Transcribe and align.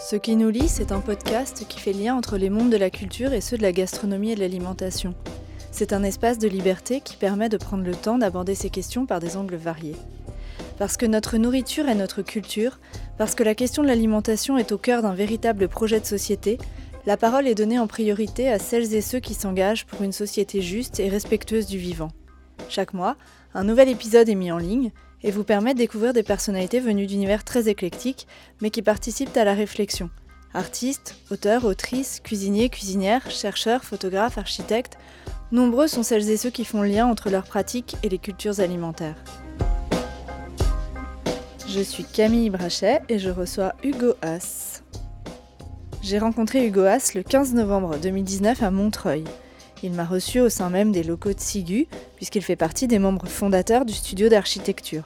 Ce 0.00 0.14
qui 0.14 0.36
nous 0.36 0.48
lie, 0.48 0.68
c'est 0.68 0.92
un 0.92 1.00
podcast 1.00 1.64
qui 1.68 1.80
fait 1.80 1.92
lien 1.92 2.14
entre 2.14 2.38
les 2.38 2.50
mondes 2.50 2.70
de 2.70 2.76
la 2.76 2.88
culture 2.88 3.32
et 3.32 3.40
ceux 3.40 3.56
de 3.56 3.62
la 3.62 3.72
gastronomie 3.72 4.30
et 4.30 4.34
de 4.36 4.40
l'alimentation. 4.40 5.12
C'est 5.72 5.92
un 5.92 6.04
espace 6.04 6.38
de 6.38 6.46
liberté 6.46 7.00
qui 7.00 7.16
permet 7.16 7.48
de 7.48 7.56
prendre 7.56 7.82
le 7.82 7.96
temps 7.96 8.16
d'aborder 8.16 8.54
ces 8.54 8.70
questions 8.70 9.06
par 9.06 9.18
des 9.18 9.36
angles 9.36 9.56
variés. 9.56 9.96
Parce 10.78 10.96
que 10.96 11.04
notre 11.04 11.36
nourriture 11.36 11.88
est 11.88 11.96
notre 11.96 12.22
culture, 12.22 12.78
parce 13.18 13.34
que 13.34 13.42
la 13.42 13.56
question 13.56 13.82
de 13.82 13.88
l'alimentation 13.88 14.56
est 14.56 14.70
au 14.70 14.78
cœur 14.78 15.02
d'un 15.02 15.14
véritable 15.14 15.66
projet 15.66 15.98
de 15.98 16.06
société, 16.06 16.58
la 17.04 17.16
parole 17.16 17.48
est 17.48 17.56
donnée 17.56 17.80
en 17.80 17.88
priorité 17.88 18.48
à 18.48 18.60
celles 18.60 18.94
et 18.94 19.00
ceux 19.00 19.18
qui 19.18 19.34
s'engagent 19.34 19.84
pour 19.84 20.02
une 20.02 20.12
société 20.12 20.62
juste 20.62 21.00
et 21.00 21.08
respectueuse 21.08 21.66
du 21.66 21.78
vivant. 21.78 22.12
Chaque 22.68 22.94
mois, 22.94 23.16
un 23.52 23.64
nouvel 23.64 23.88
épisode 23.88 24.28
est 24.28 24.36
mis 24.36 24.52
en 24.52 24.58
ligne 24.58 24.92
et 25.22 25.30
vous 25.30 25.44
permet 25.44 25.74
de 25.74 25.78
découvrir 25.78 26.12
des 26.12 26.22
personnalités 26.22 26.80
venues 26.80 27.06
d'univers 27.06 27.44
très 27.44 27.68
éclectiques, 27.68 28.26
mais 28.60 28.70
qui 28.70 28.82
participent 28.82 29.36
à 29.36 29.44
la 29.44 29.54
réflexion. 29.54 30.10
Artistes, 30.54 31.16
auteurs, 31.30 31.64
autrices, 31.64 32.20
cuisiniers, 32.20 32.70
cuisinières, 32.70 33.30
chercheurs, 33.30 33.84
photographes, 33.84 34.38
architectes, 34.38 34.96
nombreux 35.52 35.88
sont 35.88 36.02
celles 36.02 36.30
et 36.30 36.36
ceux 36.36 36.50
qui 36.50 36.64
font 36.64 36.82
lien 36.82 37.06
entre 37.06 37.30
leurs 37.30 37.44
pratiques 37.44 37.96
et 38.02 38.08
les 38.08 38.18
cultures 38.18 38.60
alimentaires. 38.60 39.22
Je 41.68 41.80
suis 41.80 42.04
Camille 42.04 42.48
Brachet 42.48 43.02
et 43.10 43.18
je 43.18 43.28
reçois 43.28 43.74
Hugo 43.82 44.14
Haas. 44.22 44.82
J'ai 46.02 46.18
rencontré 46.18 46.66
Hugo 46.66 46.84
Haas 46.84 47.12
le 47.14 47.22
15 47.22 47.52
novembre 47.52 47.98
2019 47.98 48.62
à 48.62 48.70
Montreuil. 48.70 49.24
Il 49.82 49.92
m'a 49.92 50.04
reçu 50.04 50.40
au 50.40 50.48
sein 50.48 50.70
même 50.70 50.90
des 50.90 51.04
locaux 51.04 51.32
de 51.32 51.40
Sigu, 51.40 51.86
puisqu'il 52.16 52.42
fait 52.42 52.56
partie 52.56 52.88
des 52.88 52.98
membres 52.98 53.26
fondateurs 53.26 53.84
du 53.84 53.92
studio 53.92 54.28
d'architecture. 54.28 55.04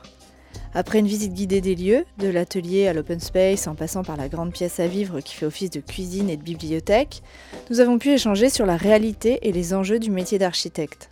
Après 0.74 0.98
une 0.98 1.06
visite 1.06 1.34
guidée 1.34 1.60
des 1.60 1.74
lieux, 1.74 2.06
de 2.18 2.28
l'atelier 2.28 2.88
à 2.88 2.94
l'open 2.94 3.20
space 3.20 3.66
en 3.66 3.74
passant 3.74 4.02
par 4.02 4.16
la 4.16 4.28
grande 4.28 4.52
pièce 4.52 4.80
à 4.80 4.86
vivre 4.86 5.20
qui 5.20 5.34
fait 5.34 5.44
office 5.44 5.68
de 5.68 5.80
cuisine 5.80 6.30
et 6.30 6.38
de 6.38 6.42
bibliothèque, 6.42 7.22
nous 7.68 7.80
avons 7.80 7.98
pu 7.98 8.10
échanger 8.10 8.48
sur 8.48 8.64
la 8.64 8.78
réalité 8.78 9.38
et 9.42 9.52
les 9.52 9.74
enjeux 9.74 9.98
du 9.98 10.10
métier 10.10 10.38
d'architecte. 10.38 11.10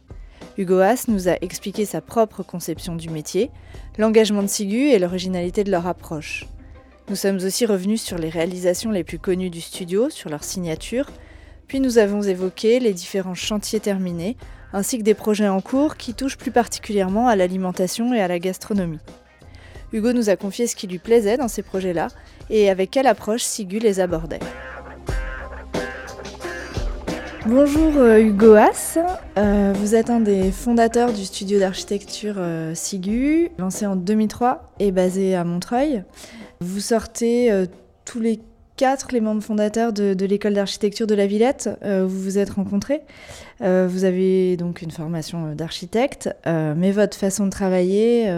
Hugo 0.57 0.79
Haas 0.79 1.05
nous 1.09 1.29
a 1.29 1.37
expliqué 1.43 1.85
sa 1.85 2.01
propre 2.01 2.43
conception 2.43 2.97
du 2.97 3.11
métier, 3.11 3.51
l'engagement 3.99 4.43
de 4.43 4.49
Sigu 4.49 4.89
et 4.89 4.99
l'originalité 4.99 5.63
de 5.63 5.71
leur 5.71 5.87
approche. 5.87 6.47
Nous 7.11 7.17
sommes 7.17 7.37
aussi 7.37 7.67
revenus 7.67 8.03
sur 8.03 8.17
les 8.17 8.31
réalisations 8.31 8.91
les 8.91 9.05
plus 9.05 9.19
connues 9.19 9.51
du 9.51 9.61
studio, 9.61 10.09
sur 10.09 10.31
leur 10.31 10.45
signature, 10.45 11.07
puis 11.71 11.79
nous 11.79 11.99
avons 11.99 12.21
évoqué 12.23 12.81
les 12.81 12.93
différents 12.93 13.37
chantiers 13.37 13.79
terminés, 13.79 14.37
ainsi 14.73 14.99
que 14.99 15.05
des 15.05 15.15
projets 15.15 15.47
en 15.47 15.61
cours 15.61 15.97
qui 15.97 16.15
touchent 16.15 16.37
plus 16.37 16.51
particulièrement 16.51 17.29
à 17.29 17.37
l'alimentation 17.37 18.13
et 18.13 18.21
à 18.21 18.27
la 18.27 18.41
gastronomie. 18.41 18.99
Hugo 19.93 20.13
nous 20.13 20.31
a 20.31 20.35
confié 20.35 20.67
ce 20.67 20.75
qui 20.75 20.89
lui 20.89 20.99
plaisait 20.99 21.37
dans 21.37 21.47
ces 21.47 21.63
projets-là 21.63 22.09
et 22.51 22.71
avec 22.71 22.91
quelle 22.91 23.07
approche 23.07 23.43
Sigu 23.43 23.79
les 23.79 24.01
abordait. 24.01 24.41
Bonjour 27.47 27.93
euh, 27.99 28.19
Hugo 28.19 28.55
Haas, 28.55 28.99
euh, 29.39 29.73
vous 29.77 29.95
êtes 29.95 30.11
un 30.11 30.19
des 30.19 30.51
fondateurs 30.51 31.13
du 31.13 31.25
studio 31.25 31.61
d'architecture 31.61 32.35
euh, 32.39 32.75
Sigu, 32.75 33.53
lancé 33.59 33.87
en 33.87 33.95
2003 33.95 34.73
et 34.81 34.91
basé 34.91 35.37
à 35.37 35.45
Montreuil. 35.45 36.03
Vous 36.61 36.81
sortez 36.81 37.65
tous 38.05 38.19
les 38.19 38.41
quatre 38.81 39.13
les 39.13 39.21
membres 39.21 39.43
fondateurs 39.43 39.93
de, 39.93 40.25
l'école 40.25 40.55
d'architecture 40.55 41.07
de 41.07 41.15
la 41.15 41.27
Villette. 41.27 41.69
Euh, 41.83 42.07
vous 42.09 42.19
vous 42.19 42.39
êtes 42.39 42.49
rencontrés. 42.49 43.03
Euh, 43.61 43.87
vous 43.87 44.05
avez 44.05 44.57
donc 44.57 44.81
une 44.81 44.91
formation 44.91 45.49
euh, 45.49 45.55
d'architecte, 45.55 46.31
mais 46.47 46.91
votre 46.91 47.15
façon 47.15 47.45
de 47.45 47.51
travailler 47.51 48.33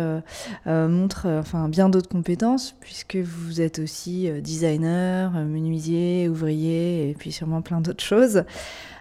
montre 0.66 1.44
bien 1.68 1.88
d'autres 1.88 2.08
compétences, 2.08 2.74
puisque 2.80 3.14
vous 3.14 3.60
êtes 3.60 3.78
aussi 3.78 4.28
designer, 4.40 5.30
menuisier, 5.30 6.28
ouvrier, 6.28 7.10
et 7.10 7.14
puis 7.14 7.30
sûrement 7.30 7.62
plein 7.62 7.80
d'autres 7.80 8.02
choses. 8.02 8.42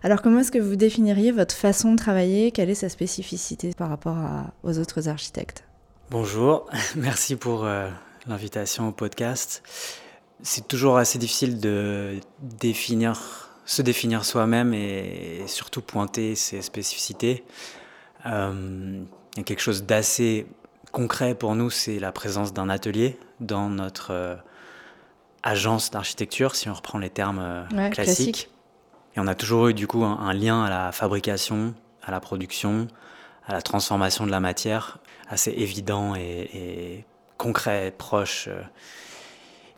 Alors 0.03 0.21
comment 0.21 0.41
est-ce 0.41 0.51
que 0.51 0.59
vous 0.59 0.75
définiriez 0.75 1.31
votre 1.31 1.55
façon 1.55 1.93
de 1.93 1.97
travailler? 1.97 2.51
Quelle 2.51 2.69
est 2.69 2.75
sa 2.75 2.89
spécificité 2.89 3.73
par 3.75 3.89
rapport 3.89 4.17
aux 4.63 4.77
autres 4.77 5.09
architectes? 5.09 5.63
Bonjour, 6.11 6.67
merci 6.95 7.35
pour 7.35 7.67
l'invitation 8.27 8.89
au 8.89 8.91
podcast 8.91 9.63
c'est 10.43 10.67
toujours 10.67 10.97
assez 10.97 11.19
difficile 11.19 11.59
de 11.59 12.19
définir, 12.39 13.49
se 13.65 13.81
définir 13.81 14.25
soi-même 14.25 14.73
et 14.73 15.43
surtout 15.47 15.81
pointer 15.81 16.35
ses 16.35 16.61
spécificités. 16.61 17.43
Euh, 18.25 19.03
il 19.33 19.37
y 19.37 19.41
a 19.41 19.43
quelque 19.43 19.61
chose 19.61 19.83
d'assez 19.83 20.45
concret 20.91 21.35
pour 21.35 21.55
nous, 21.55 21.69
c'est 21.69 21.99
la 21.99 22.11
présence 22.11 22.53
d'un 22.53 22.69
atelier 22.69 23.17
dans 23.39 23.69
notre 23.69 24.11
euh, 24.11 24.35
agence 25.43 25.91
d'architecture, 25.91 26.55
si 26.55 26.69
on 26.69 26.73
reprend 26.73 26.99
les 26.99 27.09
termes 27.09 27.39
euh, 27.39 27.89
classiques. 27.89 28.49
Et 29.15 29.19
on 29.19 29.27
a 29.27 29.35
toujours 29.35 29.67
eu 29.67 29.73
du 29.73 29.87
coup 29.87 30.03
un, 30.03 30.33
lien 30.33 30.63
à 30.63 30.69
la 30.69 30.91
fabrication, 30.91 31.73
à 32.03 32.11
la 32.11 32.19
production, 32.19 32.87
à 33.45 33.53
la 33.53 33.61
transformation 33.61 34.25
de 34.25 34.31
la 34.31 34.39
matière, 34.39 34.99
assez 35.29 35.51
évident 35.51 36.15
et, 36.15 36.49
et 36.53 37.05
concret, 37.37 37.93
proche 37.97 38.47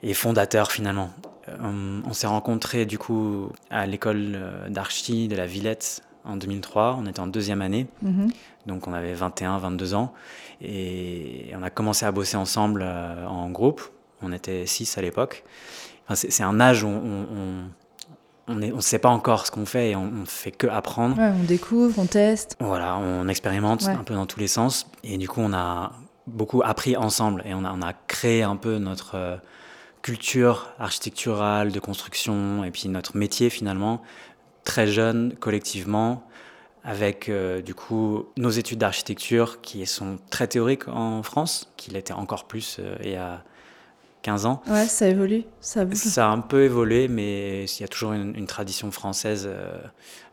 et 0.04 0.14
fondateur 0.14 0.72
finalement. 0.72 1.10
Euh, 1.50 2.02
on 2.06 2.14
s'est 2.14 2.28
rencontrés 2.28 2.86
du 2.86 2.98
coup 2.98 3.50
à 3.70 3.86
l'école 3.86 4.34
euh, 4.36 4.70
d'archi 4.70 5.28
de 5.28 5.36
la 5.36 5.46
Villette 5.46 6.04
en 6.26 6.38
2003, 6.38 6.98
on 7.00 7.06
était 7.06 7.20
en 7.20 7.28
deuxième 7.28 7.62
année, 7.62 7.88
mhm. 8.02 8.32
donc 8.66 8.88
on 8.88 8.94
avait 8.94 9.14
21, 9.14 9.58
22 9.58 9.94
ans, 9.94 10.14
et 10.62 11.52
on 11.60 11.64
a 11.64 11.70
commencé 11.70 12.06
à 12.06 12.14
bosser 12.14 12.38
ensemble 12.38 12.82
euh, 12.82 13.26
en 13.28 13.50
groupe, 13.50 13.82
on 14.22 14.32
était 14.32 14.66
6 14.66 14.98
à 14.98 15.02
l'époque. 15.02 15.44
c'est 16.14 16.44
un 16.44 16.62
âge 16.62 16.84
où 16.84 16.88
on, 16.88 17.26
on 18.48 18.56
ne 18.56 18.80
sait 18.80 19.00
pas 19.00 19.10
encore 19.10 19.46
ce 19.46 19.52
qu'on 19.52 19.66
fait 19.66 19.92
et 19.92 19.96
on, 19.98 20.06
ne 20.06 20.26
fait 20.26 20.52
que 20.52 20.68
apprendre. 20.68 21.18
on 21.20 21.44
découvre, 21.44 22.00
on 22.00 22.06
teste. 22.06 22.56
Voilà, 22.62 22.98
on 22.98 23.28
expérimente 23.28 23.86
un 23.88 24.04
peu 24.04 24.14
dans 24.14 24.26
tous 24.26 24.40
les 24.40 24.48
sens. 24.48 24.90
Et 25.04 25.18
du 25.18 25.28
coup, 25.30 25.42
on 25.42 25.54
a 25.54 25.94
beaucoup 26.28 26.62
appris 26.64 26.96
ensemble 26.98 27.42
et 27.46 27.54
on 27.54 27.64
a, 27.64 27.74
on 27.74 27.82
a 27.82 27.94
créé 27.94 28.44
un 28.44 28.58
peu 28.58 28.78
notre, 28.80 29.40
culture 30.04 30.74
architecturale, 30.78 31.72
de 31.72 31.80
construction, 31.80 32.64
et 32.64 32.70
puis 32.70 32.90
notre 32.90 33.18
métier 33.18 33.50
finalement, 33.50 34.04
très 34.66 34.86
jeune, 34.86 35.34
collectivement, 35.40 36.28
avec 36.84 37.30
euh, 37.30 37.62
du 37.62 37.74
coup 37.74 38.26
nos 38.38 38.50
études 38.50 38.80
d'architecture 38.80 39.62
qui 39.62 39.86
sont 39.86 40.20
très 40.30 40.48
théoriques 40.48 40.88
en 40.90 41.24
France, 41.24 41.72
qu'il 41.78 41.96
était 41.96 42.14
encore 42.14 42.46
plus 42.46 42.78
euh, 42.80 42.96
il 43.02 43.12
y 43.12 43.16
a 43.16 43.44
15 44.24 44.46
ans. 44.46 44.62
Ouais, 44.68 44.88
ça 44.88 45.08
évolue, 45.08 45.46
ça 45.62 45.86
Ça 45.96 46.28
a 46.28 46.32
un 46.32 46.42
peu 46.42 46.64
évolué, 46.64 47.08
mais 47.08 47.64
il 47.64 47.82
y 47.82 47.84
a 47.84 47.88
toujours 47.88 48.14
une, 48.14 48.46
tradition 48.46 48.92
française 48.92 49.46
euh, 49.48 49.82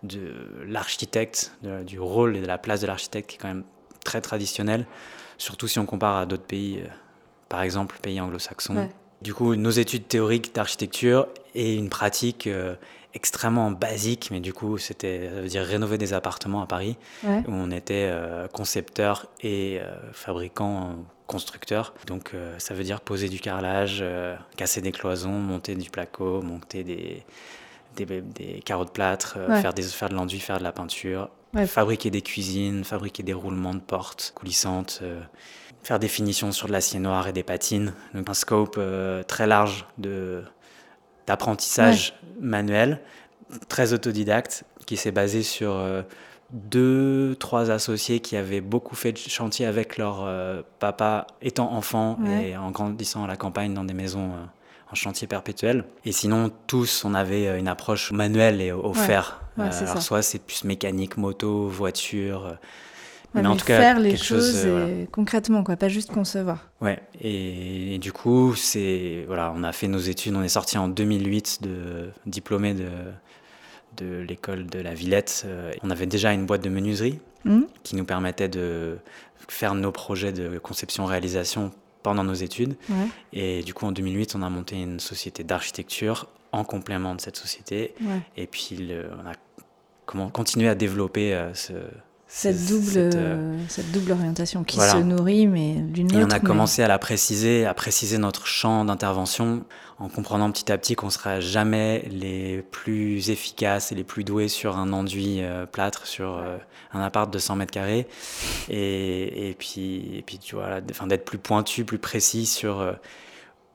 de 0.03 0.33
l'architecte, 0.67 1.53
du 1.87 2.01
rôle 2.01 2.37
et 2.37 2.41
de 2.41 2.47
la 2.47 2.59
place 2.59 2.81
de 2.81 2.89
l'architecte 2.89 3.31
qui 3.31 3.37
est 3.37 3.39
quand 3.39 3.49
même 3.49 3.65
très 4.05 4.21
traditionnelle, 4.21 4.87
surtout 5.39 5.69
si 5.69 5.79
on 5.79 5.87
compare 5.87 6.17
à 6.17 6.27
d'autres 6.27 6.45
pays, 6.45 6.83
par 7.49 7.63
exemple 7.63 7.99
pays 8.03 8.21
anglo-saxons. 8.21 8.89
Du 9.23 9.35
coup, 9.35 9.55
nos 9.55 9.71
études 9.71 10.09
théoriques 10.09 10.55
d'architecture 10.55 11.27
et 11.55 11.75
une 11.75 11.91
pratique 11.91 12.47
euh, 12.47 12.75
extrêmement 13.13 13.71
basique, 13.71 14.31
mais 14.31 14.41
du 14.41 14.55
coup, 14.55 14.79
c'était, 14.79 15.29
ça 15.29 15.41
veut 15.43 15.49
dire 15.49 15.63
rénover 15.63 15.99
des 15.99 16.15
appartements 16.15 16.63
à 16.63 16.67
Paris, 16.67 16.97
où 17.25 17.43
on 17.49 17.71
était 17.71 18.09
euh, 18.09 18.49
concepteur 18.49 19.27
et 19.43 19.79
euh, 19.81 20.13
fabricant, 20.13 20.97
constructeur. 21.27 21.93
Donc, 22.07 22.33
ça 22.59 22.75
veut 22.75 22.83
dire 22.83 23.01
poser 23.01 23.29
du 23.29 23.39
carrelage, 23.39 24.05
casser 24.57 24.81
des 24.81 24.91
cloisons, 24.91 25.31
monter 25.31 25.77
du 25.77 25.89
placo, 25.89 26.43
monter 26.43 26.83
des, 26.83 27.23
des, 27.95 28.61
carreaux 28.65 28.85
de 28.85 28.91
plâtre, 28.91 29.39
faire, 29.61 29.73
des, 29.73 29.83
faire 29.83 30.09
de 30.09 30.15
l'enduit, 30.15 30.41
faire 30.41 30.59
de 30.59 30.65
la 30.65 30.73
peinture, 30.73 31.29
fabriquer 31.67 32.11
des 32.11 32.23
cuisines, 32.23 32.83
fabriquer 32.83 33.23
des 33.23 33.33
roulements 33.33 33.75
de 33.75 33.81
portes 33.81 34.33
coulissantes 34.35 35.05
faire 35.83 35.99
des 35.99 36.09
finitions 36.09 36.53
sur 36.53 36.69
de 36.69 36.73
l'acier 36.73 37.01
noir 37.01 37.29
et 37.29 37.33
des 37.33 37.43
patines. 37.43 37.93
Donc 38.15 38.29
un 38.29 38.35
scope 38.35 38.77
euh, 38.79 39.23
très 39.23 39.47
large 39.47 39.87
de, 39.99 40.43
d'apprentissage 41.27 42.15
manuel, 42.41 43.01
très 43.69 43.93
autodidacte, 43.93 44.65
qui 44.87 44.97
s'est 44.97 45.11
basé 45.11 45.43
sur 45.43 45.73
euh, 45.73 46.03
deux, 46.53 47.37
trois 47.39 47.71
associés 47.71 48.21
qui 48.21 48.37
avaient 48.37 48.61
beaucoup 48.61 48.97
fait 48.97 49.13
de 49.13 49.19
chantier 49.19 49.67
avec 49.67 49.97
leur 49.97 50.25
euh, 50.25 50.63
papa 50.79 51.27
étant 51.43 51.73
enfant 51.73 52.19
et 52.27 52.57
en 52.57 52.71
grandissant 52.71 53.25
à 53.25 53.29
la 53.29 53.37
campagne 53.37 53.73
dans 53.73 53.85
des 53.85 53.95
maisons 53.95 54.33
en 54.91 54.95
chantier 54.97 55.29
perpétuel. 55.29 55.85
Et 56.05 56.11
sinon, 56.11 56.51
tous, 56.67 57.05
on 57.05 57.15
avait 57.15 57.59
une 57.59 57.69
approche 57.69 58.11
manuelle 58.11 58.61
et 58.61 58.73
au, 58.73 58.93
fer. 58.93 59.41
alors 59.57 60.03
soit 60.03 60.23
c'est 60.23 60.41
plus 60.41 60.65
mécanique, 60.65 61.17
moto, 61.17 61.69
voiture 61.69 62.59
mais, 63.35 63.47
en 63.47 63.57
tout 63.57 63.65
cas, 63.65 63.79
faire 63.79 64.01
les 64.01 64.17
choses 64.17 64.63
euh, 64.65 65.05
concrètement, 65.13 65.63
quoi, 65.63 65.77
pas 65.77 65.89
juste 65.89 66.11
concevoir. 66.11 66.69
Ouais, 66.81 67.01
et, 67.21 67.99
du 67.99 68.13
coup, 68.13 68.55
c'est 68.57 69.25
voilà, 69.27 69.53
on 69.55 69.63
a 69.63 69.73
fait 69.73 69.89
nos 69.89 69.99
études, 69.99 70.35
on 70.35 70.43
est 70.43 70.49
sorti 70.49 70.79
en 70.79 70.89
2008 70.89 71.63
de 71.63 72.11
diplômé 72.27 72.75
de 72.75 72.89
de 73.97 74.21
l'école 74.21 74.67
de 74.67 74.79
la 74.79 74.95
Villette. 74.95 75.45
Euh, 75.47 75.73
on 75.83 75.91
avait 75.91 76.07
déjà 76.07 76.33
une 76.33 76.47
boîte 76.47 76.63
de 76.63 76.71
menuiserie 76.71 77.19
mmh. 77.45 77.63
qui 77.83 77.97
nous 77.97 78.05
permettait 78.05 78.49
de 78.49 78.99
faire 79.49 79.75
nos 79.75 79.91
projets 79.91 80.33
de 80.33 80.59
conception-réalisation 80.59 81.73
pendant 82.03 82.23
nos 82.23 82.35
études. 82.35 82.77
Et 83.33 83.63
du 83.63 83.75
coup, 83.75 83.87
en 83.87 83.93
2008, 83.93 84.37
on 84.37 84.43
a 84.43 84.49
monté 84.49 84.81
une 84.81 85.01
société 85.01 85.43
d'architecture 85.43 86.29
en 86.53 86.65
complément 86.65 87.15
de 87.15 87.21
cette 87.21 87.37
société. 87.37 87.95
Et 88.37 88.47
puis, 88.47 88.91
on 89.13 89.29
a 89.29 89.33
comment, 90.07 90.31
continué 90.31 90.69
à 90.69 90.77
développer 90.77 91.51
ce, 91.53 91.73
cette 92.33 92.65
double, 92.67 92.93
euh, 92.97 93.11
euh, 93.13 93.59
cette, 93.67 93.91
double 93.91 94.13
orientation 94.13 94.63
qui 94.63 94.79
se 94.79 94.99
nourrit, 94.99 95.49
mais 95.49 95.75
d'une 95.75 96.07
autre. 96.07 96.21
Et 96.21 96.25
on 96.25 96.31
a 96.31 96.39
commencé 96.39 96.81
à 96.81 96.87
la 96.87 97.01
préciser, 97.01 97.67
à 97.67 97.75
préciser 97.75 98.19
notre 98.19 98.47
champ 98.47 98.85
d'intervention 98.85 99.65
en 99.99 100.09
comprenant 100.09 100.49
petit 100.53 100.71
à 100.71 100.79
petit 100.79 100.95
qu'on 100.95 101.07
ne 101.07 101.11
sera 101.11 101.41
jamais 101.41 102.05
les 102.09 102.63
plus 102.71 103.31
efficaces 103.31 103.91
et 103.91 103.97
les 103.97 104.05
plus 104.05 104.23
doués 104.23 104.47
sur 104.47 104.79
un 104.79 104.93
enduit 104.93 105.43
euh, 105.43 105.67
plâtre, 105.67 106.07
sur 106.07 106.41
un 106.93 107.01
appart 107.01 107.31
de 107.33 107.39
100 107.41 107.57
mètres 107.57 107.73
carrés. 107.73 108.07
Et, 108.69 109.51
et, 109.51 109.55
puis, 109.55 110.17
et 110.17 110.23
puis, 110.23 110.39
tu 110.39 110.55
vois, 110.55 110.81
d'être 110.81 111.25
plus 111.25 111.39
pointu, 111.39 111.85
plus 111.85 111.99
précis 111.99 112.47
sur 112.47 112.97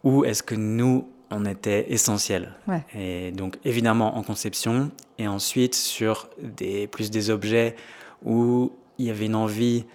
où 0.06 0.24
est-ce 0.24 0.44
que 0.44 0.56
nous, 0.56 1.10
on 1.30 1.44
était 1.44 1.92
essentiel. 1.92 2.54
Et 2.98 3.31
donc, 3.31 3.57
évidemment, 3.66 4.18
en 4.18 4.24
conception, 4.24 4.92
et 5.19 5.28
ensuite 5.28 5.75
sur 5.75 6.30
des, 6.42 6.88
plus 6.88 7.12
des 7.12 7.30
objets 7.30 7.75
où 8.25 8.72
il 8.98 9.06
y 9.06 9.10
avait 9.10 9.27
une 9.27 9.36
envie 9.36 9.86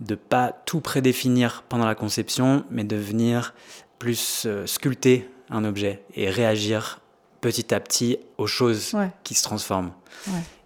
de 0.00 0.14
pas 0.14 0.52
tout 0.64 0.80
prédéfinir 0.80 1.64
pendant 1.68 1.86
la 1.86 1.94
conception, 1.94 2.64
mais 2.70 2.84
de 2.84 2.96
venir 2.96 3.54
plus 3.98 4.44
euh, 4.46 4.66
sculpter 4.66 5.28
un 5.50 5.64
objet 5.64 6.04
et 6.14 6.30
réagir 6.30 7.00
petit 7.40 7.74
à 7.74 7.80
petit 7.80 8.18
aux 8.36 8.46
choses 8.46 8.94
qui 9.24 9.34
se 9.34 9.42
transforment. 9.42 9.92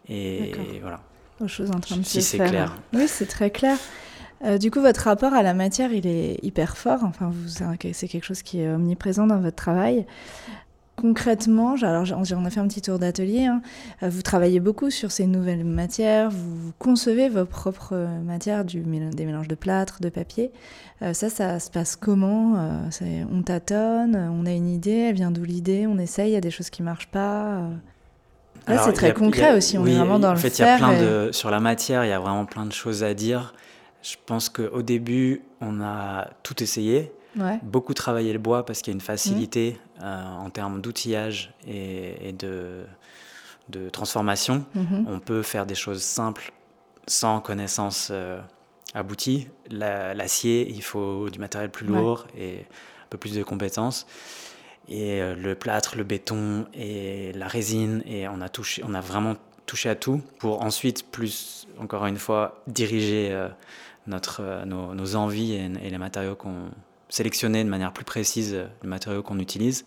Et, 0.08 0.52
voilà. 0.80 1.00
Aux 1.40 1.48
choses 1.48 1.70
en 1.70 1.80
train 1.80 1.96
de 1.96 2.02
si 2.04 2.22
se 2.22 2.36
faire. 2.36 2.50
clair. 2.50 2.76
Oui, 2.92 3.08
c'est 3.08 3.26
très 3.26 3.50
clair. 3.50 3.78
Euh, 4.44 4.58
du 4.58 4.70
coup, 4.70 4.80
votre 4.80 5.02
rapport 5.02 5.34
à 5.34 5.42
la 5.42 5.54
matière, 5.54 5.92
il 5.92 6.06
est 6.06 6.38
hyper 6.42 6.76
fort. 6.76 7.00
Enfin, 7.04 7.32
c'est 7.92 8.08
quelque 8.08 8.24
chose 8.24 8.42
qui 8.42 8.60
est 8.60 8.68
omniprésent 8.68 9.26
dans 9.26 9.40
votre 9.40 9.56
travail. 9.56 10.06
Concrètement, 10.96 11.74
alors 11.82 12.06
on 12.14 12.44
a 12.44 12.50
fait 12.50 12.60
un 12.60 12.68
petit 12.68 12.82
tour 12.82 12.98
d'atelier, 12.98 13.46
hein. 13.46 13.62
euh, 14.02 14.10
vous 14.10 14.20
travaillez 14.20 14.60
beaucoup 14.60 14.90
sur 14.90 15.10
ces 15.10 15.26
nouvelles 15.26 15.64
matières, 15.64 16.30
vous 16.30 16.72
concevez 16.78 17.30
vos 17.30 17.46
propres 17.46 17.96
matières, 18.22 18.64
du, 18.64 18.80
des 18.80 19.24
mélanges 19.24 19.48
de 19.48 19.54
plâtre, 19.54 20.00
de 20.00 20.10
papier. 20.10 20.52
Euh, 21.00 21.14
ça, 21.14 21.30
ça 21.30 21.58
se 21.60 21.70
passe 21.70 21.96
comment 21.96 22.54
euh, 22.56 23.24
On 23.32 23.42
tâtonne, 23.42 24.16
on 24.16 24.44
a 24.44 24.52
une 24.52 24.68
idée, 24.68 25.08
elle 25.08 25.14
vient 25.14 25.30
d'où 25.30 25.44
l'idée, 25.44 25.86
on 25.86 25.98
essaye, 25.98 26.30
il 26.30 26.34
y 26.34 26.36
a 26.36 26.42
des 26.42 26.50
choses 26.50 26.68
qui 26.68 26.82
ne 26.82 26.86
marchent 26.86 27.10
pas. 27.10 27.62
Là, 28.68 28.78
c'est 28.84 28.92
très 28.92 29.14
concret 29.14 29.56
aussi, 29.56 29.78
on 29.78 29.86
est 29.86 29.96
vraiment 29.96 30.18
dans 30.18 30.28
en 30.28 30.34
le 30.34 30.38
fait, 30.38 30.50
faire. 30.50 30.78
Y 30.78 30.82
a 30.82 30.88
plein 30.88 31.00
de, 31.00 31.32
sur 31.32 31.50
la 31.50 31.58
matière, 31.58 32.04
il 32.04 32.08
y 32.08 32.12
a 32.12 32.20
vraiment 32.20 32.44
plein 32.44 32.66
de 32.66 32.72
choses 32.72 33.02
à 33.02 33.14
dire. 33.14 33.54
Je 34.02 34.16
pense 34.26 34.50
qu'au 34.50 34.82
début, 34.82 35.42
on 35.62 35.80
a 35.80 36.28
tout 36.42 36.62
essayé. 36.62 37.12
Beaucoup 37.62 37.94
travailler 37.94 38.32
le 38.32 38.38
bois 38.38 38.64
parce 38.64 38.82
qu'il 38.82 38.92
y 38.92 38.94
a 38.94 38.96
une 38.96 39.00
facilité 39.00 39.78
euh, 40.02 40.24
en 40.24 40.50
termes 40.50 40.80
d'outillage 40.80 41.54
et, 41.66 42.32
de, 42.32 42.84
de, 43.68 43.88
transformation. 43.88 44.64
Mhm. 44.74 45.06
On 45.08 45.18
peut 45.18 45.42
faire 45.42 45.66
des 45.66 45.74
choses 45.74 46.02
simples 46.02 46.52
sans 47.06 47.40
connaissance 47.40 48.08
euh, 48.10 48.40
aboutie. 48.94 49.48
L'acier, 49.70 50.68
il 50.68 50.82
faut 50.82 51.30
du 51.30 51.38
matériel 51.38 51.70
plus 51.70 51.86
lourd 51.86 52.26
et 52.36 52.58
un 52.60 53.08
peu 53.10 53.18
plus 53.18 53.34
de 53.34 53.42
compétences. 53.42 54.06
Et 54.88 55.22
euh, 55.22 55.34
le 55.34 55.54
plâtre, 55.54 55.96
le 55.96 56.04
béton 56.04 56.66
et 56.74 57.32
la 57.32 57.46
résine, 57.48 58.02
et 58.04 58.28
on 58.28 58.40
a, 58.40 58.48
touché, 58.48 58.82
on 58.86 58.94
a 58.94 59.00
vraiment 59.00 59.36
touché 59.64 59.88
à 59.88 59.94
tout 59.94 60.20
pour 60.38 60.62
ensuite, 60.62 61.10
plus, 61.10 61.66
encore 61.78 62.04
une 62.06 62.18
fois, 62.18 62.62
diriger 62.66 63.48
notre, 64.06 64.64
nos, 64.66 65.16
envies 65.16 65.54
et 65.54 65.68
les 65.68 65.98
matériaux 65.98 66.34
qu'on 66.34 66.68
sélectionner 67.12 67.62
de 67.62 67.68
manière 67.68 67.92
plus 67.92 68.06
précise 68.06 68.56
les 68.82 68.88
matériaux 68.88 69.22
qu'on 69.22 69.38
utilise. 69.38 69.84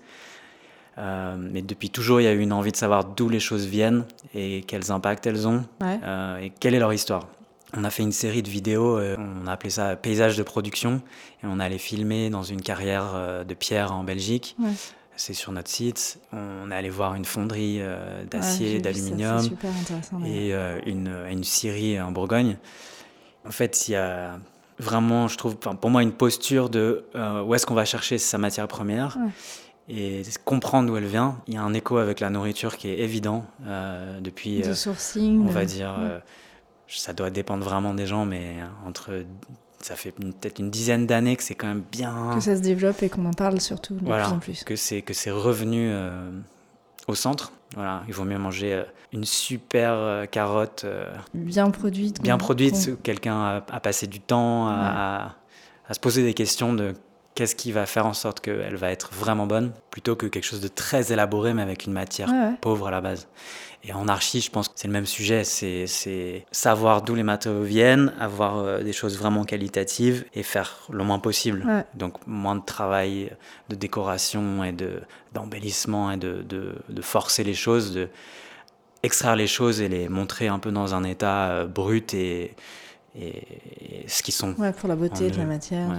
Euh, 0.98 1.36
mais 1.38 1.62
depuis 1.62 1.90
toujours, 1.90 2.22
il 2.22 2.26
y 2.26 2.28
a 2.28 2.34
eu 2.34 2.40
une 2.40 2.54
envie 2.54 2.72
de 2.72 2.78
savoir 2.78 3.04
d'où 3.04 3.28
les 3.28 3.40
choses 3.40 3.66
viennent 3.66 4.06
et 4.34 4.62
quels 4.62 4.92
impacts 4.92 5.26
elles 5.26 5.48
ont 5.48 5.66
euh, 5.82 6.38
et 6.38 6.52
quelle 6.52 6.76
est 6.76 6.80
leur 6.80 6.94
histoire. 6.94 7.28
On 7.76 7.84
a 7.84 7.90
fait 7.90 8.04
une 8.04 8.14
série 8.14 8.44
de 8.44 8.50
vidéos, 8.50 8.98
euh, 8.98 9.18
on 9.18 9.48
a 9.48 9.52
appelé 9.52 9.72
ça 9.72 9.96
paysage 9.96 10.38
de 10.38 10.44
production, 10.44 11.02
et 11.44 11.48
on 11.48 11.60
allait 11.60 11.80
filmer 11.80 12.30
dans 12.30 12.44
une 12.44 12.62
carrière 12.62 13.44
de 13.46 13.54
pierre 13.56 13.92
en 13.92 14.04
Belgique. 14.04 14.56
C'est 15.18 15.34
sur 15.34 15.52
notre 15.52 15.70
site. 15.70 16.20
On 16.32 16.70
est 16.72 16.76
allé 16.76 16.90
voir 16.90 17.16
une 17.16 17.26
fonderie 17.26 17.82
d'acier, 18.30 18.80
d'aluminium 18.80 19.50
et 20.26 20.54
une, 20.86 21.14
une 21.30 21.44
scierie 21.44 22.00
en 22.00 22.12
Bourgogne. 22.12 22.58
En 23.48 23.52
fait, 23.52 23.88
il 23.88 23.92
y 23.92 23.96
a 23.96 24.40
vraiment, 24.80 25.28
je 25.28 25.38
trouve, 25.38 25.56
pour 25.58 25.90
moi, 25.90 26.04
une 26.04 26.12
posture 26.12 26.70
de 26.70 27.06
euh, 27.16 27.44
où 27.44 27.56
est-ce 27.56 27.66
qu'on 27.66 27.74
va 27.74 27.86
chercher 27.86 28.18
sa 28.18 28.38
matière 28.38 28.68
première 28.68 29.18
et 29.88 30.24
comprendre 30.44 30.88
d'où 30.88 30.98
elle 30.98 31.06
vient. 31.06 31.38
Il 31.48 31.54
y 31.54 31.58
a 31.58 31.62
un 31.62 31.74
écho 31.74 31.98
avec 31.98 32.20
la 32.20 32.30
nourriture 32.30 32.78
qui 32.78 32.90
est 32.90 33.00
évident 33.00 33.46
euh, 33.68 34.20
depuis. 34.20 34.62
De 34.62 34.70
euh, 34.70 34.74
sourcing. 34.74 35.46
On 35.46 35.52
va 35.52 35.66
dire, 35.66 35.96
ça 36.88 37.14
doit 37.14 37.30
dépendre 37.30 37.64
vraiment 37.64 37.94
des 37.94 38.08
gens, 38.08 38.26
mais 38.26 38.56
entre. 38.86 39.24
Ça 39.82 39.96
fait 39.96 40.12
peut-être 40.12 40.58
une 40.58 40.72
dizaine 40.72 41.06
d'années 41.06 41.36
que 41.36 41.44
c'est 41.44 41.54
quand 41.54 41.68
même 41.68 41.84
bien. 41.92 42.32
Que 42.34 42.40
ça 42.40 42.56
se 42.56 42.62
développe 42.62 43.04
et 43.04 43.10
qu'on 43.10 43.26
en 43.26 43.34
parle 43.34 43.62
surtout 43.62 43.94
de 43.94 44.00
plus 44.00 44.12
en 44.12 44.40
plus. 44.40 44.64
Que 44.64 44.76
c'est, 44.76 45.04
que 45.04 45.14
c'est 45.14 45.30
revenu 45.30 45.94
au 47.08 47.14
centre. 47.14 47.52
Voilà, 47.76 48.04
il 48.08 48.14
vaut 48.14 48.24
mieux 48.24 48.38
manger 48.38 48.74
euh, 48.74 48.84
une 49.12 49.26
super 49.26 49.92
euh, 49.92 50.26
carotte. 50.26 50.84
Euh, 50.86 51.14
bien 51.34 51.70
produite. 51.70 52.22
Bien 52.22 52.38
produite, 52.38 53.02
quelqu'un 53.04 53.62
a, 53.68 53.80
passé 53.82 54.08
du 54.08 54.22
temps 54.22 54.70
à, 54.70 55.36
se 55.92 56.00
poser 56.00 56.24
des 56.24 56.34
questions 56.34 56.74
de 56.74 56.94
qu'est-ce 57.36 57.56
qui 57.56 57.74
va 57.74 57.86
faire 57.86 58.06
en 58.06 58.14
sorte 58.14 58.40
qu'elle 58.40 58.78
va 58.78 58.92
être 58.92 59.12
vraiment 59.14 59.46
bonne, 59.46 59.74
plutôt 59.92 60.16
que 60.16 60.26
quelque 60.26 60.46
chose 60.46 60.62
de 60.62 60.70
très 60.70 61.12
élaboré, 61.12 61.54
mais 61.54 61.62
avec 61.62 61.86
une 61.86 61.94
matière 61.94 62.30
pauvre 62.62 62.88
à 62.88 62.92
la 62.92 63.02
base. 63.02 63.28
Et 63.88 63.94
en 63.94 64.08
archi, 64.08 64.42
je 64.42 64.50
pense 64.50 64.68
que 64.68 64.74
c'est 64.78 64.88
le 64.88 64.94
même 64.94 65.06
sujet, 65.06 65.44
c'est 65.44 66.46
savoir 66.52 67.04
d'où 67.04 67.14
les 67.14 67.24
matériaux 67.24 67.62
viennent, 67.62 68.14
avoir 68.20 68.58
euh, 68.58 68.82
des 68.82 68.94
choses 68.94 69.18
vraiment 69.20 69.44
qualitatives 69.44 70.26
et 70.34 70.42
faire 70.42 70.80
le 70.90 71.04
moins 71.04 71.20
possible. 71.20 71.86
Donc 71.94 72.16
moins 72.26 72.56
de 72.56 72.66
travail 72.66 73.32
de 73.70 73.76
décoration 73.76 74.64
et 74.64 74.74
d'embellissement 75.34 76.12
et 76.12 76.18
de, 76.18 76.42
de, 76.42 77.02
forcer 77.02 77.44
les 77.44 77.54
choses, 77.54 77.94
de 77.94 78.08
extraire 79.04 79.36
les 79.36 79.46
choses 79.46 79.82
et 79.82 79.88
les 79.88 80.10
montrer 80.10 80.48
un 80.48 80.58
peu 80.58 80.72
dans 80.72 80.96
un 80.96 81.04
état 81.04 81.50
euh, 81.50 81.68
brut 81.68 82.16
et, 82.16 82.56
et, 83.16 83.44
ce 84.08 84.24
qu'ils 84.24 84.34
sont. 84.34 84.56
Ouais, 84.58 84.74
pour 84.74 84.90
la 84.90 84.96
beauté 84.96 85.30
de 85.30 85.38
la 85.38 85.46
matière. 85.46 85.90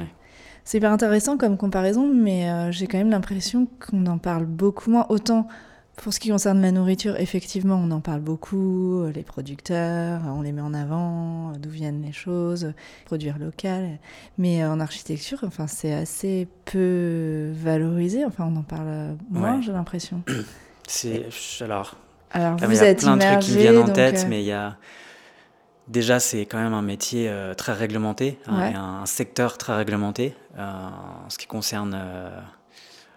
C'est 0.67 0.79
hyper 0.79 0.91
intéressant 0.91 1.37
comme 1.37 1.57
comparaison, 1.57 2.13
mais 2.13 2.51
euh, 2.51 2.73
j'ai 2.73 2.89
quand 2.89 2.99
même 2.99 3.11
l'impression 3.11 3.69
qu'on 3.79 4.05
en 4.07 4.19
parle 4.19 4.47
beaucoup 4.47 4.91
moins. 4.91 5.07
Autant 5.11 5.47
pour 5.95 6.13
ce 6.13 6.19
qui 6.19 6.29
concerne 6.29 6.61
la 6.61 6.73
nourriture, 6.73 7.15
effectivement, 7.21 7.77
on 7.77 7.93
en 7.93 8.01
parle 8.01 8.21
beaucoup, 8.21 9.05
les 9.15 9.23
producteurs, 9.23 10.23
on 10.27 10.43
les 10.43 10.51
met 10.51 10.61
en 10.61 10.75
avant, 10.75 11.53
d'où 11.53 11.71
viennent 11.71 12.03
les 12.03 12.13
choses, 12.13 12.73
produire 13.05 13.39
local. 13.39 14.01
Mais 14.39 14.67
en 14.67 14.81
architecture, 14.81 15.39
enfin, 15.47 15.69
c'est 15.69 15.95
assez 15.95 16.49
peu 16.65 17.53
valorisé. 17.55 18.25
Enfin, 18.25 18.51
on 18.53 18.57
en 18.57 18.65
parle 18.65 19.17
moins, 19.31 19.63
j'ai 19.63 19.73
l'impression. 19.73 20.25
C'est 20.89 21.27
alors. 21.61 21.97
Alors 22.33 22.57
vous 22.59 22.65
il 22.65 22.75
y 22.75 22.81
a 22.81 22.95
plein 22.95 23.17
de 23.17 23.23
trucs 23.23 23.39
qui 23.39 23.53
me 23.53 23.59
viennent 23.59 23.79
en 23.79 23.89
tête, 23.89 24.25
euh, 24.25 24.29
mais 24.29 24.43
il 24.43 24.47
y 24.47 24.53
a 24.53 24.77
déjà 25.89 26.21
c'est 26.21 26.47
quand 26.47 26.59
même 26.59 26.75
un 26.75 26.83
métier 26.83 27.29
euh, 27.29 27.55
très 27.55 27.73
réglementé, 27.73 28.39
hein, 28.47 28.75
un 29.03 29.07
secteur 29.07 29.59
très 29.59 29.75
réglementé 29.75 30.35
euh, 30.59 30.63
en 30.63 31.31
ce 31.31 31.39
qui 31.39 31.47
concerne 31.47 31.95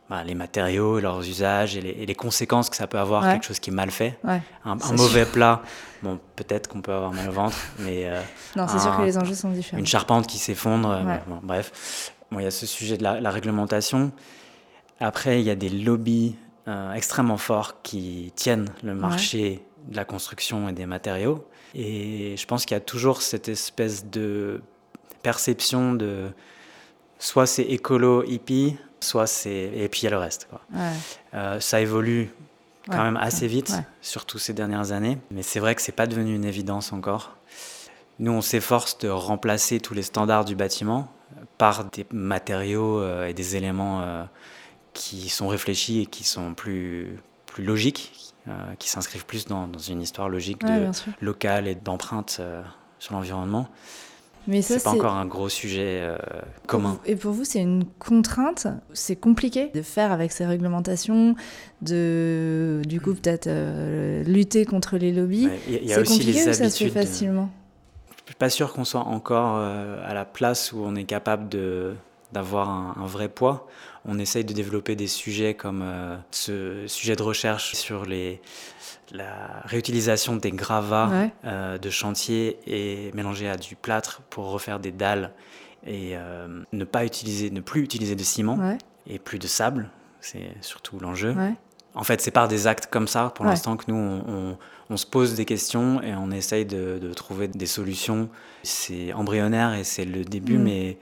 bah, 0.10 0.24
les 0.24 0.34
matériaux, 0.34 1.00
leurs 1.00 1.20
usages 1.20 1.78
et 1.78 1.82
les, 1.82 2.16
conséquences 2.16 2.72
que 2.72 2.76
ça 2.76 2.88
peut 2.88 2.98
avoir, 2.98 3.22
quelque 3.32 3.46
chose 3.46 3.60
qui 3.60 3.70
est 3.70 3.74
mal 3.74 3.92
fait. 3.92 4.18
Un, 4.66 4.76
mauvais 4.98 5.26
plat, 5.26 5.62
bon, 6.02 6.20
peut-être 6.36 6.68
qu'on 6.68 6.82
peut 6.82 6.92
avoir 6.92 7.14
mal 7.14 7.30
au 7.30 7.32
ventre, 7.32 7.56
mais. 7.80 8.06
Euh, 8.08 8.20
non, 8.56 8.68
c'est 8.68 8.80
sûr 8.80 8.98
que 8.98 9.04
les 9.04 9.20
enjeux 9.20 9.36
sont 9.36 9.52
différents. 9.52 9.78
Une 9.78 9.86
charpente 9.86 10.26
qui 10.26 10.40
s'effondre, 10.40 10.90
euh, 10.90 11.38
bref. 11.44 12.12
Bon, 12.32 12.40
il 12.40 12.44
y 12.44 12.48
a 12.48 12.52
ce 12.52 12.66
sujet 12.66 12.98
de 12.98 13.04
la, 13.04 13.30
réglementation. 13.30 14.12
Après, 15.00 15.42
il 15.42 15.46
y 15.46 15.52
a 15.52 15.56
des 15.56 15.70
lobbies 15.70 16.36
euh, 16.68 16.92
extrêmement 16.94 17.38
forts 17.38 17.84
qui 17.84 18.34
tiennent 18.36 18.70
le 18.84 18.96
marché 18.96 19.64
de 19.88 19.96
la 19.96 20.06
construction 20.06 20.70
et 20.70 20.74
des 20.74 20.88
matériaux. 20.88 21.48
Et 21.76 22.36
je 22.38 22.46
pense 22.46 22.66
qu'il 22.66 22.76
y 22.76 22.78
a 22.78 22.82
toujours 22.82 23.22
cette 23.22 23.50
espèce 23.50 24.06
de 24.06 24.62
perception 25.22 25.94
de 25.94 26.30
soit 27.20 27.46
c'est 27.46 27.64
écolo, 27.64 28.24
hippie, 28.24 28.78
soit 29.00 29.28
c'est. 29.28 29.72
Et 29.76 29.90
puis 29.90 30.02
il 30.02 30.04
y 30.06 30.08
a 30.08 30.12
le 30.12 30.18
reste. 30.18 30.48
Quoi. 30.50 30.62
Euh, 31.34 31.60
ça 31.60 31.82
évolue 31.82 32.32
quand 32.90 33.04
même 33.04 33.18
assez 33.18 33.48
vite, 33.48 33.74
surtout 34.02 34.40
ces 34.40 34.54
dernières 34.54 34.92
années. 34.92 35.18
Mais 35.30 35.44
c'est 35.44 35.60
vrai 35.60 35.76
que 35.76 35.82
c'est 35.82 35.92
pas 35.92 36.08
devenu 36.08 36.34
une 36.34 36.46
évidence 36.46 36.92
encore. 36.92 37.36
Nous, 38.18 38.32
on 38.32 38.42
s'efforce 38.42 38.98
de 38.98 39.10
remplacer 39.10 39.80
tous 39.80 39.94
les 39.94 40.02
standards 40.02 40.44
du 40.44 40.56
bâtiment 40.56 41.12
par 41.58 41.86
des 41.86 42.06
matériaux 42.12 43.00
euh, 43.00 43.28
et 43.28 43.34
des 43.34 43.56
éléments 43.56 44.02
euh, 44.02 44.24
qui 44.94 45.30
sont 45.30 45.48
réfléchis 45.48 46.02
et 46.02 46.06
qui 46.06 46.24
sont 46.24 46.54
plus, 46.54 47.20
plus 47.46 47.64
logiques, 47.64 48.34
qui 48.80 48.90
s'inscrivent 48.90 49.26
plus 49.26 49.46
dans, 49.46 49.68
dans, 49.68 49.80
une 49.80 50.02
histoire 50.02 50.30
logique 50.30 50.66
de 50.66 50.90
local 51.22 51.68
et 51.68 51.76
d'empreinte 51.76 52.42
sur 53.00 53.14
l'environnement. 53.14 53.70
Mais 54.48 54.64
ça, 54.64 54.80
c'est 54.80 54.84
pas 54.84 54.92
encore 54.92 55.14
un 55.14 55.26
gros 55.26 55.48
sujet 55.48 56.00
euh, 56.02 56.18
commun. 56.66 56.98
Et 57.06 57.16
pour 57.16 57.34
vous, 57.34 57.44
c'est 57.44 57.62
une 57.62 57.86
contrainte? 57.86 58.68
C'est 58.94 59.16
compliqué 59.16 59.70
de 59.74 59.82
faire 59.84 60.12
avec 60.12 60.32
ces 60.32 60.46
réglementations, 60.46 61.36
de 61.84 62.82
du 62.88 63.00
coup 63.00 63.14
peut-être 63.14 63.48
euh, 63.48 64.24
lutter 64.24 64.66
contre 64.66 64.98
les 64.98 65.12
lobbies? 65.12 65.50
Il 65.68 65.86
y, 65.86 65.94
a 65.94 66.00
aussi 66.00 66.24
les 66.24 66.48
habitudes. 66.48 66.54
Ça 66.54 66.70
se 66.70 66.84
fait 66.84 66.90
facilement? 66.90 67.50
Je 68.26 68.32
suis 68.32 68.36
pas 68.36 68.50
sûr 68.50 68.74
qu'on 68.74 68.86
soit 68.86 69.02
encore 69.02 69.58
euh, 69.58 70.02
à 70.04 70.16
la 70.16 70.26
place 70.26 70.72
où 70.72 70.82
on 70.84 70.96
est 70.96 71.04
capable 71.04 71.50
de 71.50 71.94
d'avoir 72.32 72.70
un, 72.70 73.06
vrai 73.06 73.30
poids. 73.30 73.68
On 74.06 74.20
essaye 74.20 74.46
de 74.46 74.54
développer 74.54 74.96
des 74.96 75.08
sujets 75.08 75.54
comme 75.54 75.84
ce 76.32 76.86
sujet 76.88 77.16
de 77.16 77.24
recherche 77.24 77.74
sur 77.74 78.06
les 78.06 78.42
la 79.12 79.62
réutilisation 79.66 80.36
des 80.36 80.52
gravats 80.52 81.10
euh, 81.46 81.78
de 81.78 81.90
chantier 81.90 82.60
et 82.68 83.12
mélangé 83.14 83.50
à 83.50 83.58
du 83.58 83.76
plâtre 83.76 84.22
pour 84.30 84.52
refaire 84.52 84.80
des 84.80 84.92
dalles 84.92 85.32
et 85.86 86.12
euh, 86.14 86.64
ne 86.72 86.84
pas 86.84 87.06
utiliser, 87.06 87.50
ne 87.52 87.62
plus 87.62 87.82
utiliser 87.82 88.16
de 88.16 88.24
ciment 88.24 88.60
et 89.08 89.20
plus 89.20 89.40
de 89.40 89.48
sable, 89.48 89.90
c'est 90.20 90.52
surtout 90.62 91.00
l'enjeu. 91.00 91.36
En 91.96 92.04
fait, 92.04 92.22
c'est 92.22 92.32
par 92.32 92.48
des 92.48 92.68
actes 92.68 92.88
comme 92.88 93.08
ça, 93.08 93.32
pour 93.34 93.46
l'instant, 93.46 93.76
que 93.76 93.86
nous, 93.88 94.56
on, 94.90 94.98
se 94.98 95.06
pose 95.06 95.34
des 95.36 95.46
questions 95.46 96.02
et 96.04 96.14
on 96.14 96.32
essaye 96.32 96.66
de, 96.66 97.12
trouver 97.16 97.48
des 97.48 97.66
solutions. 97.66 98.30
C'est 98.64 99.14
embryonnaire 99.14 99.74
et 99.74 99.84
c'est 99.84 100.06
le 100.06 100.24
début, 100.24 100.58
mm. 100.58 100.64
mais, 100.64 100.98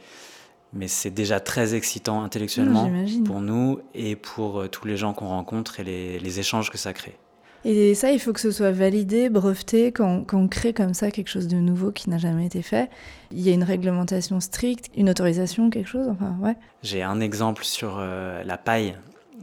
mais 0.74 0.88
c'est 0.88 1.12
déjà 1.12 1.39
très 1.39 1.75
excitant 1.75 2.24
intellectuellement 2.24 2.89
pour 3.25 3.41
nous 3.41 3.79
et 3.93 4.15
pour 4.15 4.62
euh, 4.62 4.67
tous 4.67 4.86
les 4.86 4.97
gens 4.97 5.13
qu'on 5.13 5.27
rencontre 5.27 5.79
et 5.79 6.19
les 6.19 6.39
échanges 6.39 6.69
que 6.69 6.77
ça 6.77 6.93
crée. 6.93 7.17
Et 7.65 7.95
ça, 7.95 8.12
il 8.12 8.19
faut 8.19 8.33
que 8.33 8.39
ce 8.39 8.51
soit 8.51 8.71
validé, 8.71 9.29
breveté, 9.29 9.91
quand, 9.91 10.25
on 10.31 10.47
crée 10.47 10.74
comme 10.74 10.93
ça 10.93 11.12
quelque 11.12 11.29
chose 11.29 11.47
de 11.47 11.57
nouveau 11.57 11.91
qui 11.91 12.09
n'a 12.09 12.17
jamais 12.17 12.45
été 12.45 12.62
fait. 12.62 12.89
Il 13.31 13.41
y 13.41 13.50
a 13.50 13.53
une 13.53 13.63
réglementation 13.63 14.39
stricte, 14.39 14.89
une 14.95 15.09
autorisation, 15.09 15.69
quelque 15.69 15.89
chose 15.89 16.07
enfin, 16.07 16.38
ouais. 16.39 16.55
J'ai 16.83 17.03
un 17.03 17.19
exemple 17.19 17.63
sur 17.63 17.97
euh, 18.00 18.43
la 18.43 18.57
paille. 18.57 18.95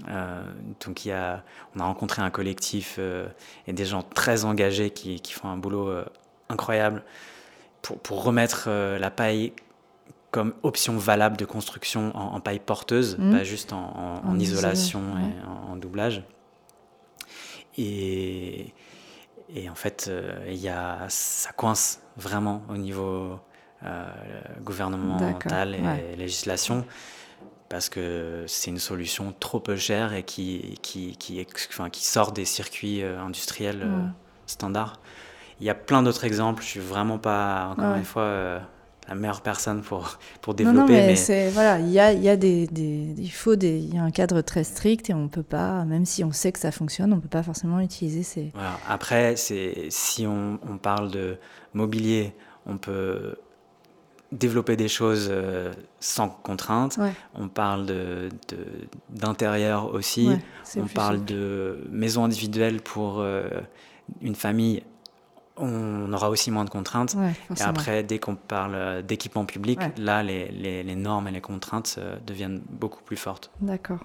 Euh, 0.08 0.42
donc 0.84 1.04
il 1.04 1.08
y 1.08 1.12
a, 1.12 1.42
on 1.74 1.80
a 1.80 1.84
rencontré 1.84 2.22
un 2.22 2.30
collectif 2.30 2.98
et 3.66 3.72
des 3.72 3.84
gens 3.84 4.02
très 4.02 4.44
engagés 4.44 4.90
qui, 4.90 5.20
qui 5.20 5.32
font 5.32 5.48
un 5.48 5.56
boulot 5.56 5.90
incroyable 6.48 7.02
pour, 7.82 7.98
pour 7.98 8.24
remettre 8.24 8.68
la 8.70 9.10
paille 9.10 9.52
comme 10.34 10.52
option 10.64 10.96
valable 10.96 11.36
de 11.36 11.44
construction 11.44 12.10
en, 12.16 12.40
paille 12.40 12.58
porteuse, 12.58 13.16
mmh. 13.16 13.30
pas 13.30 13.44
juste 13.44 13.72
en, 13.72 14.20
en, 14.24 14.36
isolation 14.40 15.00
et 15.16 15.70
en 15.70 15.76
doublage. 15.76 16.24
Et, 17.78 18.74
et 19.54 19.70
en 19.70 19.76
fait, 19.76 20.08
euh, 20.08 20.44
y 20.48 20.68
a, 20.68 21.06
ça 21.08 21.52
coince 21.52 22.02
vraiment 22.16 22.64
au 22.68 22.76
niveau 22.76 23.38
euh, 23.84 24.10
gouvernemental 24.60 25.76
et 25.76 26.16
législation 26.16 26.84
parce 27.68 27.88
que 27.88 28.42
c'est 28.48 28.72
une 28.72 28.80
solution 28.80 29.32
trop 29.38 29.60
peu 29.60 29.76
chère 29.76 30.14
et 30.14 30.24
qui, 30.24 30.80
qui, 30.82 31.16
qui, 31.16 31.46
enfin, 31.68 31.90
qui 31.90 32.04
sort 32.04 32.32
des 32.32 32.44
circuits 32.44 33.04
euh, 33.04 33.20
industriels 33.20 33.86
standards. 34.46 34.98
Il 35.60 35.66
y 35.66 35.70
a 35.70 35.76
plein 35.76 36.02
d'autres 36.02 36.24
exemples, 36.24 36.64
je 36.64 36.68
suis 36.70 36.80
vraiment 36.80 37.18
pas, 37.18 37.68
encore 37.70 37.94
une 37.94 38.02
fois, 38.02 38.62
la 39.08 39.14
meilleure 39.14 39.42
personne 39.42 39.82
pour, 39.82 40.18
pour 40.40 40.54
développer. 40.54 40.78
Non, 40.78 40.86
mais, 40.86 41.16
c'est 41.16 41.50
voilà, 41.50 41.78
il 41.78 41.90
y 41.90 42.00
a, 42.00 42.12
y 42.12 42.28
a 42.28 42.36
des, 42.36 42.66
des, 42.66 43.14
il 43.18 43.30
faut 43.30 43.56
des, 43.56 43.78
il 43.78 43.94
y 43.94 43.98
a 43.98 44.02
un 44.02 44.10
cadre 44.10 44.40
très 44.40 44.64
strict 44.64 45.10
et 45.10 45.14
on 45.14 45.28
peut 45.28 45.42
pas, 45.42 45.84
même 45.84 46.06
si 46.06 46.24
on 46.24 46.32
sait 46.32 46.52
que 46.52 46.58
ça 46.58 46.72
fonctionne, 46.72 47.12
on 47.12 47.20
peut 47.20 47.28
pas 47.28 47.42
forcément 47.42 47.80
utiliser 47.80 48.22
ces. 48.22 48.50
Voilà. 48.54 48.78
Après, 48.88 49.36
c'est 49.36 49.88
si 49.90 50.26
on, 50.26 50.58
on, 50.68 50.78
parle 50.78 51.10
de 51.10 51.36
mobilier, 51.74 52.34
on 52.66 52.78
peut 52.78 53.36
développer 54.32 54.76
des 54.76 54.88
choses 54.88 55.28
euh, 55.30 55.72
sans 56.00 56.28
contrainte. 56.28 56.98
On 57.34 57.48
parle 57.48 57.86
de, 57.86 58.28
d'intérieur 59.10 59.94
aussi. 59.94 60.30
on 60.76 60.86
parle 60.86 61.24
de 61.24 61.86
maison 61.90 62.24
individuelle 62.24 62.80
pour 62.80 63.20
euh, 63.20 63.48
une 64.20 64.34
famille 64.34 64.82
on 65.56 66.12
aura 66.12 66.30
aussi 66.30 66.50
moins 66.50 66.64
de 66.64 66.70
contraintes. 66.70 67.16
et 67.56 67.62
après, 67.62 68.02
dès 68.02 68.18
qu'on 68.18 68.36
parle 68.36 68.74
euh, 68.74 69.02
d'équipement 69.02 69.44
public, 69.44 69.78
là, 69.98 70.22
les, 70.22 70.48
les, 70.48 70.96
normes 70.96 71.28
et 71.28 71.30
les 71.30 71.40
contraintes 71.40 71.96
euh, 71.98 72.16
deviennent 72.26 72.60
beaucoup 72.68 73.02
plus 73.02 73.16
fortes. 73.16 73.50
D'accord. 73.60 74.00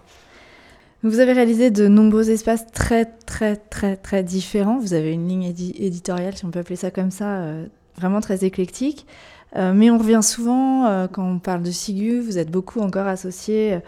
Vous 1.01 1.20
avez 1.20 1.32
réalisé 1.32 1.72
de 1.72 1.88
nombreux 1.88 2.29
espaces 2.29 2.68
très, 2.72 3.06
très, 3.06 3.56
très, 3.56 3.96
très 3.96 4.22
différents. 4.22 4.79
Vous 4.79 4.94
avez 4.94 5.13
une 5.13 5.27
ligne 5.27 5.44
éditoriale, 5.44 6.36
si 6.36 6.46
on 6.46 6.51
peut 6.51 6.60
appeler 6.60 6.75
ça 6.75 6.91
comme 6.91 7.12
ça, 7.12 7.38
euh, 7.38 7.65
vraiment 7.96 8.20
très 8.22 8.44
éclectique. 8.44 9.08
Euh, 9.56 9.74
mais 9.74 9.89
on 9.89 9.98
revient 9.98 10.22
souvent, 10.22 10.86
euh, 10.86 11.08
quand 11.08 11.24
on 11.24 11.39
parle 11.39 11.63
de 11.63 11.72
Sigu, 11.72 12.20
vous 12.20 12.38
êtes 12.38 12.51
beaucoup 12.51 12.82
encore 12.82 13.08
associé 13.08 13.79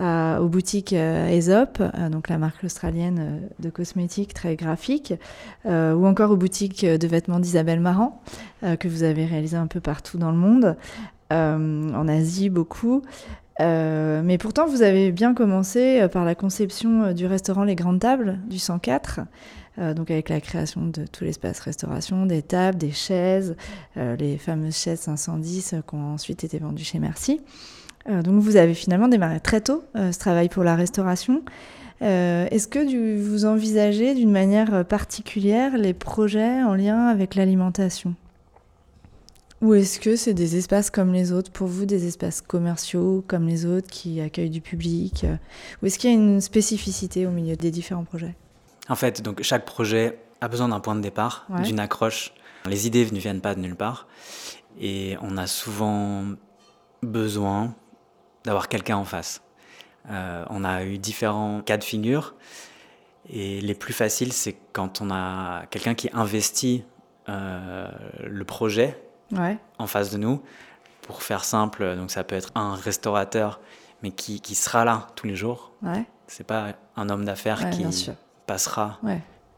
euh, 0.00 0.38
aux 0.38 0.48
boutiques 0.48 0.92
Aesop, 0.92 1.82
donc 2.10 2.28
la 2.28 2.38
marque 2.38 2.64
australienne 2.64 3.42
de 3.58 3.70
cosmétiques 3.70 4.32
très 4.32 4.56
graphique, 4.56 5.14
ou 5.66 6.06
encore 6.06 6.30
aux 6.30 6.36
boutiques 6.36 6.84
de 6.86 7.06
vêtements 7.06 7.40
d'Isabelle 7.40 7.80
Marant, 7.80 8.22
que 8.62 8.88
vous 8.88 9.02
avez 9.02 9.26
réalisé 9.26 9.56
un 9.56 9.66
peu 9.66 9.80
partout 9.80 10.16
dans 10.16 10.30
le 10.30 10.38
monde, 10.38 10.76
en 11.30 12.08
Asie 12.08 12.48
beaucoup. 12.48 13.02
mais 13.60 14.38
pourtant, 14.40 14.66
vous 14.66 14.80
avez 14.80 15.12
bien 15.12 15.34
commencé 15.34 16.06
par 16.10 16.24
la 16.24 16.34
conception 16.34 17.12
du 17.12 17.26
restaurant 17.26 17.64
Les 17.64 17.74
Grandes 17.74 18.00
Tables 18.00 18.38
du 18.48 18.58
104. 18.58 19.20
Euh, 19.78 19.94
donc 19.94 20.10
avec 20.10 20.28
la 20.28 20.40
création 20.40 20.86
de 20.86 21.06
tout 21.06 21.24
l'espace 21.24 21.60
restauration, 21.60 22.26
des 22.26 22.42
tables, 22.42 22.78
des 22.78 22.90
chaises, 22.90 23.56
euh, 23.96 24.16
les 24.16 24.36
fameuses 24.36 24.76
chaises 24.76 25.00
510 25.00 25.76
qui 25.86 25.94
ont 25.94 26.14
ensuite 26.14 26.44
été 26.44 26.58
vendues 26.58 26.84
chez 26.84 26.98
Merci. 26.98 27.40
Euh, 28.08 28.22
donc 28.22 28.42
vous 28.42 28.56
avez 28.56 28.74
finalement 28.74 29.08
démarré 29.08 29.40
très 29.40 29.60
tôt 29.60 29.84
ce 29.94 30.18
travail 30.18 30.48
pour 30.48 30.64
la 30.64 30.74
restauration. 30.74 31.42
Est-ce 32.00 32.66
que 32.66 33.16
vous 33.16 33.44
envisagez 33.44 34.16
d'une 34.16 34.32
manière 34.32 34.84
particulière 34.84 35.78
les 35.78 35.94
projets 35.94 36.64
en 36.64 36.74
lien 36.74 37.06
avec 37.06 37.36
l'alimentation? 37.36 38.16
Ou 39.60 39.74
est-ce 39.74 40.00
que 40.00 40.16
c'est 40.16 40.34
des 40.34 40.56
espaces 40.56 40.90
comme 40.90 41.12
les 41.12 41.30
autres, 41.30 41.52
pour 41.52 41.68
vous, 41.68 41.86
des 41.86 42.08
espaces 42.08 42.40
commerciaux 42.40 43.22
comme 43.28 43.46
les 43.46 43.66
autres 43.66 43.86
qui 43.86 44.20
accueillent 44.20 44.50
du 44.50 44.60
public? 44.60 45.24
Ou 45.80 45.86
est-ce 45.86 46.00
qu'il 46.00 46.10
y 46.10 46.12
a 46.12 46.16
une 46.16 46.40
spécificité 46.40 47.24
au 47.24 47.30
milieu 47.30 47.54
des 47.54 47.70
différents 47.70 48.02
projets? 48.02 48.34
En 48.88 48.96
fait, 48.96 49.22
donc 49.22 49.42
chaque 49.42 49.64
projet 49.64 50.18
a 50.40 50.48
besoin 50.48 50.68
d'un 50.68 50.80
point 50.80 50.94
de 50.94 51.00
départ, 51.00 51.46
d'une 51.62 51.78
accroche. 51.78 52.32
Les 52.66 52.86
idées 52.86 53.08
ne 53.10 53.18
viennent 53.18 53.40
pas 53.40 53.54
de 53.54 53.60
nulle 53.60 53.76
part. 53.76 54.06
Et 54.80 55.16
on 55.20 55.36
a 55.36 55.46
souvent 55.46 56.24
besoin 57.02 57.74
d'avoir 58.44 58.68
quelqu'un 58.68 58.96
en 58.96 59.04
face. 59.04 59.42
Euh, 60.10 60.44
on 60.50 60.64
a 60.64 60.84
eu 60.84 60.98
différents 60.98 61.60
cas 61.60 61.76
de 61.76 61.84
figure. 61.84 62.34
Et 63.28 63.60
les 63.60 63.74
plus 63.74 63.92
faciles, 63.92 64.32
c'est 64.32 64.56
quand 64.72 65.00
on 65.00 65.10
a 65.10 65.66
quelqu'un 65.66 65.94
qui 65.94 66.10
investit 66.12 66.84
euh, 67.28 67.88
le 68.24 68.44
projet 68.44 69.00
en 69.78 69.86
face 69.86 70.10
de 70.10 70.18
nous. 70.18 70.42
Pour 71.02 71.22
faire 71.22 71.44
simple, 71.44 71.96
donc 71.96 72.10
ça 72.10 72.22
peut 72.22 72.36
être 72.36 72.50
un 72.54 72.74
restaurateur, 72.74 73.60
mais 74.02 74.12
qui, 74.12 74.40
qui 74.40 74.54
sera 74.54 74.84
là 74.84 75.08
tous 75.16 75.26
les 75.26 75.34
jours. 75.34 75.72
Ouais. 75.82 76.04
C'est 76.28 76.46
pas 76.46 76.74
un 76.96 77.08
homme 77.10 77.24
d'affaires 77.24 77.70
qui, 77.70 77.84
passera 78.46 78.98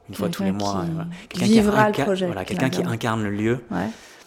une 0.09 0.15
fois 0.15 0.29
tous 0.29 0.43
les 0.43 0.53
mois. 0.53 0.85
Quelqu'un 1.29 1.47
qui, 1.47 1.61
le 1.61 2.05
projet. 2.05 2.27
Voilà, 2.27 2.45
quelqu'un 2.45 2.71
qui 2.71 2.83
incarne 2.83 3.23
le 3.23 3.31
lieu. 3.31 3.65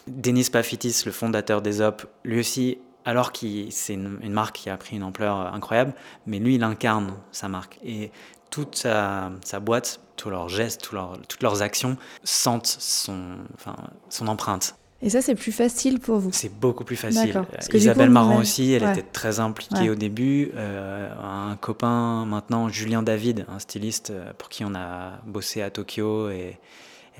Denis 0.08 0.50
Pafitis, 0.52 1.04
le 1.06 1.12
fondateur 1.12 1.62
des 1.62 1.82
OP, 1.82 2.06
lui 2.24 2.40
aussi, 2.40 2.78
alors 3.04 3.32
que 3.32 3.70
c'est 3.70 3.94
une, 3.94 4.20
marque 4.32 4.56
qui 4.56 4.70
a 4.70 4.78
pris 4.78 4.96
une 4.96 5.04
ampleur 5.04 5.40
euh, 5.40 5.52
incroyable, 5.52 5.94
mais 6.26 6.40
lui, 6.40 6.56
il 6.56 6.64
incarne 6.64 7.14
sa 7.32 7.48
marque. 7.48 7.80
Et 7.84 8.12
toute 8.50 8.76
sa, 8.76 9.32
boîte, 9.62 10.02
tous 10.16 10.30
leurs 10.30 10.50
gestes, 10.50 10.90
toutes 11.28 11.44
leurs 11.44 11.62
actions 11.62 11.98
sentent 12.24 12.68
son, 12.68 13.38
enfin, 13.54 13.76
son 14.10 14.28
empreinte. 14.28 14.78
Et 15.02 15.10
ça, 15.12 15.22
c'est 15.22 15.36
plus 15.36 15.52
facile 15.52 16.00
pour 16.00 16.18
vous 16.18 16.32
C'est 16.34 16.54
beaucoup 16.54 16.84
plus 16.84 16.96
facile. 16.96 17.44
Isabelle 17.74 18.10
Marant 18.10 18.40
aussi, 18.40 18.72
elle 18.72 18.84
était 18.84 19.04
très 19.04 19.40
impliquée 19.40 19.90
au 19.90 19.96
début. 19.96 20.52
Euh, 20.56 21.10
un 21.22 21.56
copain 21.56 22.26
maintenant, 22.26 22.68
Julien 22.68 23.04
David, 23.04 23.46
un 23.48 23.60
styliste 23.60 24.10
euh, 24.10 24.32
pour 24.38 24.50
qui 24.50 24.66
on 24.66 24.74
a 24.74 25.20
bossé 25.26 25.62
à 25.62 25.70
Tokyo 25.70 26.30
et, 26.30 26.58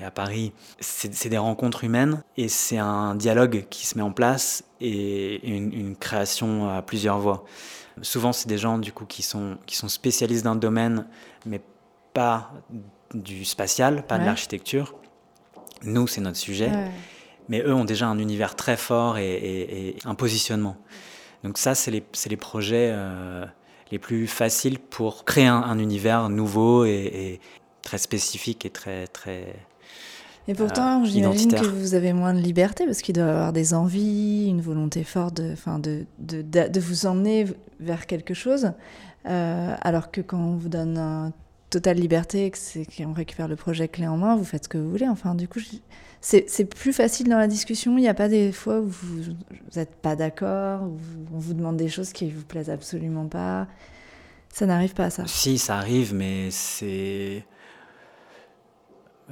à 0.04 0.10
Paris. 0.10 0.52
C'est 0.80 1.28
des 1.28 1.38
rencontres 1.38 1.84
humaines 1.84 2.22
et 2.36 2.48
c'est 2.48 2.78
un 2.78 3.14
dialogue 3.14 3.66
qui 3.70 3.86
se 3.86 3.96
met 3.96 4.02
en 4.02 4.12
place 4.12 4.64
et 4.80 5.48
une, 5.48 5.96
création 5.96 6.68
à 6.68 6.82
plusieurs 6.82 7.18
voix. 7.18 7.44
Souvent, 8.02 8.32
c'est 8.32 8.48
des 8.48 8.58
gens 8.58 8.78
du 8.78 8.92
coup 8.92 9.06
qui 9.06 9.22
sont, 9.22 9.58
qui 9.66 9.76
sont 9.76 9.88
spécialistes 9.88 10.44
d'un 10.44 10.54
domaine, 10.54 11.06
mais 11.46 11.60
pas 12.14 12.52
du 13.12 13.44
spatial, 13.44 14.04
pas 14.06 14.18
de 14.18 14.24
l'architecture. 14.24 14.94
Nous, 15.82 16.06
c'est 16.06 16.20
notre 16.20 16.36
sujet 16.36 16.70
mais 17.48 17.62
eux 17.62 17.74
ont 17.74 17.84
déjà 17.84 18.06
un 18.08 18.18
univers 18.18 18.54
très 18.54 18.76
fort 18.76 19.18
et, 19.18 19.96
un 20.04 20.14
positionnement. 20.14 20.76
Donc 21.44 21.58
ça, 21.58 21.74
c'est 21.74 21.90
les, 21.90 22.02
les, 22.28 22.36
projets 22.36 22.90
euh, 22.92 23.44
les 23.90 23.98
plus 23.98 24.26
faciles 24.26 24.78
pour 24.78 25.24
créer 25.24 25.46
un, 25.46 25.78
univers 25.78 26.28
nouveau 26.28 26.84
et, 26.84 27.40
très 27.82 27.98
spécifique 27.98 28.66
et 28.66 28.70
très, 28.70 29.06
très 29.06 29.54
Et 30.48 30.54
pourtant, 30.54 31.04
j'imagine 31.04 31.52
que 31.52 31.64
vous 31.64 31.94
avez 31.94 32.12
moins 32.12 32.34
de 32.34 32.40
liberté 32.40 32.84
parce 32.84 33.02
qu'il 33.02 33.14
doit 33.14 33.24
avoir 33.24 33.52
des 33.52 33.72
envies, 33.72 34.46
une 34.48 34.60
volonté 34.60 35.04
forte 35.04 35.34
de, 35.34 35.54
de, 35.78 36.04
de, 36.18 36.68
de, 36.68 36.80
vous 36.80 37.06
emmener 37.06 37.46
vers 37.80 38.06
quelque 38.06 38.34
chose. 38.34 38.72
alors 39.24 40.10
que 40.10 40.20
quand 40.20 40.38
on 40.38 40.56
vous 40.56 40.68
donne 40.68 40.98
une 40.98 41.32
totale 41.70 41.98
liberté, 41.98 42.50
qu'on 42.96 43.12
récupère 43.12 43.48
le 43.48 43.56
projet 43.56 43.88
clé 43.88 44.06
en 44.06 44.16
main, 44.16 44.36
vous 44.36 44.44
faites 44.44 44.64
ce 44.64 44.68
que 44.68 44.78
vous 44.78 44.90
voulez. 44.90 45.08
Enfin, 45.08 45.34
du 45.34 45.48
coup, 45.48 45.60
c'est 46.20 46.64
plus 46.64 46.92
facile 46.92 47.28
dans 47.28 47.38
la 47.38 47.46
discussion. 47.46 47.96
Il 47.96 48.00
n'y 48.00 48.08
a 48.08 48.14
pas 48.14 48.28
des 48.28 48.52
fois 48.52 48.80
où 48.80 48.88
vous 48.88 49.32
n'êtes 49.76 49.94
pas 49.96 50.16
d'accord, 50.16 50.82
où 50.82 50.98
on 51.34 51.38
vous 51.38 51.54
demande 51.54 51.76
des 51.76 51.88
choses 51.88 52.12
qui 52.12 52.26
ne 52.26 52.32
vous 52.32 52.44
plaisent 52.44 52.70
absolument 52.70 53.26
pas. 53.26 53.66
Ça 54.52 54.66
n'arrive 54.66 54.94
pas 54.94 55.04
à 55.04 55.10
ça. 55.10 55.24
Si, 55.26 55.58
ça 55.58 55.76
arrive, 55.76 56.14
mais 56.14 56.50
c'est. 56.50 57.44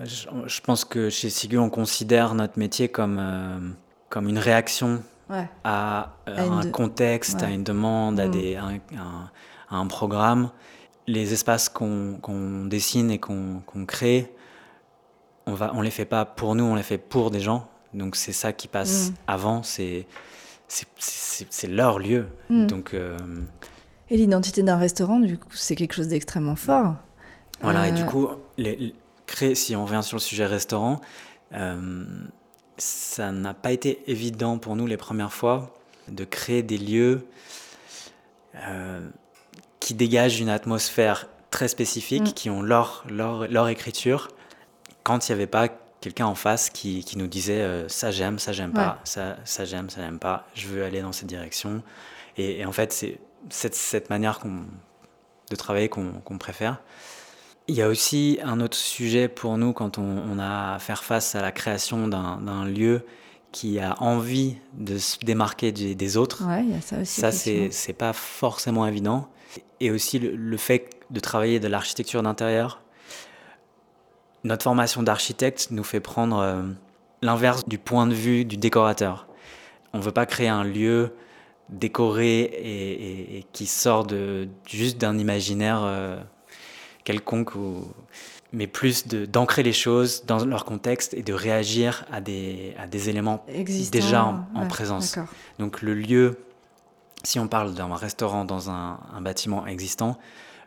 Je, 0.05 0.61
pense 0.61 0.85
que 0.85 1.09
chez 1.09 1.31
Sigu, 1.31 1.57
on 1.59 1.71
considère 1.71 2.35
notre 2.35 2.59
métier 2.59 2.89
comme, 2.89 3.19
euh, 3.19 3.59
comme 4.11 4.29
une 4.29 4.39
réaction 4.39 5.03
à, 5.65 6.13
un 6.27 6.71
contexte, 6.71 7.43
à 7.43 7.49
une 7.49 7.65
demande, 7.65 8.21
à, 8.21 8.29
mm. 8.29 8.31
des, 8.31 8.57
un, 9.71 9.87
programme. 9.87 10.51
Les 11.09 11.33
espaces 11.33 11.69
qu'on 11.69 12.67
dessine 12.67 13.11
et 13.11 13.19
qu'on 13.19 13.87
crée, 13.87 14.36
on 15.47 15.55
va, 15.55 15.73
on 15.75 15.81
les 15.81 15.91
fait 15.91 16.05
pas 16.05 16.25
pour 16.25 16.55
nous, 16.55 16.65
on 16.65 16.75
les 16.75 16.83
fait 16.83 16.99
pour 16.99 17.31
des 17.31 17.41
gens. 17.41 17.69
Donc 17.95 18.17
c'est 18.17 18.33
ça 18.33 18.53
qui 18.53 18.69
passe 18.69 19.11
mm. 19.11 19.15
avant, 19.27 19.63
c'est 19.63 20.07
c'est 20.69 21.69
leur 21.69 21.99
lieu. 21.99 22.27
Mm. 22.51 22.67
Donc 22.67 22.95
euh, 22.95 23.17
et 24.11 24.17
l'identité 24.17 24.63
d'un 24.63 24.77
restaurant, 24.77 25.19
du 25.19 25.39
coup, 25.39 25.49
c'est 25.53 25.77
quelque 25.77 25.95
chose 25.95 26.09
d'extrêmement 26.09 26.57
fort. 26.57 26.95
Voilà, 27.61 27.89
et 27.89 27.93
du 27.93 28.03
euh, 28.03 28.07
coup, 28.07 28.29
les, 28.59 28.95
créer, 29.27 29.55
si 29.55 29.75
on 29.75 29.85
revient 29.85 30.03
sur 30.03 30.17
le 30.17 30.21
sujet 30.21 30.47
restaurant, 30.47 31.01
euh, 31.55 32.05
ça 32.77 33.33
n'a 33.33 33.55
pas 33.55 33.73
été 33.73 34.03
évident 34.11 34.59
pour 34.59 34.77
nous 34.77 34.87
les 34.87 34.99
premières 34.99 35.33
fois 35.33 35.75
de 36.09 36.25
créer 36.25 36.63
des 36.63 36.79
lieux 36.79 37.27
qui 39.81 39.93
dégagent 39.95 40.41
une 40.41 40.49
atmosphère 40.49 41.29
très 41.51 41.69
spécifique, 41.69 42.31
mm. 42.31 42.33
qui 42.33 42.51
ont 42.51 42.63
leur, 42.63 43.05
leur, 43.09 43.49
leur 43.49 43.69
écriture, 43.69 44.29
quand 45.07 45.29
il 45.29 45.33
n'y 45.33 45.35
avait 45.35 45.47
pas 45.47 45.69
quelqu'un 46.01 46.27
en 46.27 46.35
face 46.35 46.69
qui, 46.69 47.05
qui 47.05 47.17
nous 47.17 47.29
disait 47.29 47.63
euh, 47.63 47.89
ça 47.89 48.11
j'aime, 48.11 48.41
ça 48.41 48.53
j'aime 48.53 48.73
pas, 48.73 48.99
ça, 49.05 49.37
ça 49.45 49.65
j'aime, 49.65 49.89
ça 49.89 50.01
j'aime 50.01 50.19
pas, 50.19 50.49
je 50.55 50.67
veux 50.67 50.83
aller 50.83 51.01
dans 51.01 51.13
cette 51.13 51.29
direction. 51.29 51.85
Et, 52.37 52.67
en 52.67 52.73
fait, 52.73 52.93
c'est 52.93 53.21
cette, 53.49 53.77
cette 53.77 54.11
manière 54.11 54.41
de 55.49 55.57
travailler 55.57 55.89
qu'on 55.89 56.39
préfère. 56.39 56.83
Il 57.69 57.77
y 57.77 57.83
a 57.83 57.89
aussi 57.89 58.41
un 58.43 58.59
autre 58.59 58.77
sujet 58.77 59.29
pour 59.29 59.57
nous 59.59 59.73
quand 59.73 59.97
on, 59.99 60.41
a 60.41 60.75
à 60.75 60.79
faire 60.81 61.05
face 61.05 61.37
à 61.37 61.41
la 61.41 61.53
création 61.53 62.09
d'un 62.09 62.65
lieu 62.65 63.07
qui 63.53 63.79
a 63.79 63.95
envie 64.03 64.57
de 64.75 64.99
se 64.99 65.19
démarquer 65.21 65.71
des, 65.71 66.17
autres. 66.17 66.45
Ouais, 66.49 66.65
y 66.65 66.75
a 66.75 66.81
ça 66.81 66.99
aussi. 67.01 67.21
Ça, 67.21 67.31
c'est 67.31 67.97
pas 67.97 68.13
forcément 68.13 68.89
évident. 68.89 69.29
Et 69.79 69.93
aussi 69.93 70.19
le, 70.19 70.35
le 70.35 70.57
fait 70.57 70.91
de 71.11 71.21
travailler 71.21 71.61
de 71.61 71.69
l'architecture 71.69 72.25
d'intérieur 72.25 72.83
notre 74.45 74.65
formation 74.65 75.03
d'architecte 75.03 75.69
nous 75.71 75.85
fait 75.85 76.01
prendre 76.01 76.39
euh, 76.39 76.63
l'inverse 77.23 77.67
du 77.67 77.79
point 77.79 78.07
de 78.07 78.15
vue 78.15 78.45
du 78.45 78.57
décorateur. 78.57 79.27
On 79.93 79.99
ne 79.99 80.03
veut 80.03 80.13
pas 80.13 80.27
créer 80.27 80.49
un 80.49 80.65
lieu 80.65 81.15
décoré 81.69 82.43
et, 82.43 83.45
qui 83.53 83.67
sort 83.67 84.07
de, 84.07 84.49
juste 84.67 84.99
d'un 84.99 85.19
imaginaire 85.19 85.81
euh, 85.83 86.21
quelconque, 87.05 87.53
mais 88.53 88.67
plus 88.67 89.09
d'ancrer 89.09 89.63
les 89.63 89.73
choses 89.73 90.25
dans 90.27 90.45
leur 90.45 90.65
contexte 90.65 91.15
et 91.15 91.23
de 91.23 91.33
réagir 91.33 92.05
à 92.13 92.21
des, 92.21 92.75
à 92.79 92.87
des 92.87 93.09
éléments 93.09 93.45
déjà 93.91 94.47
en, 94.55 94.67
présence. 94.69 95.19
Donc 95.59 95.83
le 95.83 95.95
lieu, 95.95 96.39
si 97.25 97.41
on 97.41 97.49
parle 97.49 97.75
d'un 97.75 97.93
restaurant 97.95 98.45
dans 98.45 98.71
un 98.71 99.21
bâtiment 99.21 99.67
existant, 99.67 100.19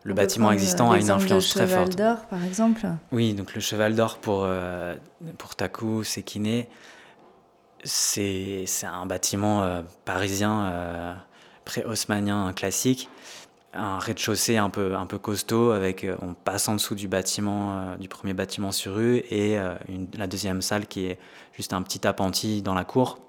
le 0.04 0.14
bâtiment 0.14 0.52
existant 0.52 0.92
a 0.92 1.00
une 1.00 1.12
influence 1.12 1.50
très 1.50 1.68
forte. 1.68 1.88
Le 1.88 1.92
Cheval 1.92 1.96
d'Or, 1.96 2.26
par 2.28 2.44
exemple 2.44 2.88
Oui, 3.12 3.34
donc 3.34 3.54
le 3.54 3.62
Cheval 3.62 3.96
d'Or 3.96 4.18
pour, 4.18 4.44
euh, 4.46 4.96
pour 5.38 5.56
Taku, 5.56 6.04
Sekine, 6.04 6.64
c'est 7.84 8.66
un 8.84 9.06
bâtiment 9.06 9.64
euh, 9.64 9.82
parisien 10.06 10.66
euh, 10.66 11.14
pré-haussmanien 11.66 12.54
classique, 12.54 13.10
un 13.74 14.00
rez-de-chaussée 14.00 14.58
un 14.58 14.70
peu, 14.70 14.96
un 14.96 15.06
peu 15.06 15.18
costaud, 15.18 15.72
avec, 15.72 16.06
on 16.22 16.34
passe 16.34 16.68
en 16.70 16.74
dessous 16.76 16.96
du 16.96 17.08
bâtiment, 17.08 17.96
du 18.00 18.08
premier 18.08 18.34
bâtiment 18.34 18.72
sur 18.72 18.96
rue, 18.96 19.18
et 19.30 19.58
la 20.18 20.28
deuxième 20.28 20.64
salle 20.64 20.88
qui 20.88 21.06
est 21.06 21.20
juste 21.56 21.74
un 21.74 21.84
petit 21.84 22.08
appentis 22.08 22.64
dans 22.64 22.74
la 22.74 22.84
cour. 22.84 23.20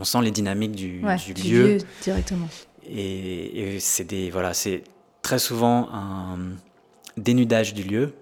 On 0.00 0.04
sent 0.04 0.22
les 0.22 0.30
dynamiques 0.30 0.72
du, 0.72 1.02
du, 1.26 1.34
lieu. 1.34 1.78
directement. 2.02 2.48
Et, 2.86 3.74
et 3.74 3.80
c'est 3.80 4.04
des 4.04 4.30
voilà, 4.30 4.54
c'est 4.54 4.84
très 5.22 5.38
souvent 5.38 5.88
un 5.92 6.36
dénudage 7.16 7.74
du 7.74 7.84
lieu. 7.84 8.14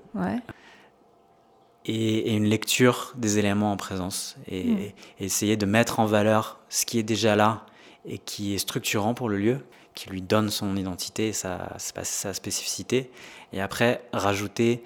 Et, 1.87 2.35
une 2.37 2.45
lecture 2.45 3.15
des 3.17 3.39
éléments 3.39 3.73
en 3.73 3.77
présence. 3.77 4.37
Et, 4.47 4.65
hmm. 4.65 4.79
essayer 5.19 5.57
de 5.57 5.67
mettre 5.67 5.99
en 5.99 6.05
valeur 6.05 6.61
ce 6.69 6.87
qui 6.87 6.99
est 6.99 7.03
déjà 7.03 7.35
là 7.37 7.65
et 8.07 8.19
qui 8.19 8.55
est 8.55 8.59
structurant 8.59 9.15
pour 9.15 9.29
le 9.29 9.39
lieu, 9.39 9.59
qui 9.95 10.09
lui 10.09 10.23
donne 10.23 10.51
son 10.51 10.77
identité 10.77 11.29
et 11.29 11.33
sa, 11.33 11.77
sa 11.79 12.33
spécificité, 12.33 13.11
et 13.53 13.61
après 13.61 14.03
rajouter 14.13 14.83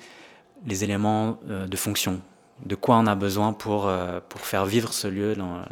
les 0.67 0.83
éléments 0.83 1.39
euh, 1.49 1.67
de 1.67 1.77
fonction, 1.77 2.21
de 2.65 2.75
quoi 2.75 2.97
on 2.97 3.07
a 3.07 3.15
besoin 3.15 3.53
pour, 3.53 3.87
euh, 3.87 4.21
pour 4.29 4.41
faire 4.41 4.65
vivre 4.65 4.93
ce 4.93 5.07
lieu 5.09 5.35
dans 5.35 5.63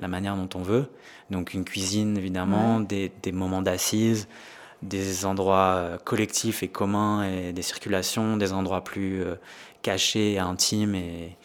la, 0.00 0.08
manière 0.08 0.36
dont 0.36 0.48
on 0.54 0.62
veut. 0.62 0.90
Donc 1.30 1.54
une 1.54 1.64
cuisine 1.64 2.16
évidemment, 2.16 2.80
des, 2.80 3.12
des 3.22 3.32
moments 3.32 3.62
d'assises, 3.62 4.28
des 4.82 5.24
endroits 5.24 5.74
euh, 5.76 5.98
collectifs 5.98 6.62
et 6.62 6.68
communs 6.68 7.24
et 7.24 7.52
des 7.52 7.62
circulations, 7.62 8.36
des 8.36 8.52
endroits 8.52 8.84
plus 8.84 9.22
euh, 9.22 9.34
cachés 9.82 10.34
et 10.34 10.38
intimes 10.38 10.94
et, 10.94 11.36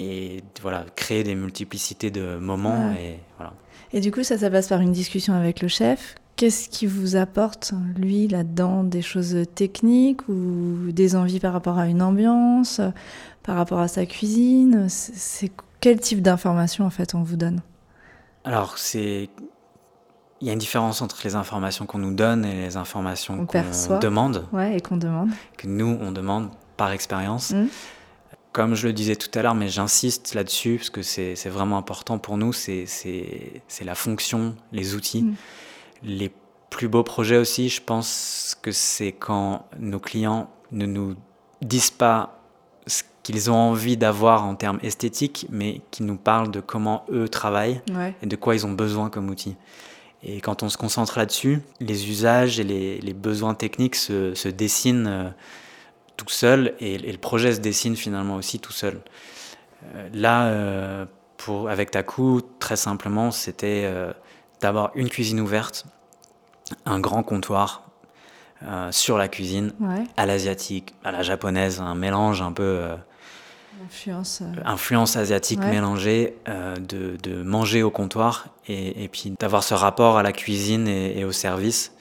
et 0.00 0.42
voilà, 0.60 0.84
créer 0.96 1.24
des 1.24 1.34
multiplicités 1.34 2.10
de 2.10 2.36
moments. 2.36 2.92
Et, 2.92 3.20
voilà. 3.36 3.54
et 3.92 4.00
du 4.00 4.10
coup, 4.10 4.22
ça, 4.22 4.36
ça 4.36 4.50
passe 4.50 4.68
par 4.68 4.80
une 4.80 4.92
discussion 4.92 5.34
avec 5.34 5.62
le 5.62 5.68
chef. 5.68 6.16
Qu'est-ce 6.36 6.68
qui 6.68 6.86
vous 6.86 7.14
apporte, 7.14 7.74
lui, 7.96 8.26
là-dedans? 8.26 8.82
Des 8.82 9.02
choses 9.02 9.36
techniques 9.54 10.28
ou 10.28 10.90
des 10.90 11.14
envies 11.14 11.38
par 11.38 11.52
rapport 11.52 11.78
à 11.78 11.86
une 11.86 12.02
ambiance, 12.02 12.80
par 13.44 13.54
rapport 13.54 13.78
à 13.78 13.86
sa 13.86 14.04
cuisine? 14.04 14.88
C'est 14.88 15.52
quel 15.80 16.00
type 16.00 16.22
d'informations, 16.22 16.84
en 16.84 16.90
fait, 16.90 17.14
on 17.14 17.22
vous 17.22 17.36
donne? 17.36 17.60
Alors, 18.42 18.78
c'est 18.78 19.30
il 20.44 20.48
y 20.48 20.50
a 20.50 20.52
une 20.52 20.58
différence 20.58 21.00
entre 21.00 21.22
les 21.24 21.36
informations 21.36 21.86
qu'on 21.86 21.96
nous 21.96 22.12
donne 22.12 22.44
et 22.44 22.66
les 22.66 22.76
informations 22.76 23.46
qu'on 23.46 23.98
demande. 23.98 24.46
Ouais, 24.52 24.76
et 24.76 24.80
qu'on 24.82 24.98
demande. 24.98 25.30
Que 25.56 25.66
nous, 25.66 25.98
on 26.02 26.12
demande 26.12 26.50
par 26.76 26.90
expérience. 26.92 27.52
Mm. 27.52 27.68
Comme 28.52 28.74
je 28.74 28.86
le 28.86 28.92
disais 28.92 29.16
tout 29.16 29.30
à 29.38 29.40
l'heure, 29.40 29.54
mais 29.54 29.68
j'insiste 29.68 30.34
là-dessus, 30.34 30.76
parce 30.76 30.90
que 30.90 31.00
c'est 31.00 31.48
vraiment 31.48 31.78
important 31.78 32.18
pour 32.18 32.36
nous, 32.36 32.52
c'est 32.52 32.84
la 33.82 33.94
fonction, 33.94 34.54
les 34.70 34.94
outils. 34.94 35.22
Mm. 35.22 35.34
Les 36.02 36.30
plus 36.68 36.88
beaux 36.88 37.04
projets 37.04 37.38
aussi, 37.38 37.70
je 37.70 37.80
pense 37.80 38.54
que 38.60 38.70
c'est 38.70 39.12
quand 39.12 39.64
nos 39.78 39.98
clients 39.98 40.50
ne 40.72 40.84
nous 40.84 41.14
disent 41.62 41.90
pas 41.90 42.38
ce 42.86 43.02
qu'ils 43.22 43.50
ont 43.50 43.56
envie 43.56 43.96
d'avoir 43.96 44.44
en 44.44 44.56
termes 44.56 44.78
esthétiques, 44.82 45.46
mais 45.48 45.80
qui 45.90 46.02
nous 46.02 46.18
parlent 46.18 46.50
de 46.50 46.60
comment 46.60 47.06
eux 47.10 47.30
travaillent 47.30 47.80
et 48.20 48.26
de 48.26 48.36
quoi 48.36 48.54
ils 48.54 48.66
ont 48.66 48.72
besoin 48.72 49.08
comme 49.08 49.30
outil. 49.30 49.56
Et 50.26 50.40
quand 50.40 50.62
on 50.62 50.70
se 50.70 50.78
concentre 50.78 51.18
là-dessus, 51.18 51.60
les 51.80 52.08
usages 52.08 52.58
et 52.58 52.64
les, 52.64 53.12
besoins 53.12 53.54
techniques 53.54 53.94
se, 53.94 54.48
dessinent 54.48 55.06
euh, 55.06 55.30
tout 56.16 56.28
seuls 56.28 56.74
et, 56.80 56.96
le 56.98 57.18
projet 57.18 57.52
se 57.52 57.60
dessine 57.60 57.94
finalement 57.94 58.36
aussi 58.36 58.58
tout 58.58 58.72
seul. 58.72 59.00
Euh, 59.94 60.08
là, 60.14 60.46
euh, 60.46 61.04
pour, 61.36 61.68
avec 61.68 61.90
Taku, 61.90 62.40
très 62.58 62.76
simplement, 62.76 63.30
c'était 63.30 63.90
d'avoir 64.60 64.92
une 64.94 65.10
cuisine 65.10 65.40
ouverte, 65.40 65.84
un 66.86 67.00
grand 67.00 67.22
comptoir 67.22 67.82
sur 68.92 69.18
la 69.18 69.28
cuisine, 69.28 69.74
à 70.16 70.24
l'asiatique, 70.24 70.94
à 71.04 71.12
la 71.12 71.22
japonaise, 71.22 71.80
un 71.80 71.94
mélange 71.94 72.40
un 72.40 72.52
peu 72.52 72.96
Influence, 73.82 74.42
euh, 74.42 74.60
Influence 74.64 75.16
asiatique 75.16 75.60
mélangée, 75.60 76.36
euh, 76.48 76.76
de, 76.76 77.16
de, 77.22 77.42
manger 77.42 77.82
au 77.82 77.90
comptoir 77.90 78.48
et, 78.66 79.04
et 79.04 79.08
puis 79.08 79.34
d'avoir 79.38 79.64
ce 79.64 79.74
rapport 79.74 80.18
à 80.18 80.22
la 80.22 80.32
cuisine 80.32 80.88
et, 80.88 81.24
au 81.24 81.32
service. 81.32 81.92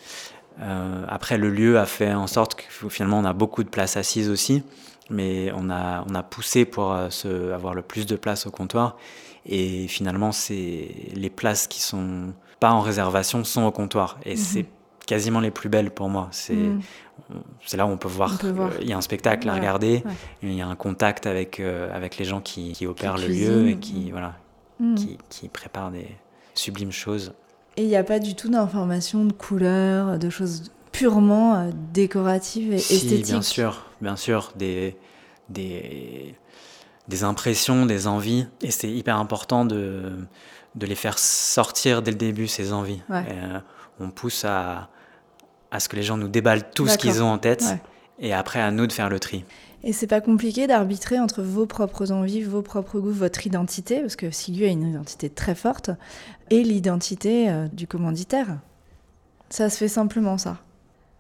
Euh, 0.61 1.05
après, 1.07 1.37
le 1.37 1.49
lieu 1.49 1.79
a 1.79 1.85
fait 1.85 2.13
en 2.13 2.27
sorte 2.27 2.55
que 2.55 2.89
finalement 2.89 3.19
on 3.19 3.25
a 3.25 3.33
beaucoup 3.33 3.63
de 3.63 3.69
places 3.69 3.97
assises 3.97 4.29
aussi, 4.29 4.63
mais 5.09 5.51
on 5.55 5.69
a, 5.69 6.05
on 6.09 6.13
a 6.15 6.23
poussé 6.23 6.65
pour 6.65 6.95
se, 7.09 7.51
avoir 7.51 7.73
le 7.73 7.81
plus 7.81 8.05
de 8.05 8.15
place 8.15 8.45
au 8.45 8.51
comptoir. 8.51 8.97
Et 9.45 9.87
finalement, 9.87 10.31
c'est 10.31 10.89
les 11.13 11.29
places 11.29 11.67
qui 11.67 11.81
sont 11.81 12.33
pas 12.59 12.71
en 12.71 12.81
réservation 12.81 13.43
sont 13.43 13.63
au 13.63 13.71
comptoir. 13.71 14.17
Et 14.25 14.31
mhm. 14.31 14.37
c'est 14.37 14.65
quasiment 15.05 15.39
les 15.39 15.51
plus 15.51 15.69
belles 15.69 15.91
pour 15.91 16.09
moi. 16.09 16.29
C'est 16.31 16.53
Mm. 16.53 16.81
C'est 17.65 17.77
là 17.77 17.85
où 17.85 17.89
on 17.89 17.97
peut 17.97 18.07
voir, 18.07 18.37
il 18.81 18.87
y 18.87 18.93
a 18.93 18.97
un 18.97 19.01
spectacle 19.01 19.47
à 19.49 19.53
regarder, 19.55 20.03
ouais. 20.05 20.11
il 20.43 20.53
y 20.53 20.61
a 20.61 20.67
un 20.67 20.75
contact 20.75 21.25
avec, 21.25 21.59
euh, 21.59 21.93
avec 21.95 22.17
les 22.17 22.25
gens 22.25 22.41
qui, 22.41 22.73
qui 22.73 22.85
opèrent 22.85 23.17
le 23.17 23.27
lieu 23.27 23.69
et 23.69 23.77
qui, 23.77 24.07
mm. 24.07 24.11
voilà, 24.11 24.33
Mm. 24.79 24.95
qui, 24.95 25.17
qui 25.29 25.49
préparent 25.49 25.91
des 25.91 26.07
sublimes 26.55 26.91
choses. 26.91 27.33
Et 27.77 27.83
il 27.83 27.87
n'y 27.87 27.95
a 27.95 28.03
pas 28.03 28.17
du 28.19 28.35
tout 28.35 28.49
d'informations, 28.49 29.23
de 29.23 29.31
couleurs, 29.31 30.17
de 30.17 30.29
choses 30.31 30.71
purement 30.91 31.55
euh, 31.55 31.69
décoratives 31.93 32.73
et 32.73 32.79
Si, 32.79 32.95
esthétiques. 32.95 33.25
bien 33.27 33.41
sûr, 33.43 33.85
bien 34.01 34.15
sûr, 34.15 34.51
des, 34.55 34.97
des, 35.49 36.35
des 37.07 37.23
impressions, 37.23 37.85
des 37.85 38.07
envies. 38.07 38.47
Et 38.61 38.71
c'est 38.71 38.89
hyper 38.89 39.17
important 39.17 39.63
de, 39.63 40.11
de 40.75 40.85
les 40.87 40.95
faire 40.95 41.19
sortir 41.19 42.01
dès 42.01 42.11
le 42.11 42.17
début, 42.17 42.47
ces 42.47 42.73
envies. 42.73 43.01
Ouais. 43.09 43.23
Euh, 43.29 43.59
on 43.99 44.09
pousse 44.09 44.43
à, 44.45 44.89
à 45.73 45.79
ce 45.79 45.89
que 45.89 45.95
les 45.95 46.03
gens 46.03 46.17
nous 46.17 46.27
déballent 46.27 46.69
tout 46.71 46.87
ce 46.87 46.97
qu'ils 46.97 47.23
ont 47.23 47.31
en 47.31 47.39
tête. 47.39 47.63
Ouais. 47.63 47.81
Et 48.19 48.31
après, 48.31 48.61
à 48.61 48.69
nous 48.69 48.85
de 48.85 48.93
faire 48.93 49.09
le 49.09 49.19
tri. 49.19 49.43
Et 49.83 49.91
c'est 49.91 50.07
pas 50.07 50.21
compliqué 50.21 50.67
d'arbitrer 50.67 51.19
entre 51.19 51.41
vos 51.41 51.65
propres 51.65 52.11
envies, 52.11 52.43
vos 52.43 52.61
propres 52.61 52.99
goûts, 52.99 53.11
votre 53.11 53.45
identité, 53.47 53.99
parce 53.99 54.15
que 54.15 54.29
Sigu 54.29 54.65
a 54.65 54.67
une 54.67 54.87
identité 54.87 55.29
très 55.31 55.55
forte, 55.55 55.89
et 56.51 56.63
l'identité 56.63 57.49
euh, 57.49 57.67
du 57.73 57.87
commanditaire. 57.87 58.59
Ça 59.49 59.69
se 59.69 59.77
fait 59.77 59.87
simplement, 59.87 60.37
ça. 60.37 60.59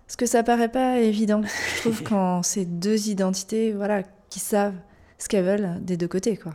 Parce 0.05 0.15
que 0.15 0.27
ça 0.27 0.43
paraît 0.43 0.71
pas 0.71 0.99
évident, 0.99 1.41
je 1.43 1.81
trouve, 1.81 2.03
quand 2.07 2.43
c'est 2.43 2.65
deux 2.65 3.09
identités 3.09 3.73
voilà, 3.73 4.03
qui 4.29 4.39
savent 4.39 4.75
ce 5.17 5.27
qu'elles 5.27 5.45
veulent 5.45 5.79
des 5.81 5.97
deux 5.97 6.07
côtés. 6.07 6.37
quoi. 6.37 6.53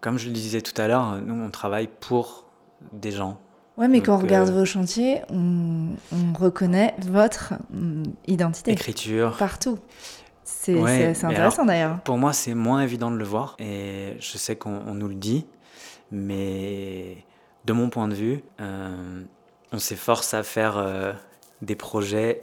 Comme 0.00 0.18
je 0.18 0.26
le 0.26 0.32
disais 0.32 0.62
tout 0.62 0.80
à 0.80 0.88
l'heure, 0.88 1.20
nous, 1.20 1.34
on 1.34 1.50
travaille 1.50 1.88
pour 2.00 2.46
des 2.92 3.12
gens. 3.12 3.38
Ouais, 3.78 3.88
mais 3.88 3.98
Donc, 3.98 4.06
quand 4.06 4.16
on 4.16 4.18
regarde 4.18 4.48
euh, 4.50 4.52
vos 4.58 4.64
chantiers, 4.64 5.20
on, 5.30 5.86
on 6.12 6.32
reconnaît 6.38 6.94
votre 7.06 7.54
hum, 7.72 8.02
identité 8.26 8.72
Écriture. 8.72 9.36
partout. 9.38 9.78
C'est 10.44 10.74
Ouais, 10.74 11.14
intéressant 11.22 11.64
d'ailleurs. 11.64 12.00
Pour 12.00 12.18
moi, 12.18 12.32
c'est 12.32 12.54
moins 12.54 12.80
évident 12.82 13.10
de 13.10 13.16
le 13.16 13.24
voir. 13.24 13.54
Et 13.58 14.16
je 14.18 14.36
sais 14.38 14.56
qu'on 14.56 14.80
on 14.86 14.94
nous 14.94 15.08
le 15.08 15.14
dit. 15.14 15.46
Mais 16.10 17.18
de 17.64 17.72
mon 17.72 17.90
point 17.90 18.08
de 18.08 18.14
vue, 18.14 18.42
euh, 18.60 19.22
on 19.72 19.78
s'efforce 19.78 20.34
à 20.34 20.42
faire 20.42 20.78
euh, 20.78 21.12
des 21.62 21.76
projets 21.76 22.40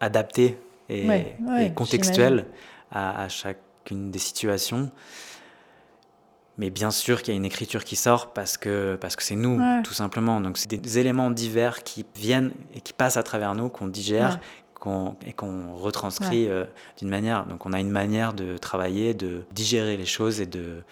adaptés 0.00 0.58
et, 0.88 1.06
Ouais, 1.08 1.36
ouais, 1.46 1.66
et 1.66 1.72
contextuels 1.72 2.46
à, 2.90 3.22
à 3.22 3.28
chacune 3.28 4.10
des 4.10 4.18
situations. 4.18 4.90
Mais 6.60 6.68
bien 6.70 6.90
sûr 6.90 7.22
qu'il 7.22 7.32
y 7.32 7.36
a 7.36 7.38
une 7.38 7.46
écriture 7.46 7.84
qui 7.84 7.96
sort 7.96 8.32
parce 8.34 8.56
que 8.58 8.96
parce 9.00 9.16
que 9.16 9.22
c'est 9.22 9.34
nous, 9.34 9.58
Ouais. 9.58 9.82
tout 9.82 9.94
simplement. 9.94 10.40
Donc 10.42 10.58
c'est 10.58 10.68
des 10.70 10.98
éléments 10.98 11.30
divers 11.30 11.82
qui 11.82 12.04
viennent 12.14 12.52
et 12.74 12.82
qui 12.82 12.92
passent 12.92 13.16
à 13.16 13.22
travers 13.22 13.54
nous, 13.54 13.68
qu'on 13.70 13.86
digère 13.88 14.34
Ouais. 14.34 14.40
qu'on- 14.74 15.16
et 15.26 15.32
qu'on 15.32 15.74
retranscrit 15.74 16.48
euh, 16.48 16.66
d'une 16.98 17.08
manière. 17.08 17.46
Donc 17.46 17.64
on 17.64 17.72
a 17.72 17.80
une 17.80 17.90
manière 17.90 18.34
de 18.34 18.58
travailler, 18.58 19.14
de 19.14 19.42
digérer 19.52 19.96
les 19.96 20.04
choses 20.06 20.40
et 20.42 20.46
de... 20.46 20.82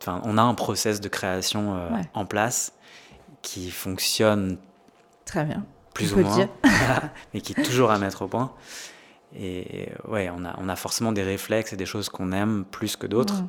Enfin, 0.00 0.20
on 0.24 0.38
a 0.38 0.42
un 0.42 0.54
process 0.54 1.00
de 1.00 1.08
création 1.08 1.74
euh, 1.76 1.88
en 2.14 2.24
place 2.24 2.72
qui 3.42 3.70
fonctionne 3.72 4.58
Très 5.24 5.44
bien. 5.44 5.64
plus 5.92 6.12
On 6.14 6.18
ou 6.18 6.20
moins, 6.24 6.48
mais 7.34 7.40
qui 7.40 7.52
est 7.52 7.62
toujours 7.64 7.90
à 7.90 7.98
mettre 7.98 8.22
au 8.22 8.28
point. 8.28 8.52
Et 9.36 9.88
ouais, 10.06 10.30
on 10.36 10.44
a, 10.44 10.54
on 10.58 10.68
a 10.68 10.76
forcément 10.76 11.10
des 11.10 11.22
réflexes 11.24 11.72
et 11.72 11.76
des 11.76 11.86
choses 11.86 12.08
qu'on 12.08 12.30
aime 12.32 12.64
plus 12.70 12.94
que 12.96 13.06
d'autres. 13.08 13.42